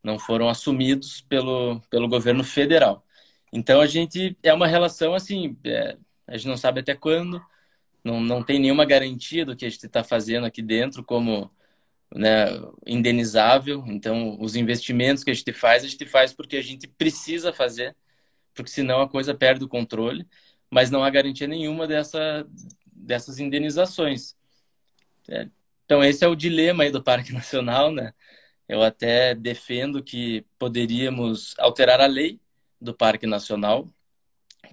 não 0.02 0.18
foram 0.18 0.48
assumidos 0.48 1.20
pelo, 1.22 1.80
pelo 1.88 2.08
governo 2.08 2.44
federal. 2.44 3.04
Então 3.52 3.80
a 3.80 3.86
gente 3.86 4.36
é 4.42 4.52
uma 4.52 4.66
relação 4.66 5.14
assim, 5.14 5.56
é, 5.64 5.96
a 6.30 6.36
gente 6.36 6.48
não 6.48 6.56
sabe 6.56 6.80
até 6.80 6.94
quando, 6.94 7.44
não, 8.04 8.20
não 8.20 8.42
tem 8.42 8.58
nenhuma 8.58 8.84
garantia 8.84 9.44
do 9.44 9.56
que 9.56 9.66
a 9.66 9.68
gente 9.68 9.84
está 9.84 10.04
fazendo 10.04 10.46
aqui 10.46 10.62
dentro 10.62 11.04
como 11.04 11.50
né, 12.14 12.46
indenizável. 12.86 13.84
Então, 13.88 14.40
os 14.40 14.56
investimentos 14.56 15.24
que 15.24 15.30
a 15.30 15.34
gente 15.34 15.52
faz, 15.52 15.84
a 15.84 15.88
gente 15.88 16.06
faz 16.06 16.32
porque 16.32 16.56
a 16.56 16.62
gente 16.62 16.86
precisa 16.86 17.52
fazer, 17.52 17.96
porque 18.54 18.70
senão 18.70 19.02
a 19.02 19.08
coisa 19.08 19.34
perde 19.34 19.64
o 19.64 19.68
controle, 19.68 20.26
mas 20.70 20.90
não 20.90 21.04
há 21.04 21.10
garantia 21.10 21.48
nenhuma 21.48 21.86
dessa, 21.86 22.46
dessas 22.86 23.40
indenizações. 23.40 24.36
É, 25.28 25.48
então, 25.84 26.04
esse 26.04 26.24
é 26.24 26.28
o 26.28 26.36
dilema 26.36 26.84
aí 26.84 26.90
do 26.92 27.02
Parque 27.02 27.32
Nacional, 27.34 27.92
né? 27.92 28.14
Eu 28.68 28.82
até 28.84 29.34
defendo 29.34 30.02
que 30.02 30.46
poderíamos 30.58 31.54
alterar 31.58 32.00
a 32.00 32.06
lei 32.06 32.40
do 32.80 32.94
Parque 32.94 33.26
Nacional 33.26 33.92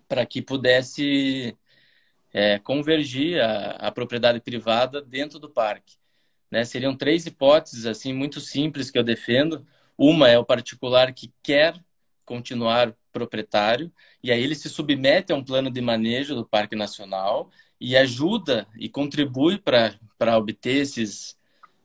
para 0.07 0.25
que 0.25 0.41
pudesse 0.41 1.55
é, 2.33 2.59
convergir 2.59 3.41
a, 3.41 3.71
a, 3.87 3.91
propriedade 3.91 4.39
privada 4.39 5.01
dentro 5.01 5.39
do 5.39 5.49
parque. 5.49 5.95
Né? 6.51 6.63
Seriam 6.65 6.95
três 6.95 7.25
hipóteses 7.25 7.85
assim 7.85 8.13
muito 8.13 8.39
simples 8.39 8.91
que 8.91 8.97
eu 8.97 9.03
defendo. 9.03 9.65
Uma 9.97 10.29
é 10.29 10.37
o 10.37 10.45
particular 10.45 11.13
que 11.13 11.33
quer 11.41 11.75
continuar 12.25 12.93
proprietário 13.11 13.91
e 14.21 14.31
aí 14.31 14.43
ele 14.43 14.53
se 14.53 14.69
submete 14.69 15.31
a 15.31 15.35
um 15.35 15.43
plano 15.43 15.71
de 15.71 15.81
manejo 15.81 16.35
do 16.35 16.45
Parque 16.45 16.75
Nacional 16.75 17.49
e 17.79 17.95
ajuda 17.95 18.67
e 18.77 18.89
contribui 18.89 19.57
para 19.57 20.37
obter 20.37 20.77
esses, 20.77 21.37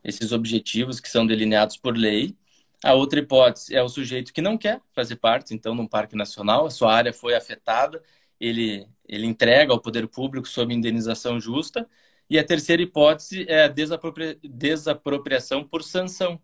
esses 0.03 0.31
objetivos 0.31 0.99
que 0.99 1.09
são 1.09 1.25
delineados 1.25 1.77
por 1.77 1.97
lei. 1.97 2.35
A 2.83 2.93
outra 2.93 3.19
hipótese 3.19 3.75
é 3.75 3.81
o 3.81 3.87
sujeito 3.89 4.33
que 4.33 4.41
não 4.41 4.57
quer 4.57 4.81
fazer 4.93 5.15
parte, 5.15 5.53
então, 5.53 5.73
num 5.73 5.87
parque 5.87 6.15
nacional, 6.15 6.65
a 6.65 6.69
sua 6.69 6.93
área 6.93 7.13
foi 7.13 7.33
afetada, 7.35 8.03
ele, 8.39 8.87
ele 9.07 9.25
entrega 9.25 9.71
ao 9.71 9.79
poder 9.81 10.07
público 10.07 10.47
sob 10.47 10.73
indenização 10.73 11.39
justa. 11.39 11.87
E 12.29 12.37
a 12.39 12.43
terceira 12.43 12.81
hipótese 12.81 13.45
é 13.49 13.63
a 13.65 13.67
desapropria 13.67 14.37
desapropriação 14.43 15.63
por 15.67 15.83
sanção. 15.83 16.41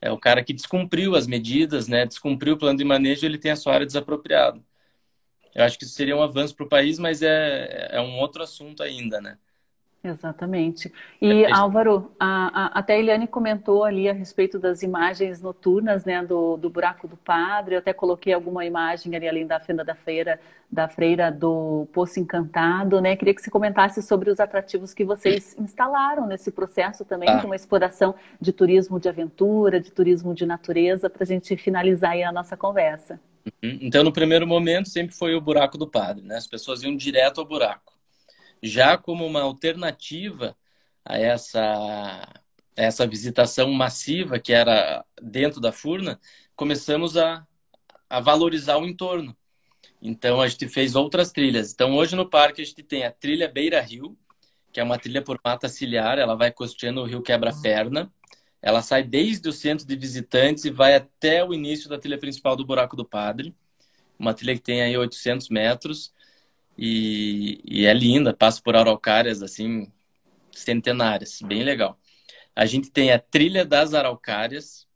É 0.00 0.10
o 0.12 0.18
cara 0.18 0.44
que 0.44 0.52
descumpriu 0.52 1.16
as 1.16 1.26
medidas, 1.26 1.88
né, 1.88 2.06
descumpriu 2.06 2.54
o 2.54 2.58
plano 2.58 2.78
de 2.78 2.84
manejo, 2.84 3.26
ele 3.26 3.38
tem 3.38 3.50
a 3.52 3.56
sua 3.56 3.74
área 3.74 3.86
desapropriada. 3.86 4.62
Eu 5.54 5.64
acho 5.64 5.78
que 5.78 5.84
isso 5.84 5.94
seria 5.94 6.16
um 6.16 6.22
avanço 6.22 6.54
para 6.54 6.66
o 6.66 6.68
país, 6.68 6.98
mas 6.98 7.22
é, 7.22 7.88
é 7.92 8.00
um 8.00 8.18
outro 8.18 8.42
assunto 8.42 8.82
ainda, 8.82 9.20
né? 9.20 9.38
Exatamente. 10.06 10.92
E 11.20 11.44
é, 11.44 11.52
Álvaro, 11.52 12.12
a, 12.18 12.66
a, 12.66 12.78
até 12.78 12.94
a 12.94 12.98
Eliane 12.98 13.26
comentou 13.26 13.82
ali 13.82 14.08
a 14.08 14.12
respeito 14.12 14.58
das 14.58 14.82
imagens 14.82 15.42
noturnas, 15.42 16.04
né, 16.04 16.24
do, 16.24 16.56
do 16.56 16.70
buraco 16.70 17.08
do 17.08 17.16
padre. 17.16 17.74
Eu 17.74 17.80
até 17.80 17.92
coloquei 17.92 18.32
alguma 18.32 18.64
imagem 18.64 19.16
ali 19.16 19.28
além 19.28 19.46
da 19.46 19.58
fenda 19.58 19.84
da 19.84 19.96
freira, 19.96 20.38
da 20.70 20.88
freira 20.88 21.30
do 21.32 21.88
Poço 21.92 22.20
Encantado, 22.20 23.00
né? 23.00 23.16
Queria 23.16 23.34
que 23.34 23.42
você 23.42 23.50
comentasse 23.50 24.00
sobre 24.00 24.30
os 24.30 24.38
atrativos 24.38 24.94
que 24.94 25.04
vocês 25.04 25.56
instalaram 25.58 26.26
nesse 26.26 26.52
processo 26.52 27.04
também 27.04 27.28
ah. 27.28 27.36
de 27.36 27.46
uma 27.46 27.56
exploração 27.56 28.14
de 28.40 28.52
turismo 28.52 29.00
de 29.00 29.08
aventura, 29.08 29.80
de 29.80 29.90
turismo 29.90 30.34
de 30.34 30.46
natureza, 30.46 31.10
para 31.10 31.24
a 31.24 31.26
gente 31.26 31.56
finalizar 31.56 32.12
aí 32.12 32.22
a 32.22 32.30
nossa 32.30 32.56
conversa. 32.56 33.20
Uhum. 33.44 33.78
Então, 33.82 34.04
no 34.04 34.12
primeiro 34.12 34.46
momento, 34.46 34.88
sempre 34.88 35.14
foi 35.14 35.34
o 35.34 35.40
buraco 35.40 35.76
do 35.76 35.88
padre, 35.88 36.24
né? 36.24 36.36
As 36.36 36.46
pessoas 36.46 36.82
iam 36.82 36.96
direto 36.96 37.40
ao 37.40 37.46
buraco 37.46 37.95
já 38.62 38.96
como 38.98 39.26
uma 39.26 39.42
alternativa 39.42 40.56
a 41.04 41.18
essa, 41.18 42.42
essa 42.74 43.06
visitação 43.06 43.70
massiva 43.72 44.38
que 44.38 44.52
era 44.52 45.04
dentro 45.22 45.60
da 45.60 45.72
Furna, 45.72 46.20
começamos 46.54 47.16
a, 47.16 47.46
a 48.08 48.20
valorizar 48.20 48.78
o 48.78 48.86
entorno. 48.86 49.36
Então 50.00 50.40
a 50.40 50.48
gente 50.48 50.68
fez 50.68 50.94
outras 50.94 51.32
trilhas. 51.32 51.72
Então 51.72 51.94
hoje 51.94 52.16
no 52.16 52.28
parque 52.28 52.62
a 52.62 52.64
gente 52.64 52.82
tem 52.82 53.04
a 53.04 53.10
trilha 53.10 53.48
Beira 53.48 53.80
Rio, 53.80 54.16
que 54.72 54.80
é 54.80 54.82
uma 54.82 54.98
trilha 54.98 55.22
por 55.22 55.40
mata 55.42 55.68
ciliar, 55.68 56.18
ela 56.18 56.34
vai 56.34 56.52
costeando 56.52 57.00
o 57.00 57.04
rio 57.04 57.22
Quebra-Perna. 57.22 58.12
Ela 58.60 58.82
sai 58.82 59.02
desde 59.02 59.48
o 59.48 59.52
centro 59.52 59.86
de 59.86 59.96
visitantes 59.96 60.64
e 60.64 60.70
vai 60.70 60.94
até 60.94 61.44
o 61.44 61.54
início 61.54 61.88
da 61.88 61.98
trilha 61.98 62.18
principal 62.18 62.56
do 62.56 62.66
Buraco 62.66 62.96
do 62.96 63.04
Padre. 63.04 63.54
Uma 64.18 64.34
trilha 64.34 64.54
que 64.54 64.62
tem 64.62 64.82
aí 64.82 64.96
800 64.96 65.48
metros. 65.48 66.12
E, 66.78 67.60
e 67.64 67.86
é 67.86 67.94
linda, 67.94 68.34
passa 68.34 68.60
por 68.62 68.76
araucárias 68.76 69.42
assim, 69.42 69.90
centenárias, 70.52 71.40
bem 71.42 71.62
legal. 71.62 71.98
A 72.54 72.66
gente 72.66 72.90
tem 72.90 73.12
a 73.12 73.18
Trilha 73.18 73.64
das 73.64 73.94
Araucárias, 73.94 74.86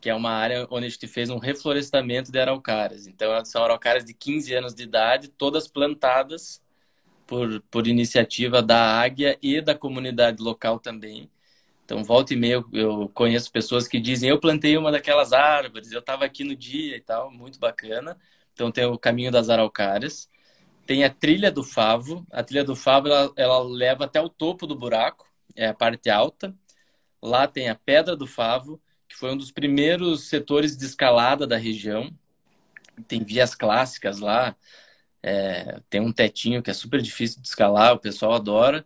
que 0.00 0.10
é 0.10 0.14
uma 0.14 0.30
área 0.32 0.66
onde 0.70 0.86
a 0.86 0.88
gente 0.88 1.06
fez 1.06 1.30
um 1.30 1.38
reflorestamento 1.38 2.32
de 2.32 2.38
araucárias. 2.38 3.06
Então, 3.06 3.44
são 3.44 3.64
araucárias 3.64 4.04
de 4.04 4.14
15 4.14 4.54
anos 4.54 4.74
de 4.74 4.82
idade, 4.82 5.28
todas 5.28 5.68
plantadas 5.68 6.62
por, 7.26 7.60
por 7.70 7.86
iniciativa 7.86 8.62
da 8.62 9.00
Águia 9.00 9.38
e 9.42 9.60
da 9.60 9.74
comunidade 9.74 10.42
local 10.42 10.78
também. 10.78 11.30
Então, 11.84 12.02
volta 12.04 12.34
e 12.34 12.36
meia, 12.36 12.64
eu, 12.72 13.08
conheço 13.14 13.50
pessoas 13.52 13.86
que 13.88 14.00
dizem: 14.00 14.28
Eu 14.28 14.40
plantei 14.40 14.76
uma 14.76 14.90
daquelas 14.92 15.32
árvores, 15.32 15.92
eu 15.92 16.00
estava 16.00 16.24
aqui 16.24 16.44
no 16.44 16.56
dia 16.56 16.96
e 16.96 17.00
tal, 17.00 17.30
muito 17.30 17.58
bacana. 17.58 18.16
Então, 18.52 18.70
tem 18.70 18.84
o 18.84 18.98
caminho 18.98 19.30
das 19.30 19.48
araucárias. 19.48 20.28
Tem 20.86 21.04
a 21.04 21.10
trilha 21.10 21.50
do 21.50 21.62
Favo. 21.62 22.26
A 22.30 22.42
trilha 22.42 22.64
do 22.64 22.76
Favo 22.76 23.08
ela, 23.08 23.32
ela 23.36 23.62
leva 23.62 24.04
até 24.04 24.20
o 24.20 24.28
topo 24.28 24.66
do 24.66 24.74
buraco, 24.74 25.26
é 25.54 25.66
a 25.66 25.74
parte 25.74 26.10
alta. 26.10 26.54
Lá 27.22 27.46
tem 27.46 27.68
a 27.68 27.74
Pedra 27.74 28.16
do 28.16 28.26
Favo, 28.26 28.80
que 29.08 29.16
foi 29.16 29.32
um 29.32 29.36
dos 29.36 29.52
primeiros 29.52 30.28
setores 30.28 30.76
de 30.76 30.84
escalada 30.84 31.46
da 31.46 31.56
região. 31.56 32.10
Tem 33.06 33.22
vias 33.22 33.54
clássicas 33.54 34.18
lá. 34.18 34.56
É, 35.22 35.80
tem 35.88 36.00
um 36.00 36.12
tetinho 36.12 36.62
que 36.62 36.70
é 36.70 36.74
super 36.74 37.00
difícil 37.00 37.40
de 37.40 37.46
escalar, 37.46 37.94
o 37.94 37.98
pessoal 37.98 38.32
adora. 38.34 38.84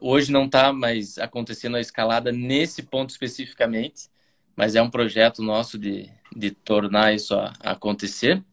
Hoje 0.00 0.32
não 0.32 0.46
está 0.46 0.72
mais 0.72 1.18
acontecendo 1.18 1.76
a 1.76 1.80
escalada 1.80 2.32
nesse 2.32 2.82
ponto 2.82 3.10
especificamente, 3.10 4.08
mas 4.54 4.74
é 4.74 4.82
um 4.82 4.90
projeto 4.90 5.42
nosso 5.42 5.78
de, 5.78 6.10
de 6.34 6.50
tornar 6.50 7.14
isso 7.14 7.34
a, 7.34 7.52
a 7.60 7.72
acontecer. 7.72 8.44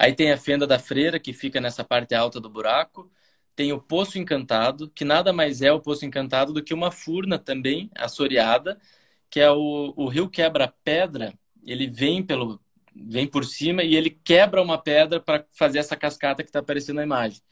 Aí 0.00 0.14
tem 0.14 0.32
a 0.32 0.38
fenda 0.38 0.66
da 0.66 0.78
freira, 0.78 1.20
que 1.20 1.34
fica 1.34 1.60
nessa 1.60 1.84
parte 1.84 2.14
alta 2.14 2.40
do 2.40 2.48
buraco. 2.48 3.12
Tem 3.54 3.70
o 3.70 3.78
Poço 3.78 4.18
Encantado, 4.18 4.88
que 4.90 5.04
nada 5.04 5.30
mais 5.30 5.60
é 5.60 5.70
o 5.70 5.78
Poço 5.78 6.06
Encantado 6.06 6.54
do 6.54 6.62
que 6.64 6.72
uma 6.72 6.90
furna 6.90 7.38
também 7.38 7.90
assoreada, 7.94 8.80
que 9.28 9.38
é 9.40 9.50
o, 9.50 9.92
o 9.94 10.08
rio 10.08 10.30
quebra-pedra. 10.30 11.34
Ele 11.62 11.86
vem 11.86 12.22
pelo 12.22 12.58
vem 12.96 13.26
por 13.26 13.44
cima 13.44 13.82
e 13.82 13.94
ele 13.94 14.08
quebra 14.10 14.62
uma 14.62 14.78
pedra 14.78 15.20
para 15.20 15.44
fazer 15.50 15.78
essa 15.80 15.96
cascata 15.96 16.42
que 16.42 16.48
está 16.48 16.60
aparecendo 16.60 16.96
na 16.96 17.02
imagem. 17.02 17.42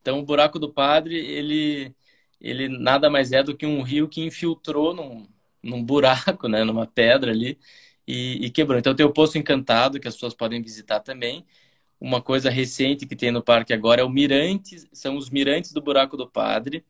Então, 0.00 0.20
o 0.20 0.24
buraco 0.24 0.58
do 0.58 0.72
padre, 0.72 1.16
ele, 1.18 1.94
ele 2.40 2.68
nada 2.68 3.10
mais 3.10 3.32
é 3.32 3.42
do 3.42 3.56
que 3.56 3.66
um 3.66 3.82
rio 3.82 4.08
que 4.08 4.22
infiltrou 4.22 4.94
num, 4.94 5.28
num 5.62 5.84
buraco, 5.84 6.48
né, 6.48 6.64
numa 6.64 6.86
pedra 6.86 7.30
ali, 7.32 7.58
e, 8.06 8.46
e 8.46 8.50
quebrou. 8.50 8.78
Então, 8.78 8.94
tem 8.94 9.06
o 9.06 9.12
Poço 9.12 9.38
Encantado, 9.38 10.00
que 10.00 10.08
as 10.08 10.14
pessoas 10.14 10.34
podem 10.34 10.62
visitar 10.62 11.00
também. 11.00 11.46
Uma 12.00 12.22
coisa 12.22 12.48
recente 12.48 13.06
que 13.06 13.14
tem 13.14 13.30
no 13.30 13.42
parque 13.42 13.74
agora 13.74 14.00
é 14.00 14.04
o 14.04 14.08
mirante, 14.08 14.88
são 14.92 15.16
os 15.16 15.28
mirantes 15.28 15.72
do 15.72 15.82
buraco 15.82 16.16
do 16.16 16.28
padre. 16.28 16.84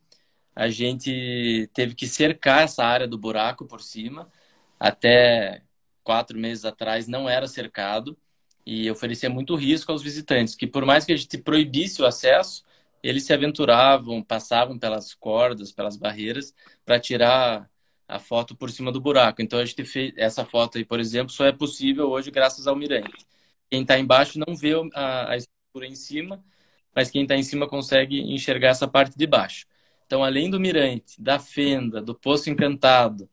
A 0.55 0.69
gente 0.71 1.69
teve 1.75 1.95
que 1.95 2.07
cercar 2.07 2.63
essa 2.63 2.85
área 2.85 3.09
do 3.09 3.19
buraco 3.19 3.67
por 3.67 3.81
cima. 3.83 4.31
Até 4.79 5.63
quatro 6.05 6.39
meses 6.39 6.65
atrás 6.65 7.09
não 7.09 7.29
era 7.29 7.49
cercado 7.49 8.17
e 8.65 8.91
oferecia 8.91 9.29
muito 9.29 9.57
risco 9.57 9.91
aos 9.91 10.03
visitantes, 10.03 10.55
que 10.55 10.67
por 10.67 10.85
mais 10.85 11.05
que 11.05 11.13
a 11.13 11.17
gente 11.17 11.39
proibisse 11.39 12.01
o 12.03 12.07
acesso, 12.07 12.65
eles 13.03 13.25
se 13.25 13.33
aventuravam, 13.33 14.23
passavam 14.23 14.79
pelas 14.79 15.15
cordas, 15.15 15.73
pelas 15.73 15.97
barreiras, 15.97 16.55
para 16.85 17.01
tirar 17.01 17.69
a 18.07 18.19
foto 18.19 18.55
por 18.55 18.71
cima 18.71 18.93
do 18.93 19.01
buraco. 19.01 19.43
Então 19.43 19.59
a 19.59 19.65
gente 19.65 19.85
fez 19.85 20.13
essa 20.17 20.45
foto 20.45 20.79
aí, 20.79 20.85
por 20.85 21.01
exemplo, 21.01 21.33
só 21.33 21.47
é 21.47 21.53
possível 21.53 22.11
hoje 22.11 22.31
graças 22.31 22.67
ao 22.67 22.77
mirante. 22.77 23.27
Quem 23.71 23.83
está 23.83 23.99
embaixo 23.99 24.39
não 24.39 24.55
vê 24.57 24.73
a, 24.95 25.33
a 25.33 25.37
estrutura 25.37 25.87
em 25.87 25.95
cima, 25.95 26.45
mas 26.95 27.11
quem 27.11 27.23
está 27.23 27.37
em 27.37 27.43
cima 27.43 27.69
consegue 27.69 28.21
enxergar 28.21 28.69
essa 28.69 28.89
parte 28.89 29.17
de 29.17 29.27
baixo. 29.27 29.67
Então, 30.07 30.25
além 30.25 30.51
do 30.51 30.59
mirante, 30.61 31.21
da 31.23 31.39
fenda, 31.39 32.03
do 32.03 32.15
poço 32.15 32.51
encantado 32.51 33.31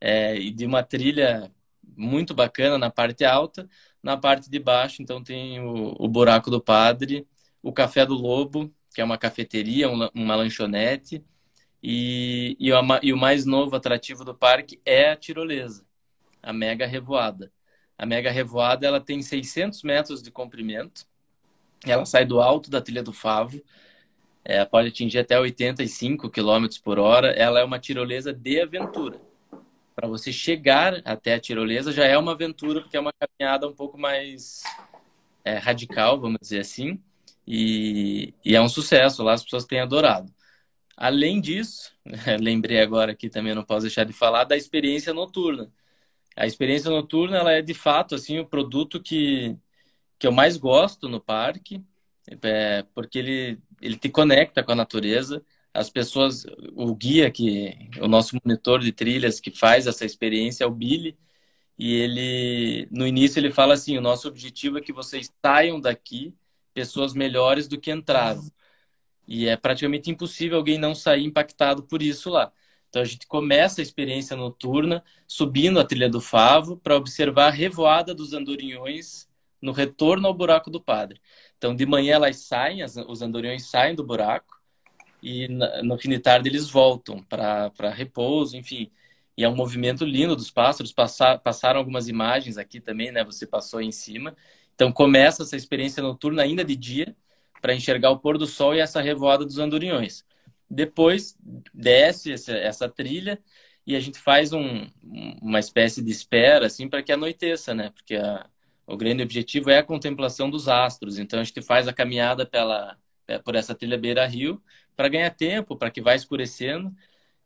é, 0.00 0.36
e 0.36 0.50
de 0.50 0.66
uma 0.66 0.82
trilha 0.82 1.52
muito 1.96 2.34
bacana 2.34 2.78
na 2.78 2.90
parte 2.90 3.24
alta, 3.24 3.68
na 4.02 4.16
parte 4.16 4.50
de 4.50 4.58
baixo, 4.58 5.02
então 5.02 5.22
tem 5.22 5.60
o, 5.60 5.94
o 5.98 6.08
buraco 6.08 6.50
do 6.50 6.60
padre, 6.60 7.26
o 7.62 7.72
café 7.72 8.06
do 8.06 8.14
lobo, 8.14 8.72
que 8.94 9.00
é 9.00 9.04
uma 9.04 9.18
cafeteria, 9.18 9.88
uma, 9.90 10.10
uma 10.14 10.36
lanchonete, 10.36 11.24
e, 11.82 12.56
e, 12.58 12.70
e, 13.02 13.12
o 13.12 13.16
mais 13.16 13.44
novo 13.44 13.76
atrativo 13.76 14.24
do 14.24 14.34
parque 14.34 14.80
é 14.84 15.10
a 15.10 15.16
tirolesa, 15.16 15.86
a 16.42 16.52
Mega 16.52 16.86
Revoada. 16.86 17.52
A 17.98 18.06
Mega 18.06 18.30
Revoada 18.30 18.86
ela 18.86 19.00
tem 19.00 19.22
600 19.22 19.82
metros 19.82 20.22
de 20.22 20.30
comprimento, 20.30 21.06
ela 21.86 22.04
sai 22.04 22.24
do 22.24 22.40
alto 22.40 22.70
da 22.70 22.80
trilha 22.80 23.02
do 23.02 23.12
Favo, 23.12 23.62
é, 24.44 24.62
pode 24.64 24.88
atingir 24.88 25.18
até 25.18 25.40
85 25.40 26.28
km 26.28 26.66
por 26.82 26.98
hora. 26.98 27.28
Ela 27.30 27.60
é 27.60 27.64
uma 27.64 27.78
tirolesa 27.78 28.32
de 28.32 28.60
aventura. 28.60 29.18
Para 29.96 30.06
você 30.06 30.30
chegar 30.32 31.00
até 31.04 31.34
a 31.34 31.40
tirolesa 31.40 31.92
já 31.92 32.04
é 32.04 32.18
uma 32.18 32.32
aventura, 32.32 32.82
porque 32.82 32.96
é 32.96 33.00
uma 33.00 33.12
caminhada 33.12 33.66
um 33.66 33.72
pouco 33.72 33.98
mais 33.98 34.62
é, 35.44 35.56
radical, 35.56 36.20
vamos 36.20 36.38
dizer 36.42 36.60
assim. 36.60 37.00
E, 37.46 38.34
e, 38.44 38.54
é 38.54 38.60
um 38.60 38.68
sucesso, 38.68 39.22
lá 39.22 39.32
as 39.32 39.42
pessoas 39.42 39.64
têm 39.64 39.80
adorado. 39.80 40.30
Além 40.96 41.40
disso, 41.40 41.92
lembrei 42.40 42.80
agora 42.80 43.12
aqui 43.12 43.30
também, 43.30 43.54
não 43.54 43.64
posso 43.64 43.82
deixar 43.82 44.04
de 44.04 44.12
falar 44.12 44.44
da 44.44 44.56
experiência 44.56 45.14
noturna. 45.14 45.72
A 46.36 46.46
experiência 46.46 46.90
noturna, 46.90 47.38
ela 47.38 47.52
é 47.52 47.62
de 47.62 47.74
fato 47.74 48.14
assim 48.14 48.38
o 48.38 48.46
produto 48.46 49.00
que, 49.00 49.56
que 50.18 50.26
eu 50.26 50.32
mais 50.32 50.56
gosto 50.56 51.08
no 51.08 51.20
parque, 51.20 51.82
é, 52.42 52.82
porque 52.94 53.18
ele, 53.18 53.58
ele 53.80 53.96
te 53.96 54.08
conecta 54.08 54.62
com 54.62 54.72
a 54.72 54.76
natureza. 54.76 55.44
As 55.72 55.90
pessoas, 55.90 56.46
o 56.74 56.94
guia 56.94 57.30
que, 57.30 57.90
o 58.00 58.08
nosso 58.08 58.36
monitor 58.44 58.80
de 58.80 58.92
trilhas 58.92 59.40
que 59.40 59.50
faz 59.50 59.86
essa 59.86 60.04
experiência 60.04 60.64
é 60.64 60.66
o 60.66 60.70
Billy, 60.70 61.16
e 61.78 61.92
ele, 61.94 62.88
no 62.90 63.06
início 63.06 63.40
ele 63.40 63.50
fala 63.50 63.74
assim, 63.74 63.98
o 63.98 64.00
nosso 64.00 64.28
objetivo 64.28 64.78
é 64.78 64.80
que 64.80 64.92
vocês 64.92 65.32
saiam 65.44 65.80
daqui 65.80 66.34
pessoas 66.72 67.14
melhores 67.14 67.68
do 67.68 67.80
que 67.80 67.90
entraram. 67.90 68.42
E 69.26 69.48
é 69.48 69.56
praticamente 69.56 70.10
impossível 70.10 70.58
alguém 70.58 70.78
não 70.78 70.94
sair 70.94 71.24
impactado 71.24 71.82
por 71.82 72.02
isso 72.02 72.30
lá. 72.30 72.52
Então 72.94 73.02
a 73.02 73.04
gente 73.04 73.26
começa 73.26 73.80
a 73.80 73.82
experiência 73.82 74.36
noturna 74.36 75.02
subindo 75.26 75.80
a 75.80 75.84
trilha 75.84 76.08
do 76.08 76.20
Favo 76.20 76.76
para 76.76 76.94
observar 76.94 77.48
a 77.48 77.50
revoada 77.50 78.14
dos 78.14 78.32
andorinhões 78.32 79.28
no 79.60 79.72
retorno 79.72 80.28
ao 80.28 80.32
buraco 80.32 80.70
do 80.70 80.80
padre. 80.80 81.20
Então 81.58 81.74
de 81.74 81.84
manhã 81.84 82.14
elas 82.14 82.36
saem, 82.46 82.84
as, 82.84 82.96
os 82.96 83.20
andorinhões 83.20 83.66
saem 83.66 83.96
do 83.96 84.04
buraco 84.04 84.60
e 85.20 85.48
no 85.82 85.98
fim 85.98 86.10
de 86.10 86.20
tarde 86.20 86.48
eles 86.48 86.70
voltam 86.70 87.20
para 87.24 87.90
repouso, 87.90 88.56
enfim. 88.56 88.92
E 89.36 89.42
é 89.42 89.48
um 89.48 89.56
movimento 89.56 90.04
lindo 90.04 90.36
dos 90.36 90.52
pássaros. 90.52 90.92
Passar, 90.92 91.40
passaram 91.40 91.80
algumas 91.80 92.06
imagens 92.06 92.56
aqui 92.56 92.78
também, 92.78 93.10
né? 93.10 93.24
Você 93.24 93.44
passou 93.44 93.80
em 93.80 93.90
cima. 93.90 94.36
Então 94.72 94.92
começa 94.92 95.42
essa 95.42 95.56
experiência 95.56 96.00
noturna 96.00 96.44
ainda 96.44 96.64
de 96.64 96.76
dia 96.76 97.16
para 97.60 97.74
enxergar 97.74 98.10
o 98.10 98.20
pôr 98.20 98.38
do 98.38 98.46
sol 98.46 98.72
e 98.72 98.78
essa 98.78 99.00
revoada 99.00 99.44
dos 99.44 99.58
andorinhões. 99.58 100.24
Depois 100.74 101.36
desce 101.72 102.32
essa, 102.32 102.52
essa 102.52 102.88
trilha 102.88 103.40
e 103.86 103.94
a 103.96 104.00
gente 104.00 104.18
faz 104.18 104.52
um, 104.52 104.86
uma 105.42 105.58
espécie 105.58 106.02
de 106.02 106.10
espera 106.10 106.66
assim 106.66 106.88
para 106.88 107.02
que 107.02 107.12
anoiteça, 107.12 107.74
né? 107.74 107.90
Porque 107.90 108.16
a, 108.16 108.46
o 108.86 108.96
grande 108.96 109.22
objetivo 109.22 109.70
é 109.70 109.78
a 109.78 109.84
contemplação 109.84 110.50
dos 110.50 110.68
astros. 110.68 111.18
Então 111.18 111.40
a 111.40 111.44
gente 111.44 111.62
faz 111.62 111.88
a 111.88 111.92
caminhada 111.92 112.46
pela 112.46 112.98
é, 113.26 113.38
por 113.38 113.54
essa 113.54 113.74
trilha 113.74 113.98
beira-rio 113.98 114.62
para 114.96 115.08
ganhar 115.08 115.30
tempo, 115.30 115.76
para 115.76 115.90
que 115.90 116.02
vá 116.02 116.14
escurecendo 116.14 116.94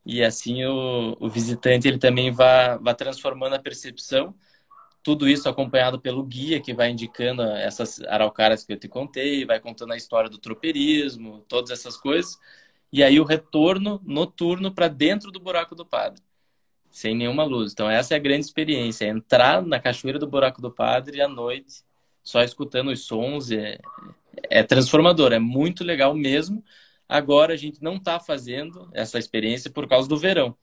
e 0.05 0.23
assim 0.25 0.65
o, 0.65 1.17
o 1.21 1.29
visitante 1.29 1.87
ele 1.89 1.99
também 1.99 2.31
vá, 2.33 2.77
vá 2.79 2.95
transformando 2.95 3.55
a 3.55 3.59
percepção 3.59 4.35
tudo 5.09 5.29
isso 5.29 5.49
acompanhado 5.49 5.99
pelo 5.99 6.23
guia 6.23 6.61
que 6.61 6.75
vai 6.75 6.91
indicando 6.91 7.43
essas 7.43 8.01
araucárias 8.03 8.65
que 8.65 8.73
eu 8.75 8.79
te 8.79 8.89
contei, 8.89 9.47
vai 9.47 9.59
contando 9.61 9.93
a 9.93 9.97
história 9.97 10.29
do 10.29 10.37
tropeirismo, 10.39 11.41
todas 11.49 11.71
essas 11.71 11.97
coisas. 11.97 12.39
E 12.93 13.03
aí 13.03 13.21
o 13.21 13.25
retorno 13.25 14.01
noturno 14.05 14.73
para 14.73 14.89
dentro 14.89 15.31
do 15.31 15.41
buraco 15.41 15.75
do 15.75 15.85
padre, 15.85 16.23
sem 16.91 17.15
nenhuma 17.15 17.45
luz. 17.45 17.73
Então 17.73 17.91
essa 17.91 18.15
é 18.15 18.17
a 18.17 18.21
grande 18.21 18.47
experiência, 18.47 19.05
é 19.05 19.09
entrar 19.09 19.63
na 19.63 19.79
cachoeira 19.79 20.19
do 20.19 20.27
buraco 20.27 20.63
do 20.63 20.71
padre 20.71 21.21
à 21.21 21.29
noite, 21.29 21.83
só 22.23 22.43
escutando 22.43 22.91
os 22.91 23.05
sons, 23.05 23.51
é, 23.51 23.79
é 24.51 24.63
transformador, 24.63 25.33
é 25.33 25.39
muito 25.39 25.85
legal 25.85 26.15
mesmo. 26.15 26.65
Agora 27.09 27.55
a 27.55 27.57
gente 27.57 27.83
não 27.83 27.97
está 27.97 28.21
fazendo 28.21 28.89
essa 28.93 29.19
experiência 29.19 29.71
por 29.71 29.89
causa 29.89 30.09
do 30.09 30.17
verão. 30.17 30.57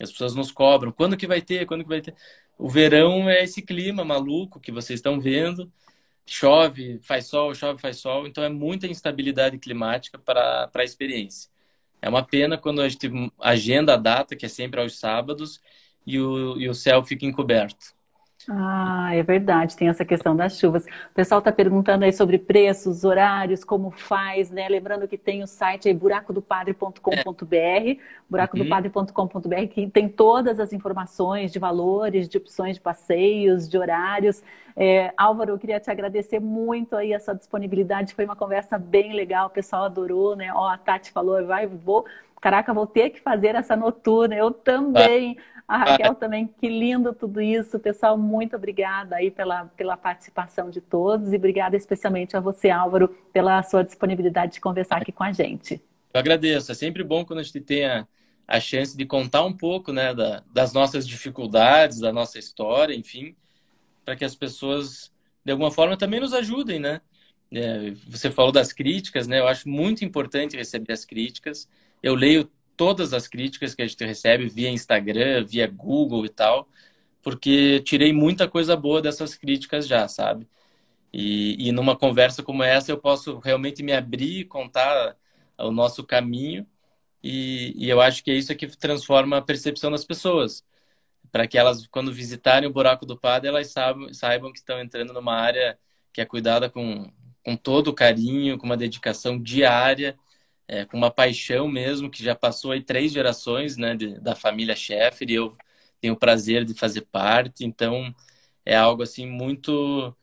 As 0.00 0.10
pessoas 0.10 0.34
nos 0.34 0.52
cobram, 0.52 0.92
quando 0.92 1.16
que 1.16 1.26
vai 1.26 1.40
ter, 1.40 1.64
quando 1.66 1.82
que 1.82 1.88
vai 1.88 2.02
ter? 2.02 2.14
o 2.58 2.68
verão 2.68 3.28
é 3.28 3.42
esse 3.42 3.62
clima 3.62 4.04
maluco 4.04 4.60
que 4.60 4.72
vocês 4.72 4.98
estão 4.98 5.20
vendo. 5.20 5.70
Chove, 6.26 6.98
faz 7.02 7.26
sol, 7.26 7.54
chove, 7.54 7.80
faz 7.80 7.98
sol. 7.98 8.26
Então 8.26 8.42
é 8.42 8.48
muita 8.48 8.86
instabilidade 8.86 9.58
climática 9.58 10.18
para 10.18 10.70
a 10.74 10.84
experiência. 10.84 11.50
É 12.06 12.08
uma 12.08 12.24
pena 12.24 12.56
quando 12.56 12.80
a 12.80 12.88
gente 12.88 13.10
agenda 13.40 13.94
a 13.94 13.96
data, 13.96 14.36
que 14.36 14.46
é 14.46 14.48
sempre 14.48 14.80
aos 14.80 14.96
sábados, 14.96 15.60
e 16.06 16.20
o, 16.20 16.56
e 16.56 16.68
o 16.68 16.74
céu 16.74 17.02
fica 17.02 17.26
encoberto. 17.26 17.95
Ah, 18.48 19.10
é 19.12 19.24
verdade, 19.24 19.76
tem 19.76 19.88
essa 19.88 20.04
questão 20.04 20.36
das 20.36 20.56
chuvas. 20.56 20.86
O 20.86 21.14
pessoal 21.14 21.40
está 21.40 21.50
perguntando 21.50 22.04
aí 22.04 22.12
sobre 22.12 22.38
preços, 22.38 23.02
horários, 23.02 23.64
como 23.64 23.90
faz, 23.90 24.52
né? 24.52 24.68
Lembrando 24.68 25.08
que 25.08 25.18
tem 25.18 25.42
o 25.42 25.48
site 25.48 25.88
aí 25.88 25.94
buracodopadre.com.br, 25.94 27.56
é. 27.56 27.96
buracodopadre.com.br, 28.30 29.66
que 29.68 29.90
tem 29.90 30.08
todas 30.08 30.60
as 30.60 30.72
informações 30.72 31.50
de 31.50 31.58
valores, 31.58 32.28
de 32.28 32.38
opções 32.38 32.76
de 32.76 32.80
passeios, 32.80 33.68
de 33.68 33.76
horários. 33.76 34.44
É, 34.76 35.12
Álvaro, 35.16 35.52
eu 35.52 35.58
queria 35.58 35.80
te 35.80 35.90
agradecer 35.90 36.38
muito 36.38 36.94
aí 36.94 37.12
a 37.12 37.18
sua 37.18 37.34
disponibilidade, 37.34 38.14
foi 38.14 38.26
uma 38.26 38.36
conversa 38.36 38.78
bem 38.78 39.12
legal, 39.12 39.48
o 39.48 39.50
pessoal 39.50 39.84
adorou, 39.84 40.36
né? 40.36 40.52
Ó, 40.54 40.68
a 40.68 40.78
Tati 40.78 41.10
falou, 41.10 41.44
vai, 41.44 41.66
vou, 41.66 42.04
caraca, 42.40 42.72
vou 42.72 42.86
ter 42.86 43.10
que 43.10 43.20
fazer 43.20 43.56
essa 43.56 43.74
noturna, 43.74 44.36
eu 44.36 44.52
também. 44.52 45.36
Ah 45.36 45.55
a 45.68 45.78
Raquel 45.78 46.14
também, 46.14 46.46
que 46.46 46.68
lindo 46.68 47.12
tudo 47.12 47.40
isso. 47.40 47.78
Pessoal, 47.78 48.16
muito 48.16 48.54
obrigada 48.54 49.16
aí 49.16 49.30
pela, 49.30 49.64
pela 49.76 49.96
participação 49.96 50.70
de 50.70 50.80
todos 50.80 51.32
e 51.32 51.36
obrigada 51.36 51.76
especialmente 51.76 52.36
a 52.36 52.40
você, 52.40 52.70
Álvaro, 52.70 53.08
pela 53.32 53.62
sua 53.62 53.82
disponibilidade 53.82 54.54
de 54.54 54.60
conversar 54.60 55.02
aqui 55.02 55.12
com 55.12 55.24
a 55.24 55.32
gente. 55.32 55.82
Eu 56.14 56.20
agradeço. 56.20 56.70
É 56.70 56.74
sempre 56.74 57.02
bom 57.02 57.24
quando 57.24 57.40
a 57.40 57.42
gente 57.42 57.60
tem 57.60 57.84
a, 57.84 58.06
a 58.46 58.60
chance 58.60 58.96
de 58.96 59.04
contar 59.04 59.44
um 59.44 59.52
pouco 59.52 59.92
né, 59.92 60.14
da, 60.14 60.42
das 60.52 60.72
nossas 60.72 61.06
dificuldades, 61.06 61.98
da 61.98 62.12
nossa 62.12 62.38
história, 62.38 62.94
enfim, 62.94 63.34
para 64.04 64.14
que 64.14 64.24
as 64.24 64.36
pessoas, 64.36 65.12
de 65.44 65.50
alguma 65.50 65.70
forma, 65.70 65.96
também 65.96 66.20
nos 66.20 66.32
ajudem, 66.32 66.78
né? 66.78 67.00
É, 67.52 67.92
você 68.08 68.30
falou 68.30 68.52
das 68.52 68.72
críticas, 68.72 69.26
né? 69.26 69.40
Eu 69.40 69.48
acho 69.48 69.68
muito 69.68 70.04
importante 70.04 70.56
receber 70.56 70.92
as 70.92 71.04
críticas. 71.04 71.68
Eu 72.02 72.14
leio 72.14 72.50
todas 72.76 73.12
as 73.12 73.28
críticas 73.28 73.74
que 73.74 73.82
a 73.82 73.86
gente 73.86 74.04
recebe 74.04 74.48
via 74.48 74.70
Instagram, 74.70 75.44
via 75.44 75.66
Google 75.66 76.26
e 76.26 76.28
tal, 76.28 76.68
porque 77.22 77.80
tirei 77.80 78.12
muita 78.12 78.48
coisa 78.48 78.76
boa 78.76 79.02
dessas 79.02 79.34
críticas 79.34 79.86
já, 79.86 80.08
sabe? 80.08 80.48
E, 81.12 81.68
e 81.68 81.72
numa 81.72 81.96
conversa 81.96 82.42
como 82.42 82.62
essa 82.62 82.92
eu 82.92 82.98
posso 82.98 83.38
realmente 83.38 83.82
me 83.82 83.92
abrir, 83.92 84.46
contar 84.46 85.16
o 85.58 85.70
nosso 85.70 86.04
caminho 86.04 86.66
e, 87.22 87.74
e 87.76 87.88
eu 87.88 88.00
acho 88.00 88.22
que 88.22 88.30
é 88.30 88.34
isso 88.34 88.54
que 88.54 88.66
transforma 88.68 89.38
a 89.38 89.42
percepção 89.42 89.90
das 89.90 90.04
pessoas 90.04 90.64
para 91.32 91.46
que 91.46 91.58
elas, 91.58 91.86
quando 91.88 92.12
visitarem 92.12 92.68
o 92.68 92.72
Buraco 92.72 93.04
do 93.04 93.18
Padre, 93.18 93.48
elas 93.48 93.68
saibam, 93.72 94.12
saibam 94.14 94.52
que 94.52 94.58
estão 94.58 94.80
entrando 94.80 95.12
numa 95.12 95.34
área 95.34 95.78
que 96.12 96.20
é 96.20 96.24
cuidada 96.24 96.70
com, 96.70 97.10
com 97.44 97.56
todo 97.56 97.88
o 97.88 97.94
carinho, 97.94 98.58
com 98.58 98.66
uma 98.66 98.76
dedicação 98.76 99.40
diária 99.40 100.18
é, 100.68 100.84
com 100.84 100.96
uma 100.96 101.10
paixão 101.10 101.68
mesmo, 101.68 102.10
que 102.10 102.22
já 102.22 102.34
passou 102.34 102.72
aí 102.72 102.82
três 102.82 103.12
gerações 103.12 103.76
né, 103.76 103.94
de, 103.94 104.20
da 104.20 104.34
família 104.34 104.74
Sheffer, 104.74 105.30
e 105.30 105.34
eu 105.34 105.56
tenho 106.00 106.14
o 106.14 106.18
prazer 106.18 106.64
de 106.64 106.74
fazer 106.74 107.02
parte, 107.02 107.64
então 107.64 108.14
é 108.64 108.76
algo 108.76 109.02
assim 109.02 109.26
muito 109.26 110.14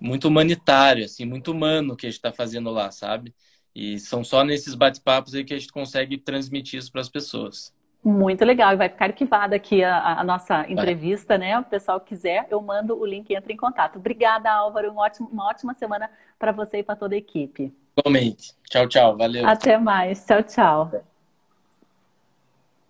muito 0.00 0.28
humanitário, 0.28 1.04
assim, 1.04 1.24
muito 1.24 1.52
humano 1.52 1.96
que 1.96 2.06
a 2.06 2.10
gente 2.10 2.18
está 2.18 2.32
fazendo 2.32 2.70
lá, 2.70 2.90
sabe? 2.90 3.34
E 3.74 3.98
são 3.98 4.22
só 4.22 4.44
nesses 4.44 4.74
bate-papos 4.74 5.34
aí 5.34 5.44
que 5.44 5.54
a 5.54 5.58
gente 5.58 5.72
consegue 5.72 6.18
transmitir 6.18 6.78
isso 6.78 6.92
para 6.92 7.00
as 7.00 7.08
pessoas. 7.08 7.74
Muito 8.04 8.44
legal, 8.44 8.74
e 8.74 8.76
vai 8.76 8.90
ficar 8.90 9.06
arquivada 9.06 9.56
aqui 9.56 9.82
a, 9.82 10.20
a 10.20 10.24
nossa 10.24 10.70
entrevista, 10.70 11.38
né? 11.38 11.58
O 11.58 11.64
pessoal 11.64 11.98
quiser, 11.98 12.46
eu 12.50 12.60
mando 12.60 12.94
o 12.98 13.06
link 13.06 13.30
e 13.30 13.34
entra 13.34 13.50
em 13.50 13.56
contato. 13.56 13.98
Obrigada, 13.98 14.52
Álvaro. 14.52 14.92
Um 14.92 14.98
ótimo, 14.98 15.28
uma 15.32 15.48
ótima 15.48 15.72
semana 15.72 16.10
para 16.38 16.52
você 16.52 16.78
e 16.78 16.82
para 16.82 16.96
toda 16.96 17.14
a 17.14 17.18
equipe. 17.18 17.72
Igualmente. 17.96 18.54
Tchau, 18.68 18.88
tchau. 18.88 19.16
Valeu. 19.16 19.46
Até 19.46 19.78
mais. 19.78 20.24
Tchau, 20.24 20.42
tchau. 20.42 21.04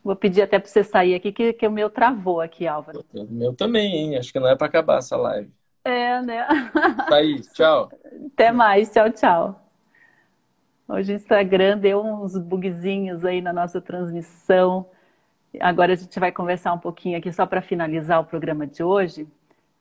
Vou 0.03 0.15
pedir 0.15 0.43
até 0.43 0.59
para 0.59 0.69
você 0.69 0.85
sair 0.85 1.15
aqui, 1.15 1.33
que, 1.33 1.53
que 1.55 1.67
o 1.67 1.71
meu 1.71 1.89
travou 1.89 2.41
aqui, 2.41 2.67
Álvaro. 2.67 3.05
O 3.15 3.25
meu 3.25 3.55
também, 3.55 3.95
hein? 3.97 4.19
Acho 4.19 4.33
que 4.33 4.39
não 4.39 4.49
é 4.49 4.55
para 4.55 4.67
acabar 4.67 4.99
essa 4.99 5.17
live. 5.17 5.51
É, 5.83 6.21
né? 6.21 6.47
Tá 7.09 7.17
aí, 7.17 7.41
tchau. 7.55 7.91
Até 8.33 8.53
mais, 8.53 8.91
tchau, 8.91 9.11
tchau. 9.11 9.61
Hoje 10.87 11.13
o 11.13 11.17
Instagram 11.17 11.79
deu 11.79 12.03
uns 12.05 12.37
bugzinhos 12.37 13.25
aí 13.25 13.41
na 13.41 13.53
nossa 13.53 13.81
transmissão. 13.81 14.87
Agora 15.59 15.95
a 15.95 15.97
gente 15.97 16.21
vai 16.21 16.31
conversar 16.31 16.75
um 16.75 16.79
pouquinho 16.79 17.17
aqui, 17.17 17.33
só 17.33 17.47
para 17.47 17.63
finalizar 17.63 18.21
o 18.21 18.25
programa 18.25 18.67
de 18.67 18.83
hoje, 18.83 19.27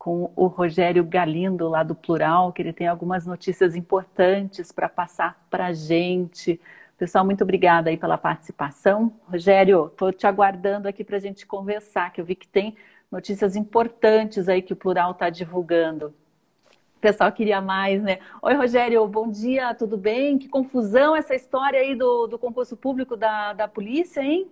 com 0.04 0.34
o 0.36 0.48
Rogério 0.48 1.02
Galindo, 1.02 1.70
lá 1.70 1.82
do 1.82 1.96
Plural, 1.96 2.52
que 2.52 2.62
ele 2.62 2.74
tem 2.74 2.88
algumas 2.88 3.26
notícias 3.26 3.74
importantes 3.74 4.70
para 4.70 4.90
passar 4.90 5.42
para 5.50 5.68
a 5.68 5.72
gente. 5.72 6.60
Pessoal, 6.98 7.24
muito 7.24 7.42
obrigada 7.42 7.90
aí 7.90 7.96
pela 7.96 8.18
participação. 8.18 9.14
Rogério, 9.32 9.86
estou 9.86 10.12
te 10.12 10.28
aguardando 10.28 10.90
aqui 10.90 11.06
para 11.06 11.16
a 11.16 11.22
gente 11.22 11.46
conversar, 11.46 12.12
que 12.12 12.20
eu 12.20 12.26
vi 12.26 12.36
que 12.36 12.46
tem 12.46 12.76
notícias 13.10 13.56
importantes 13.56 14.50
aí 14.50 14.62
que 14.62 14.74
o 14.74 14.76
Plural 14.76 15.12
está 15.12 15.30
divulgando. 15.30 16.14
O 16.98 17.00
pessoal 17.00 17.32
queria 17.32 17.62
mais, 17.62 18.04
né? 18.04 18.20
Oi, 18.42 18.56
Rogério, 18.56 19.08
bom 19.08 19.32
dia, 19.32 19.74
tudo 19.74 19.96
bem? 19.96 20.38
Que 20.38 20.50
confusão 20.50 21.16
essa 21.16 21.34
história 21.34 21.80
aí 21.80 21.96
do, 21.96 22.28
do 22.28 22.38
concurso 22.38 22.76
público 22.76 23.16
da, 23.16 23.54
da 23.54 23.70
polícia, 23.70 24.20
hein? 24.20 24.52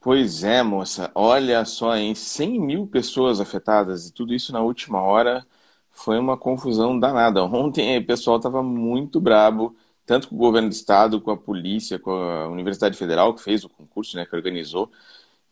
Pois 0.00 0.42
é, 0.44 0.62
moça. 0.62 1.10
Olha 1.14 1.64
só, 1.64 1.94
em 1.96 2.14
100 2.14 2.58
mil 2.58 2.86
pessoas 2.86 3.38
afetadas 3.40 4.06
e 4.08 4.12
tudo 4.12 4.32
isso 4.32 4.52
na 4.52 4.60
última 4.62 5.00
hora 5.02 5.46
foi 5.90 6.18
uma 6.18 6.38
confusão 6.38 6.98
danada. 6.98 7.42
Ontem 7.44 7.98
o 7.98 8.06
pessoal 8.06 8.38
estava 8.38 8.62
muito 8.62 9.20
brabo, 9.20 9.76
tanto 10.06 10.28
com 10.28 10.36
o 10.36 10.38
governo 10.38 10.68
do 10.70 10.72
estado, 10.72 11.20
com 11.20 11.30
a 11.30 11.36
polícia, 11.36 11.98
com 11.98 12.12
a 12.12 12.48
Universidade 12.48 12.96
Federal 12.96 13.34
que 13.34 13.42
fez 13.42 13.62
o 13.64 13.68
concurso, 13.68 14.16
né, 14.16 14.24
que 14.24 14.34
organizou. 14.34 14.90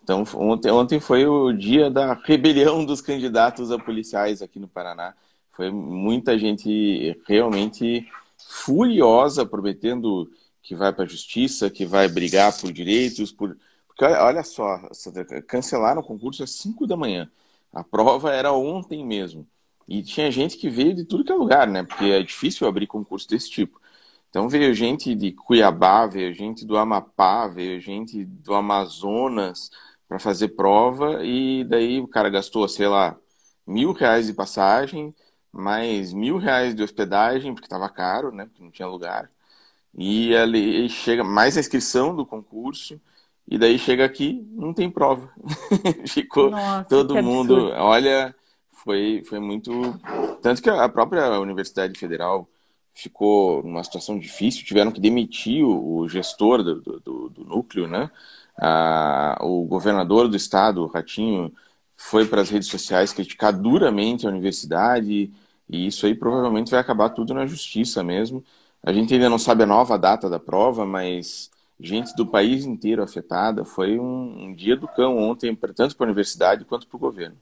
Então 0.03 0.25
ontem, 0.37 0.71
ontem 0.73 1.01
foi 1.01 1.27
o 1.27 1.53
dia 1.53 1.91
da 1.91 2.15
rebelião 2.15 2.85
dos 2.85 3.01
candidatos 3.03 3.71
a 3.71 3.79
policiais 3.79 4.43
aqui 4.43 4.59
no 4.59 4.69
Paraná. 4.69 5.15
Foi 5.51 5.71
muita 5.71 6.39
gente 6.39 7.21
realmente 7.27 8.09
furiosa 8.39 9.45
prometendo 9.47 10.31
que 10.63 10.75
vai 10.75 10.93
para 10.93 11.05
a 11.05 11.09
justiça, 11.09 11.71
que 11.71 11.85
vai 11.87 12.09
brigar 12.09 12.59
por 12.59 12.73
direitos, 12.73 13.33
por 13.33 13.57
olha 14.01 14.43
só, 14.45 14.81
cancelaram 15.47 16.01
o 16.01 16.05
concurso 16.05 16.43
às 16.43 16.51
5 16.53 16.87
da 16.87 16.97
manhã. 16.97 17.31
A 17.73 17.83
prova 17.85 18.33
era 18.33 18.53
ontem 18.53 19.05
mesmo. 19.05 19.47
E 19.89 20.03
tinha 20.03 20.31
gente 20.31 20.57
que 20.57 20.69
veio 20.69 20.95
de 20.95 21.05
tudo 21.05 21.25
que 21.25 21.33
é 21.33 21.35
lugar, 21.35 21.67
né? 21.67 21.83
Porque 21.83 22.05
é 22.07 22.23
difícil 22.23 22.67
abrir 22.69 22.87
concurso 22.87 23.29
desse 23.29 23.51
tipo. 23.51 23.81
Então 24.31 24.49
veio 24.49 24.75
gente 24.75 25.15
de 25.15 25.33
Cuiabá, 25.33 26.07
veio 26.07 26.33
gente 26.35 26.65
do 26.67 26.77
Amapá, 26.77 27.47
veio 27.49 27.81
gente 27.81 28.25
do 28.25 28.55
Amazonas 28.55 29.71
para 30.07 30.19
fazer 30.19 30.49
prova 30.49 31.25
e 31.25 31.65
daí 31.65 32.01
o 32.01 32.09
cara 32.09 32.29
gastou, 32.31 32.69
sei 32.69 32.89
lá, 32.89 33.17
mil 33.67 33.93
reais 33.93 34.27
de 34.27 34.35
passagem, 34.35 35.15
mais 35.53 36.13
mil 36.13 36.37
reais 36.39 36.75
de 36.75 36.83
hospedagem, 36.83 37.55
porque 37.55 37.67
estava 37.67 37.89
caro, 37.89 38.31
né? 38.33 38.47
Porque 38.47 38.63
não 38.63 38.71
tinha 38.71 38.89
lugar. 38.89 39.31
E 39.95 40.35
ali 40.37 40.89
chega 40.89 41.25
mais 41.25 41.57
a 41.57 41.61
inscrição 41.61 42.15
do 42.15 42.27
concurso. 42.27 43.01
E 43.51 43.57
daí 43.57 43.79
chega 43.79 44.05
aqui, 44.05 44.47
não 44.53 44.75
tem 44.75 44.91
prova. 44.91 45.31
Ficou 46.07 46.51
Nossa, 46.51 46.85
todo 46.85 47.23
mundo. 47.23 47.55
Absurdo. 47.55 47.83
Olha, 47.83 48.35
foi, 48.85 49.23
foi 49.27 49.39
muito. 49.41 49.99
Tanto 50.43 50.63
que 50.63 50.69
a 50.69 50.89
própria 50.89 51.41
Universidade 51.41 51.99
Federal 51.99 52.47
ficou 52.95 53.63
numa 53.63 53.83
situação 53.85 54.19
difícil, 54.19 54.65
tiveram 54.65 54.91
que 54.91 55.01
demitir 55.01 55.65
o, 55.65 55.99
o 55.99 56.09
gestor 56.09 56.63
do, 56.63 56.81
do, 56.81 57.29
do, 57.31 57.45
núcleo, 57.45 57.87
né? 57.87 58.11
Ah, 58.61 59.39
o 59.41 59.65
governador 59.65 60.29
do 60.29 60.37
estado, 60.37 60.83
o 60.83 60.87
Ratinho, 60.87 61.53
foi 61.95 62.27
para 62.27 62.43
as 62.43 62.51
redes 62.51 62.69
sociais 62.69 63.13
criticar 63.13 63.53
duramente 63.53 64.27
a 64.27 64.31
universidade, 64.31 65.33
e 65.69 65.87
isso 65.87 66.07
aí 66.07 66.15
provavelmente 66.15 66.71
vai 66.71 66.81
acabar 66.81 67.11
tudo 67.11 67.33
na 67.33 67.47
justiça 67.47 68.03
mesmo. 68.03 68.45
A 68.83 68.93
gente 68.93 69.15
ainda 69.15 69.29
não 69.31 69.39
sabe 69.39 69.63
a 69.63 69.67
nova 69.67 69.97
data 69.97 70.29
da 70.29 70.39
prova, 70.39 70.85
mas 70.85 71.51
gente 71.81 72.15
do 72.17 72.27
país 72.27 72.65
inteiro 72.65 73.03
afetada. 73.03 73.65
Foi 73.65 73.99
um, 73.99 74.45
um 74.45 74.55
dia 74.55 74.77
do 74.77 74.89
cão 74.89 75.17
ontem, 75.19 75.55
tanto 75.75 75.97
para 75.97 76.07
a 76.07 76.09
universidade 76.09 76.65
quanto 76.65 76.87
para 76.87 76.97
o 76.97 77.01
governo. 77.01 77.37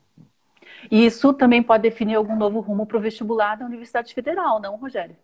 E 0.91 1.05
isso 1.05 1.33
também 1.33 1.63
pode 1.63 1.83
definir 1.83 2.15
algum 2.15 2.37
novo 2.37 2.61
rumo 2.61 2.87
para 2.87 2.99
o 2.99 3.01
vestibular 3.01 3.57
da 3.57 3.67
Universidade 3.67 4.13
Federal, 4.15 4.61
não, 4.61 4.77
Rogério? 4.77 5.17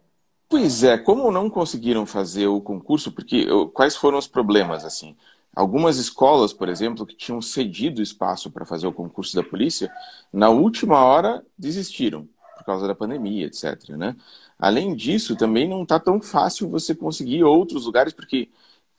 Pois 0.49 0.83
é, 0.83 0.99
como 0.99 1.31
não 1.31 1.49
conseguiram 1.49 2.05
fazer 2.05 2.47
o 2.47 2.61
concurso, 2.61 3.11
porque 3.13 3.47
quais 3.73 3.97
foram 3.97 4.19
os 4.19 4.27
problemas 4.27 4.85
assim? 4.85 5.17
Algumas 5.55 5.99
escolas, 5.99 6.53
por 6.53 6.69
exemplo, 6.69 7.07
que 7.07 7.15
tinham 7.15 7.41
cedido 7.41 8.03
espaço 8.03 8.51
para 8.51 8.65
fazer 8.65 8.87
o 8.87 8.93
concurso 8.93 9.37
da 9.37 9.43
polícia, 9.43 9.91
na 10.33 10.49
última 10.49 11.05
hora 11.05 11.45
desistiram 11.59 12.29
por 12.57 12.65
causa 12.65 12.87
da 12.87 12.95
pandemia, 12.95 13.47
etc. 13.47 13.91
Né? 13.91 14.17
Além 14.59 14.95
disso, 14.95 15.37
também 15.37 15.69
não 15.69 15.83
está 15.83 15.99
tão 15.99 16.21
fácil 16.21 16.69
você 16.69 16.95
conseguir 16.95 17.45
outros 17.45 17.87
lugares, 17.87 18.13
porque 18.13 18.49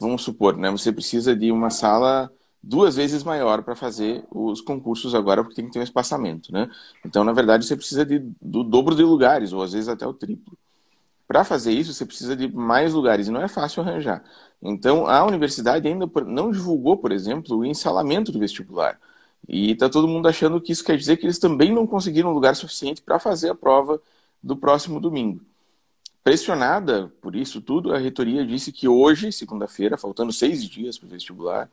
vamos 0.03 0.21
supor, 0.23 0.57
né, 0.57 0.69
você 0.69 0.91
precisa 0.91 1.35
de 1.35 1.51
uma 1.51 1.69
sala 1.69 2.31
duas 2.61 2.95
vezes 2.95 3.23
maior 3.23 3.63
para 3.63 3.75
fazer 3.75 4.23
os 4.31 4.61
concursos 4.61 5.13
agora, 5.13 5.43
porque 5.43 5.55
tem 5.55 5.65
que 5.65 5.71
ter 5.71 5.79
um 5.79 5.83
espaçamento, 5.83 6.51
né? 6.53 6.69
Então, 7.05 7.23
na 7.23 7.33
verdade, 7.33 7.65
você 7.65 7.75
precisa 7.75 8.05
de, 8.05 8.19
do 8.41 8.63
dobro 8.63 8.95
de 8.95 9.03
lugares, 9.03 9.51
ou 9.51 9.61
às 9.61 9.73
vezes 9.73 9.89
até 9.89 10.07
o 10.07 10.13
triplo. 10.13 10.57
Para 11.27 11.43
fazer 11.43 11.71
isso, 11.73 11.93
você 11.93 12.05
precisa 12.05 12.35
de 12.35 12.47
mais 12.53 12.93
lugares, 12.93 13.27
e 13.27 13.31
não 13.31 13.41
é 13.41 13.47
fácil 13.49 13.81
arranjar. 13.81 14.23
Então, 14.61 15.07
a 15.07 15.25
universidade 15.25 15.87
ainda 15.87 16.09
não 16.25 16.51
divulgou, 16.51 16.97
por 16.97 17.11
exemplo, 17.11 17.57
o 17.57 17.65
ensalamento 17.65 18.31
do 18.31 18.39
vestibular. 18.39 18.97
E 19.47 19.71
está 19.71 19.89
todo 19.89 20.07
mundo 20.07 20.27
achando 20.27 20.61
que 20.61 20.71
isso 20.71 20.85
quer 20.85 20.97
dizer 20.97 21.17
que 21.17 21.25
eles 21.25 21.39
também 21.39 21.73
não 21.73 21.85
conseguiram 21.85 22.33
lugar 22.33 22.55
suficiente 22.55 23.01
para 23.01 23.19
fazer 23.19 23.49
a 23.49 23.55
prova 23.55 24.01
do 24.41 24.55
próximo 24.55 24.99
domingo. 25.01 25.41
Pressionada 26.23 27.09
por 27.21 27.35
isso 27.35 27.61
tudo, 27.61 27.93
a 27.93 27.97
reitoria 27.97 28.45
disse 28.45 28.71
que 28.71 28.87
hoje, 28.87 29.31
segunda-feira, 29.31 29.97
faltando 29.97 30.31
seis 30.31 30.63
dias 30.63 30.97
para 30.97 31.07
o 31.07 31.09
vestibular, 31.09 31.69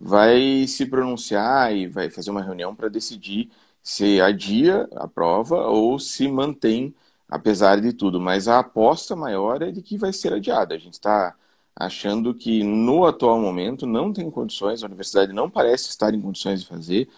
vai 0.00 0.66
se 0.66 0.86
pronunciar 0.86 1.74
e 1.76 1.86
vai 1.86 2.08
fazer 2.10 2.30
uma 2.30 2.42
reunião 2.42 2.74
para 2.74 2.88
decidir 2.88 3.50
se 3.82 4.20
adia 4.20 4.88
a 4.96 5.06
prova 5.06 5.66
ou 5.68 5.98
se 5.98 6.26
mantém, 6.28 6.94
apesar 7.28 7.80
de 7.80 7.92
tudo. 7.92 8.18
Mas 8.20 8.48
a 8.48 8.60
aposta 8.60 9.14
maior 9.14 9.62
é 9.62 9.70
de 9.70 9.82
que 9.82 9.98
vai 9.98 10.12
ser 10.12 10.32
adiada. 10.32 10.74
A 10.74 10.78
gente 10.78 10.94
está 10.94 11.36
achando 11.76 12.34
que 12.34 12.62
no 12.64 13.04
atual 13.06 13.38
momento 13.40 13.86
não 13.86 14.12
tem 14.12 14.30
condições, 14.30 14.82
a 14.82 14.86
universidade 14.86 15.32
não 15.32 15.50
parece 15.50 15.90
estar 15.90 16.14
em 16.14 16.20
condições 16.20 16.60
de 16.62 16.66
fazer, 16.66 17.08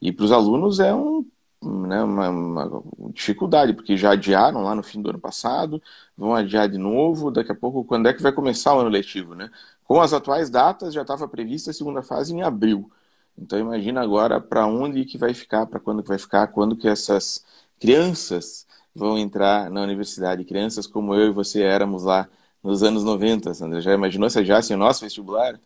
e 0.00 0.12
para 0.12 0.24
os 0.24 0.32
alunos 0.32 0.80
é 0.80 0.94
um 0.94 1.24
né, 1.62 2.02
uma, 2.02 2.28
uma, 2.30 2.82
dificuldade, 3.12 3.74
porque 3.74 3.96
já 3.96 4.12
adiaram 4.12 4.62
lá 4.62 4.74
no 4.74 4.82
fim 4.82 5.02
do 5.02 5.10
ano 5.10 5.18
passado, 5.18 5.82
vão 6.16 6.34
adiar 6.34 6.68
de 6.68 6.78
novo, 6.78 7.30
daqui 7.30 7.52
a 7.52 7.54
pouco, 7.54 7.84
quando 7.84 8.08
é 8.08 8.14
que 8.14 8.22
vai 8.22 8.32
começar 8.32 8.74
o 8.74 8.80
ano 8.80 8.88
letivo, 8.88 9.34
né? 9.34 9.50
Com 9.84 10.00
as 10.00 10.12
atuais 10.12 10.48
datas, 10.50 10.94
já 10.94 11.02
estava 11.02 11.28
prevista 11.28 11.70
a 11.70 11.74
segunda 11.74 12.02
fase 12.02 12.32
em 12.34 12.42
abril. 12.42 12.90
Então 13.36 13.58
imagina 13.58 14.00
agora 14.02 14.40
para 14.40 14.66
onde 14.66 15.04
que 15.04 15.18
vai 15.18 15.34
ficar, 15.34 15.66
para 15.66 15.80
quando 15.80 16.02
que 16.02 16.08
vai 16.08 16.18
ficar, 16.18 16.48
quando 16.48 16.76
que 16.76 16.88
essas 16.88 17.44
crianças 17.78 18.66
vão 18.94 19.18
entrar 19.18 19.70
na 19.70 19.82
universidade, 19.82 20.44
crianças 20.44 20.86
como 20.86 21.14
eu 21.14 21.28
e 21.28 21.32
você 21.32 21.62
éramos 21.62 22.04
lá 22.04 22.28
nos 22.62 22.82
anos 22.82 23.04
90, 23.04 23.54
Sandra. 23.54 23.80
Já 23.80 23.94
imaginou 23.94 24.28
se 24.30 24.44
já 24.44 24.58
assim, 24.58 24.74
o 24.74 24.78
nosso 24.78 25.00
vestibular? 25.02 25.58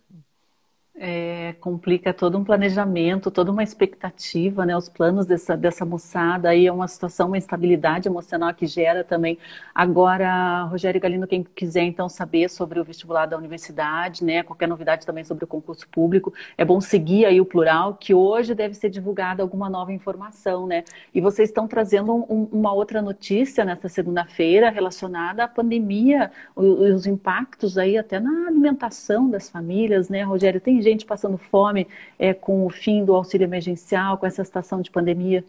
É, 0.97 1.55
complica 1.61 2.15
todo 2.15 2.39
um 2.39 2.45
planejamento, 2.45 3.29
toda 3.29 3.51
uma 3.51 3.65
expectativa, 3.65 4.65
né? 4.65 4.77
Os 4.77 4.89
planos 4.89 5.27
dessa, 5.27 5.57
dessa 5.57 5.85
moçada 5.85 6.51
aí 6.51 6.69
é 6.69 6.73
uma 6.73 6.87
situação, 6.87 7.27
uma 7.27 7.37
instabilidade 7.37 8.07
emocional 8.09 8.55
que 8.55 8.65
gera 8.65 9.03
também. 9.03 9.37
Agora, 9.75 10.63
Rogério 10.65 11.01
Galino, 11.01 11.27
quem 11.27 11.43
quiser 11.43 11.83
então 11.83 12.09
saber 12.09 12.49
sobre 12.49 12.79
o 12.79 12.85
vestibular 12.85 13.27
da 13.27 13.37
universidade, 13.37 14.23
né? 14.25 14.45
Qualquer 14.45 14.69
novidade 14.69 15.05
também 15.05 15.25
sobre 15.25 15.43
o 15.43 15.49
concurso 15.49 15.89
público, 15.89 16.33
é 16.57 16.65
bom 16.65 16.81
seguir 16.81 17.25
aí 17.25 17.41
o 17.41 17.45
plural, 17.45 17.95
que 17.95 18.15
hoje 18.15 18.55
deve 18.55 18.75
ser 18.75 18.89
divulgada 18.89 19.43
alguma 19.43 19.69
nova 19.69 19.93
informação, 19.93 20.65
né? 20.65 20.85
E 21.13 21.21
vocês 21.21 21.49
estão 21.49 21.67
trazendo 21.67 22.15
um, 22.15 22.49
uma 22.53 22.73
outra 22.73 23.03
notícia 23.03 23.65
nesta 23.65 23.89
segunda-feira 23.89 24.71
relacionada 24.71 25.43
à 25.43 25.49
pandemia, 25.49 26.31
os 26.55 27.05
impactos 27.05 27.77
aí 27.77 27.99
até 27.99 28.21
na 28.21 28.53
alimentação 28.65 29.29
das 29.29 29.49
famílias, 29.49 30.09
né, 30.09 30.23
Rogério? 30.23 30.61
Tem 30.61 30.81
gente 30.81 31.05
passando 31.05 31.37
fome 31.37 31.87
é, 32.19 32.33
com 32.33 32.67
o 32.67 32.71
fim 32.71 33.05
do 33.05 33.15
auxílio 33.15 33.45
emergencial, 33.45 34.19
com 34.19 34.27
essa 34.27 34.45
situação 34.45 34.81
de 34.81 34.91
pandemia? 34.91 35.45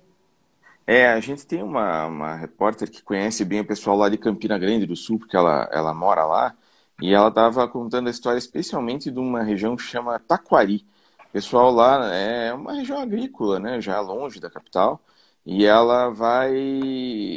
É, 0.86 1.07
a 1.07 1.20
gente 1.20 1.47
tem 1.47 1.63
uma, 1.63 2.05
uma 2.05 2.36
repórter 2.36 2.91
que 2.91 3.01
conhece 3.01 3.43
bem 3.43 3.61
o 3.61 3.66
pessoal 3.66 3.97
lá 3.97 4.07
de 4.07 4.18
Campina 4.18 4.57
Grande 4.57 4.86
do 4.86 4.95
Sul, 4.95 5.18
porque 5.18 5.36
ela, 5.36 5.68
ela 5.72 5.93
mora 5.93 6.26
lá, 6.26 6.55
e 7.01 7.13
ela 7.13 7.30
estava 7.30 7.68
contando 7.68 8.07
a 8.07 8.11
história 8.11 8.38
especialmente 8.38 9.09
de 9.09 9.20
uma 9.20 9.43
região 9.43 9.76
que 9.76 9.84
chama 9.84 10.20
Taquari. 10.20 10.86
O 11.30 11.32
pessoal 11.32 11.72
lá 11.72 12.13
é 12.13 12.53
uma 12.53 12.74
região 12.74 12.99
agrícola, 12.99 13.59
né, 13.59 13.82
já 13.82 13.99
longe 13.99 14.39
da 14.39 14.49
capital, 14.49 15.01
e 15.45 15.66
ela 15.66 16.09
vai. 16.09 16.55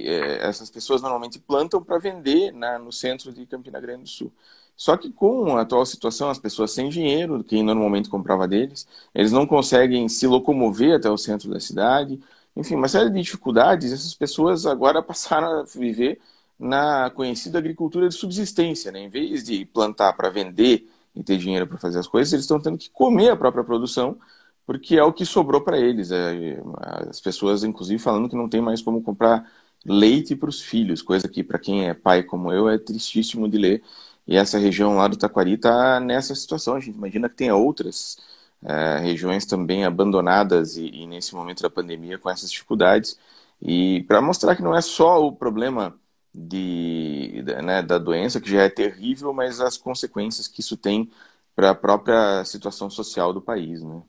É, 0.04 0.46
essas 0.46 0.70
pessoas 0.70 1.02
normalmente 1.02 1.38
plantam 1.38 1.82
para 1.82 1.98
vender 1.98 2.52
na, 2.52 2.78
no 2.78 2.92
centro 2.92 3.32
de 3.32 3.46
Campina 3.46 3.80
Grande 3.80 4.02
do 4.04 4.08
Sul. 4.08 4.32
Só 4.78 4.96
que 4.96 5.10
com 5.10 5.56
a 5.56 5.62
atual 5.62 5.84
situação, 5.84 6.30
as 6.30 6.38
pessoas 6.38 6.70
sem 6.70 6.88
dinheiro, 6.88 7.42
quem 7.42 7.64
normalmente 7.64 8.08
comprava 8.08 8.46
deles, 8.46 8.86
eles 9.12 9.32
não 9.32 9.44
conseguem 9.44 10.08
se 10.08 10.24
locomover 10.28 10.94
até 10.94 11.10
o 11.10 11.18
centro 11.18 11.50
da 11.50 11.58
cidade. 11.58 12.20
Enfim, 12.56 12.76
uma 12.76 12.86
série 12.86 13.10
de 13.10 13.20
dificuldades. 13.20 13.92
Essas 13.92 14.14
pessoas 14.14 14.66
agora 14.66 15.02
passaram 15.04 15.60
a 15.60 15.62
viver 15.64 16.20
na 16.56 17.10
conhecida 17.10 17.58
agricultura 17.58 18.08
de 18.08 18.14
subsistência. 18.14 18.92
Né? 18.92 19.00
Em 19.00 19.08
vez 19.08 19.42
de 19.42 19.64
plantar 19.66 20.12
para 20.12 20.30
vender 20.30 20.88
e 21.14 21.24
ter 21.24 21.38
dinheiro 21.38 21.66
para 21.66 21.78
fazer 21.78 21.98
as 21.98 22.06
coisas, 22.06 22.32
eles 22.32 22.44
estão 22.44 22.60
tendo 22.60 22.78
que 22.78 22.88
comer 22.90 23.30
a 23.30 23.36
própria 23.36 23.64
produção, 23.64 24.16
porque 24.64 24.96
é 24.96 25.02
o 25.02 25.12
que 25.12 25.24
sobrou 25.26 25.60
para 25.60 25.76
eles. 25.78 26.12
É, 26.12 26.62
as 27.08 27.20
pessoas, 27.20 27.64
inclusive, 27.64 28.00
falando 28.00 28.28
que 28.28 28.36
não 28.36 28.48
tem 28.48 28.60
mais 28.60 28.80
como 28.80 29.02
comprar 29.02 29.44
leite 29.84 30.36
para 30.36 30.48
os 30.48 30.60
filhos, 30.62 31.02
coisa 31.02 31.28
que, 31.28 31.42
para 31.42 31.58
quem 31.58 31.88
é 31.88 31.94
pai 31.94 32.22
como 32.22 32.52
eu, 32.52 32.68
é 32.68 32.78
tristíssimo 32.78 33.48
de 33.48 33.58
ler 33.58 33.82
e 34.28 34.36
essa 34.36 34.58
região 34.58 34.94
lá 34.94 35.08
do 35.08 35.16
Taquari 35.16 35.54
está 35.54 35.98
nessa 35.98 36.34
situação. 36.34 36.74
A 36.76 36.80
gente 36.80 36.96
imagina 36.96 37.30
que 37.30 37.36
tenha 37.36 37.56
outras 37.56 38.18
é, 38.62 38.98
regiões 38.98 39.46
também 39.46 39.84
abandonadas 39.86 40.76
e, 40.76 40.86
e, 40.86 41.06
nesse 41.06 41.34
momento 41.34 41.62
da 41.62 41.70
pandemia 41.70 42.18
com 42.18 42.28
essas 42.28 42.52
dificuldades. 42.52 43.18
E 43.60 44.02
para 44.06 44.20
mostrar 44.20 44.54
que 44.54 44.62
não 44.62 44.76
é 44.76 44.82
só 44.82 45.26
o 45.26 45.32
problema 45.32 45.98
de, 46.34 47.42
né, 47.64 47.82
da 47.82 47.96
doença, 47.96 48.40
que 48.40 48.50
já 48.50 48.62
é 48.62 48.68
terrível, 48.68 49.32
mas 49.32 49.60
as 49.62 49.78
consequências 49.78 50.46
que 50.46 50.60
isso 50.60 50.76
tem 50.76 51.10
para 51.56 51.70
a 51.70 51.74
própria 51.74 52.44
situação 52.44 52.90
social 52.90 53.32
do 53.32 53.40
país. 53.40 53.82
Né? 53.82 54.02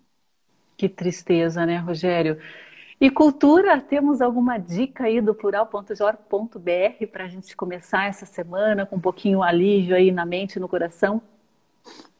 Que 0.76 0.89
tristeza, 0.89 1.65
né, 1.65 1.78
Rogério? 1.78 2.38
E 3.02 3.10
cultura, 3.10 3.80
temos 3.80 4.20
alguma 4.20 4.58
dica 4.58 5.06
aí 5.06 5.22
do 5.22 5.34
plural.jor.br 5.34 7.08
para 7.10 7.24
a 7.24 7.28
gente 7.30 7.56
começar 7.56 8.08
essa 8.08 8.26
semana 8.26 8.86
com 8.86 8.97
um 8.97 9.00
pouquinho 9.00 9.41
alívio 9.41 9.95
aí 9.95 10.12
na 10.12 10.26
mente 10.26 10.58
e 10.58 10.60
no 10.60 10.68
coração? 10.68 11.22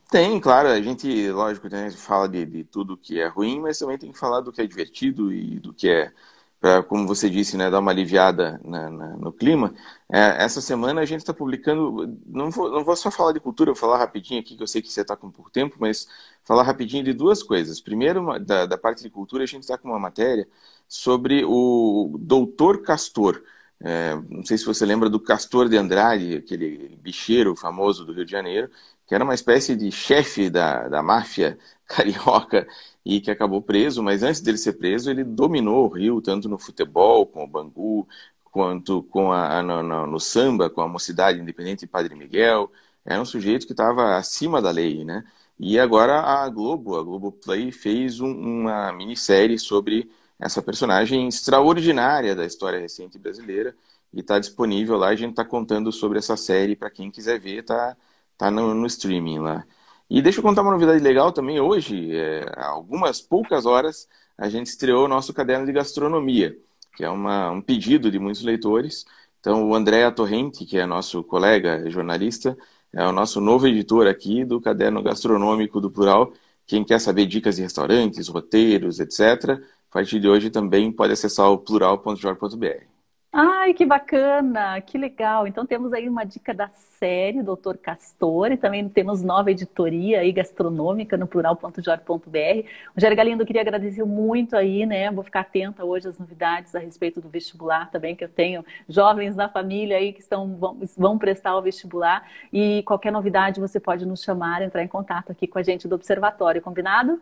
Tem, 0.09 0.39
claro, 0.39 0.69
a 0.69 0.82
gente, 0.82 1.30
lógico, 1.32 1.67
né, 1.67 1.91
fala 1.91 2.30
de, 2.30 2.45
de 2.45 2.63
tudo 2.63 2.95
que 2.95 3.19
é 3.19 3.27
ruim, 3.27 3.59
mas 3.59 3.77
também 3.77 3.97
tem 3.97 4.11
que 4.11 4.17
falar 4.17 4.39
do 4.39 4.53
que 4.53 4.61
é 4.61 4.65
divertido 4.65 5.34
e 5.34 5.59
do 5.59 5.73
que 5.73 5.89
é 5.89 6.13
para, 6.60 6.84
como 6.84 7.07
você 7.07 7.30
disse, 7.30 7.55
né, 7.55 7.70
dar 7.70 7.80
uma 7.80 7.91
aliviada 7.91 8.60
na, 8.64 8.89
na, 8.89 9.18
no 9.18 9.32
clima. 9.32 9.74
É, 10.12 10.43
essa 10.43 10.62
semana 10.62 11.01
a 11.01 11.05
gente 11.05 11.22
está 11.22 11.34
publicando, 11.34 12.20
não 12.26 12.51
vou, 12.51 12.70
não 12.70 12.84
vou 12.84 12.95
só 12.95 13.10
falar 13.10 13.32
de 13.32 13.39
cultura, 13.39 13.72
vou 13.72 13.80
falar 13.80 13.97
rapidinho 13.97 14.39
aqui, 14.41 14.57
que 14.57 14.64
eu 14.64 14.68
sei 14.68 14.82
que 14.82 14.91
você 14.91 15.01
está 15.01 15.16
com 15.16 15.32
pouco 15.32 15.49
tempo, 15.49 15.78
mas 15.80 16.07
falar 16.43 16.64
rapidinho 16.64 17.03
de 17.03 17.14
duas 17.14 17.41
coisas. 17.41 17.80
Primeiro, 17.80 18.38
da, 18.39 18.66
da 18.66 18.78
parte 18.78 19.01
de 19.03 19.10
cultura, 19.10 19.43
a 19.43 19.47
gente 19.47 19.64
está 19.64 19.78
com 19.78 19.88
uma 19.88 19.99
matéria 19.99 20.47
sobre 20.88 21.43
o 21.45 22.18
doutor 22.20 22.82
Castor. 22.82 23.41
É, 23.82 24.15
não 24.30 24.43
sei 24.45 24.57
se 24.57 24.65
você 24.65 24.86
lembra 24.86 25.09
do 25.09 25.19
Castor 25.19 25.69
de 25.69 25.77
Andrade, 25.77 26.36
aquele 26.36 26.97
bicheiro 27.01 27.55
famoso 27.55 28.05
do 28.05 28.11
Rio 28.13 28.25
de 28.25 28.32
Janeiro, 28.32 28.69
que 29.07 29.15
era 29.15 29.23
uma 29.23 29.34
espécie 29.34 29.75
de 29.75 29.91
chefe 29.91 30.49
da, 30.49 30.88
da 30.89 31.01
máfia 31.01 31.57
carioca 31.88 32.67
e 33.05 33.21
que 33.21 33.32
acabou 33.32 33.61
preso, 33.61 34.03
mas 34.03 34.21
antes 34.23 34.41
dele 34.41 34.57
ser 34.57 34.73
preso, 34.73 35.09
ele 35.09 35.23
dominou 35.23 35.86
o 35.86 35.89
Rio, 35.89 36.21
tanto 36.21 36.49
no 36.49 36.57
futebol, 36.59 37.25
com 37.25 37.43
o 37.43 37.47
Bangu, 37.47 38.07
quanto 38.51 39.03
com 39.03 39.32
a, 39.32 39.61
no, 39.63 39.82
no, 39.82 40.07
no 40.07 40.19
samba, 40.19 40.69
com 40.69 40.82
a 40.82 40.88
Mocidade 40.88 41.39
Independente 41.39 41.86
e 41.86 41.88
Padre 41.88 42.15
Miguel. 42.15 42.71
Era 43.05 43.21
um 43.21 43.25
sujeito 43.25 43.65
que 43.65 43.73
estava 43.73 44.17
acima 44.17 44.61
da 44.61 44.71
lei, 44.71 45.03
né? 45.03 45.23
E 45.59 45.80
agora 45.80 46.21
a 46.21 46.47
Globo, 46.49 46.97
a 46.97 47.03
Globo 47.03 47.32
Play, 47.32 47.71
fez 47.71 48.19
um, 48.21 48.32
uma 48.32 48.91
minissérie 48.93 49.57
sobre 49.59 50.09
essa 50.39 50.61
personagem 50.61 51.27
extraordinária 51.27 52.35
da 52.35 52.45
história 52.45 52.79
recente 52.79 53.19
brasileira 53.19 53.75
e 54.13 54.21
está 54.21 54.39
disponível 54.39 54.97
lá. 54.97 55.09
A 55.09 55.15
gente 55.15 55.31
está 55.31 55.45
contando 55.45 55.91
sobre 55.91 56.17
essa 56.17 56.37
série 56.37 56.75
para 56.75 56.89
quem 56.89 57.11
quiser 57.11 57.39
ver, 57.39 57.63
tá, 57.63 57.95
tá 58.37 58.49
no, 58.49 58.73
no 58.73 58.87
streaming 58.87 59.39
lá. 59.39 59.65
E 60.09 60.21
deixa 60.21 60.39
eu 60.39 60.43
contar 60.43 60.61
uma 60.63 60.71
novidade 60.71 61.03
legal 61.03 61.31
também. 61.31 61.59
Hoje, 61.59 62.15
é, 62.15 62.43
algumas 62.57 63.21
poucas 63.21 63.65
horas, 63.65 64.07
a 64.37 64.49
gente 64.49 64.67
estreou 64.67 65.05
o 65.05 65.07
nosso 65.07 65.33
caderno 65.33 65.65
de 65.65 65.71
gastronomia, 65.73 66.57
que 66.95 67.03
é 67.03 67.09
uma, 67.09 67.51
um 67.51 67.61
pedido 67.61 68.09
de 68.09 68.17
muitos 68.17 68.41
leitores. 68.41 69.05
Então, 69.39 69.69
o 69.69 69.75
André 69.75 70.09
Torrente, 70.11 70.65
que 70.65 70.77
é 70.77 70.85
nosso 70.85 71.23
colega 71.23 71.89
jornalista, 71.89 72.57
é 72.91 73.05
o 73.05 73.11
nosso 73.11 73.39
novo 73.39 73.67
editor 73.67 74.07
aqui 74.07 74.43
do 74.43 74.59
caderno 74.59 75.03
gastronômico 75.03 75.79
do 75.79 75.91
Plural. 75.91 76.33
Quem 76.70 76.84
quer 76.86 76.99
saber 77.01 77.26
dicas 77.26 77.55
de 77.55 77.63
restaurantes, 77.63 78.28
roteiros, 78.28 78.99
etc., 78.99 79.59
a 79.89 79.91
partir 79.91 80.20
de 80.20 80.28
hoje 80.30 80.51
também 80.51 80.91
pode 80.91 81.11
acessar 81.13 81.49
o 81.49 81.57
plural.jor.br. 81.57 82.98
Ai, 83.32 83.75
que 83.75 83.86
bacana, 83.86 84.82
que 84.82 84.97
legal. 84.97 85.45
Então 85.45 85.63
temos 85.63 85.93
aí 85.93 86.09
uma 86.09 86.23
dica 86.23 86.51
da 86.51 86.67
série 86.67 87.43
Doutor 87.43 87.77
Castor 87.77 88.51
e 88.51 88.57
também 88.57 88.89
temos 88.89 89.21
nova 89.21 89.51
editoria 89.51 90.21
aí 90.21 90.32
gastronômica 90.32 91.15
no 91.15 91.27
plural.jor.br. 91.27 92.67
Rogério 92.95 93.15
Galindo, 93.15 93.45
queria 93.45 93.61
agradecer 93.61 94.03
muito 94.03 94.57
aí, 94.57 94.84
né? 94.84 95.11
Vou 95.11 95.23
ficar 95.23 95.41
atenta 95.41 95.86
hoje 95.86 96.07
às 96.07 96.17
novidades 96.17 96.73
a 96.73 96.80
respeito 96.80 97.21
do 97.21 97.30
vestibular 97.30 97.91
também, 97.91 98.15
que 98.15 98.23
eu 98.23 98.30
tenho 98.30 98.65
jovens 98.88 99.36
na 99.36 99.47
família 99.47 99.97
aí 99.97 100.11
que 100.11 100.21
estão, 100.21 100.55
vão, 100.57 100.80
vão 100.97 101.17
prestar 101.19 101.55
o 101.55 101.61
vestibular 101.61 102.27
e 102.51 102.82
qualquer 102.84 103.11
novidade 103.11 103.59
você 103.59 103.80
pode 103.80 104.07
nos 104.07 104.23
chamar, 104.23 104.63
entrar 104.63 104.84
em 104.84 104.88
contato 104.88 105.32
aqui 105.32 105.45
com 105.45 105.59
a 105.59 105.63
gente 105.63 105.88
do 105.88 105.93
Observatório, 105.93 106.63
combinado? 106.63 107.21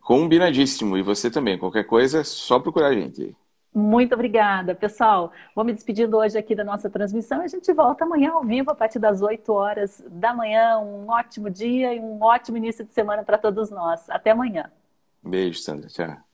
Combinadíssimo. 0.00 0.96
E 0.96 1.02
você 1.02 1.28
também, 1.28 1.58
qualquer 1.58 1.84
coisa, 1.84 2.20
é 2.20 2.24
só 2.24 2.60
procurar 2.60 2.88
a 2.88 2.94
gente. 2.94 3.34
Muito 3.74 4.14
obrigada, 4.14 4.74
pessoal. 4.74 5.32
Vou 5.54 5.64
me 5.64 5.72
despedindo 5.72 6.16
hoje 6.18 6.36
aqui 6.36 6.54
da 6.54 6.62
nossa 6.62 6.90
transmissão 6.90 7.40
e 7.40 7.44
a 7.44 7.48
gente 7.48 7.72
volta 7.72 8.04
amanhã 8.04 8.32
ao 8.32 8.44
vivo 8.44 8.70
a 8.70 8.74
partir 8.74 8.98
das 8.98 9.22
8 9.22 9.50
horas 9.50 10.04
da 10.08 10.34
manhã. 10.34 10.78
Um 10.78 11.08
ótimo 11.08 11.48
dia 11.48 11.94
e 11.94 12.00
um 12.00 12.22
ótimo 12.22 12.58
início 12.58 12.84
de 12.84 12.92
semana 12.92 13.24
para 13.24 13.38
todos 13.38 13.70
nós. 13.70 14.08
Até 14.10 14.30
amanhã. 14.32 14.70
Beijo, 15.22 15.60
Sandra. 15.60 15.88
Tchau. 15.88 16.31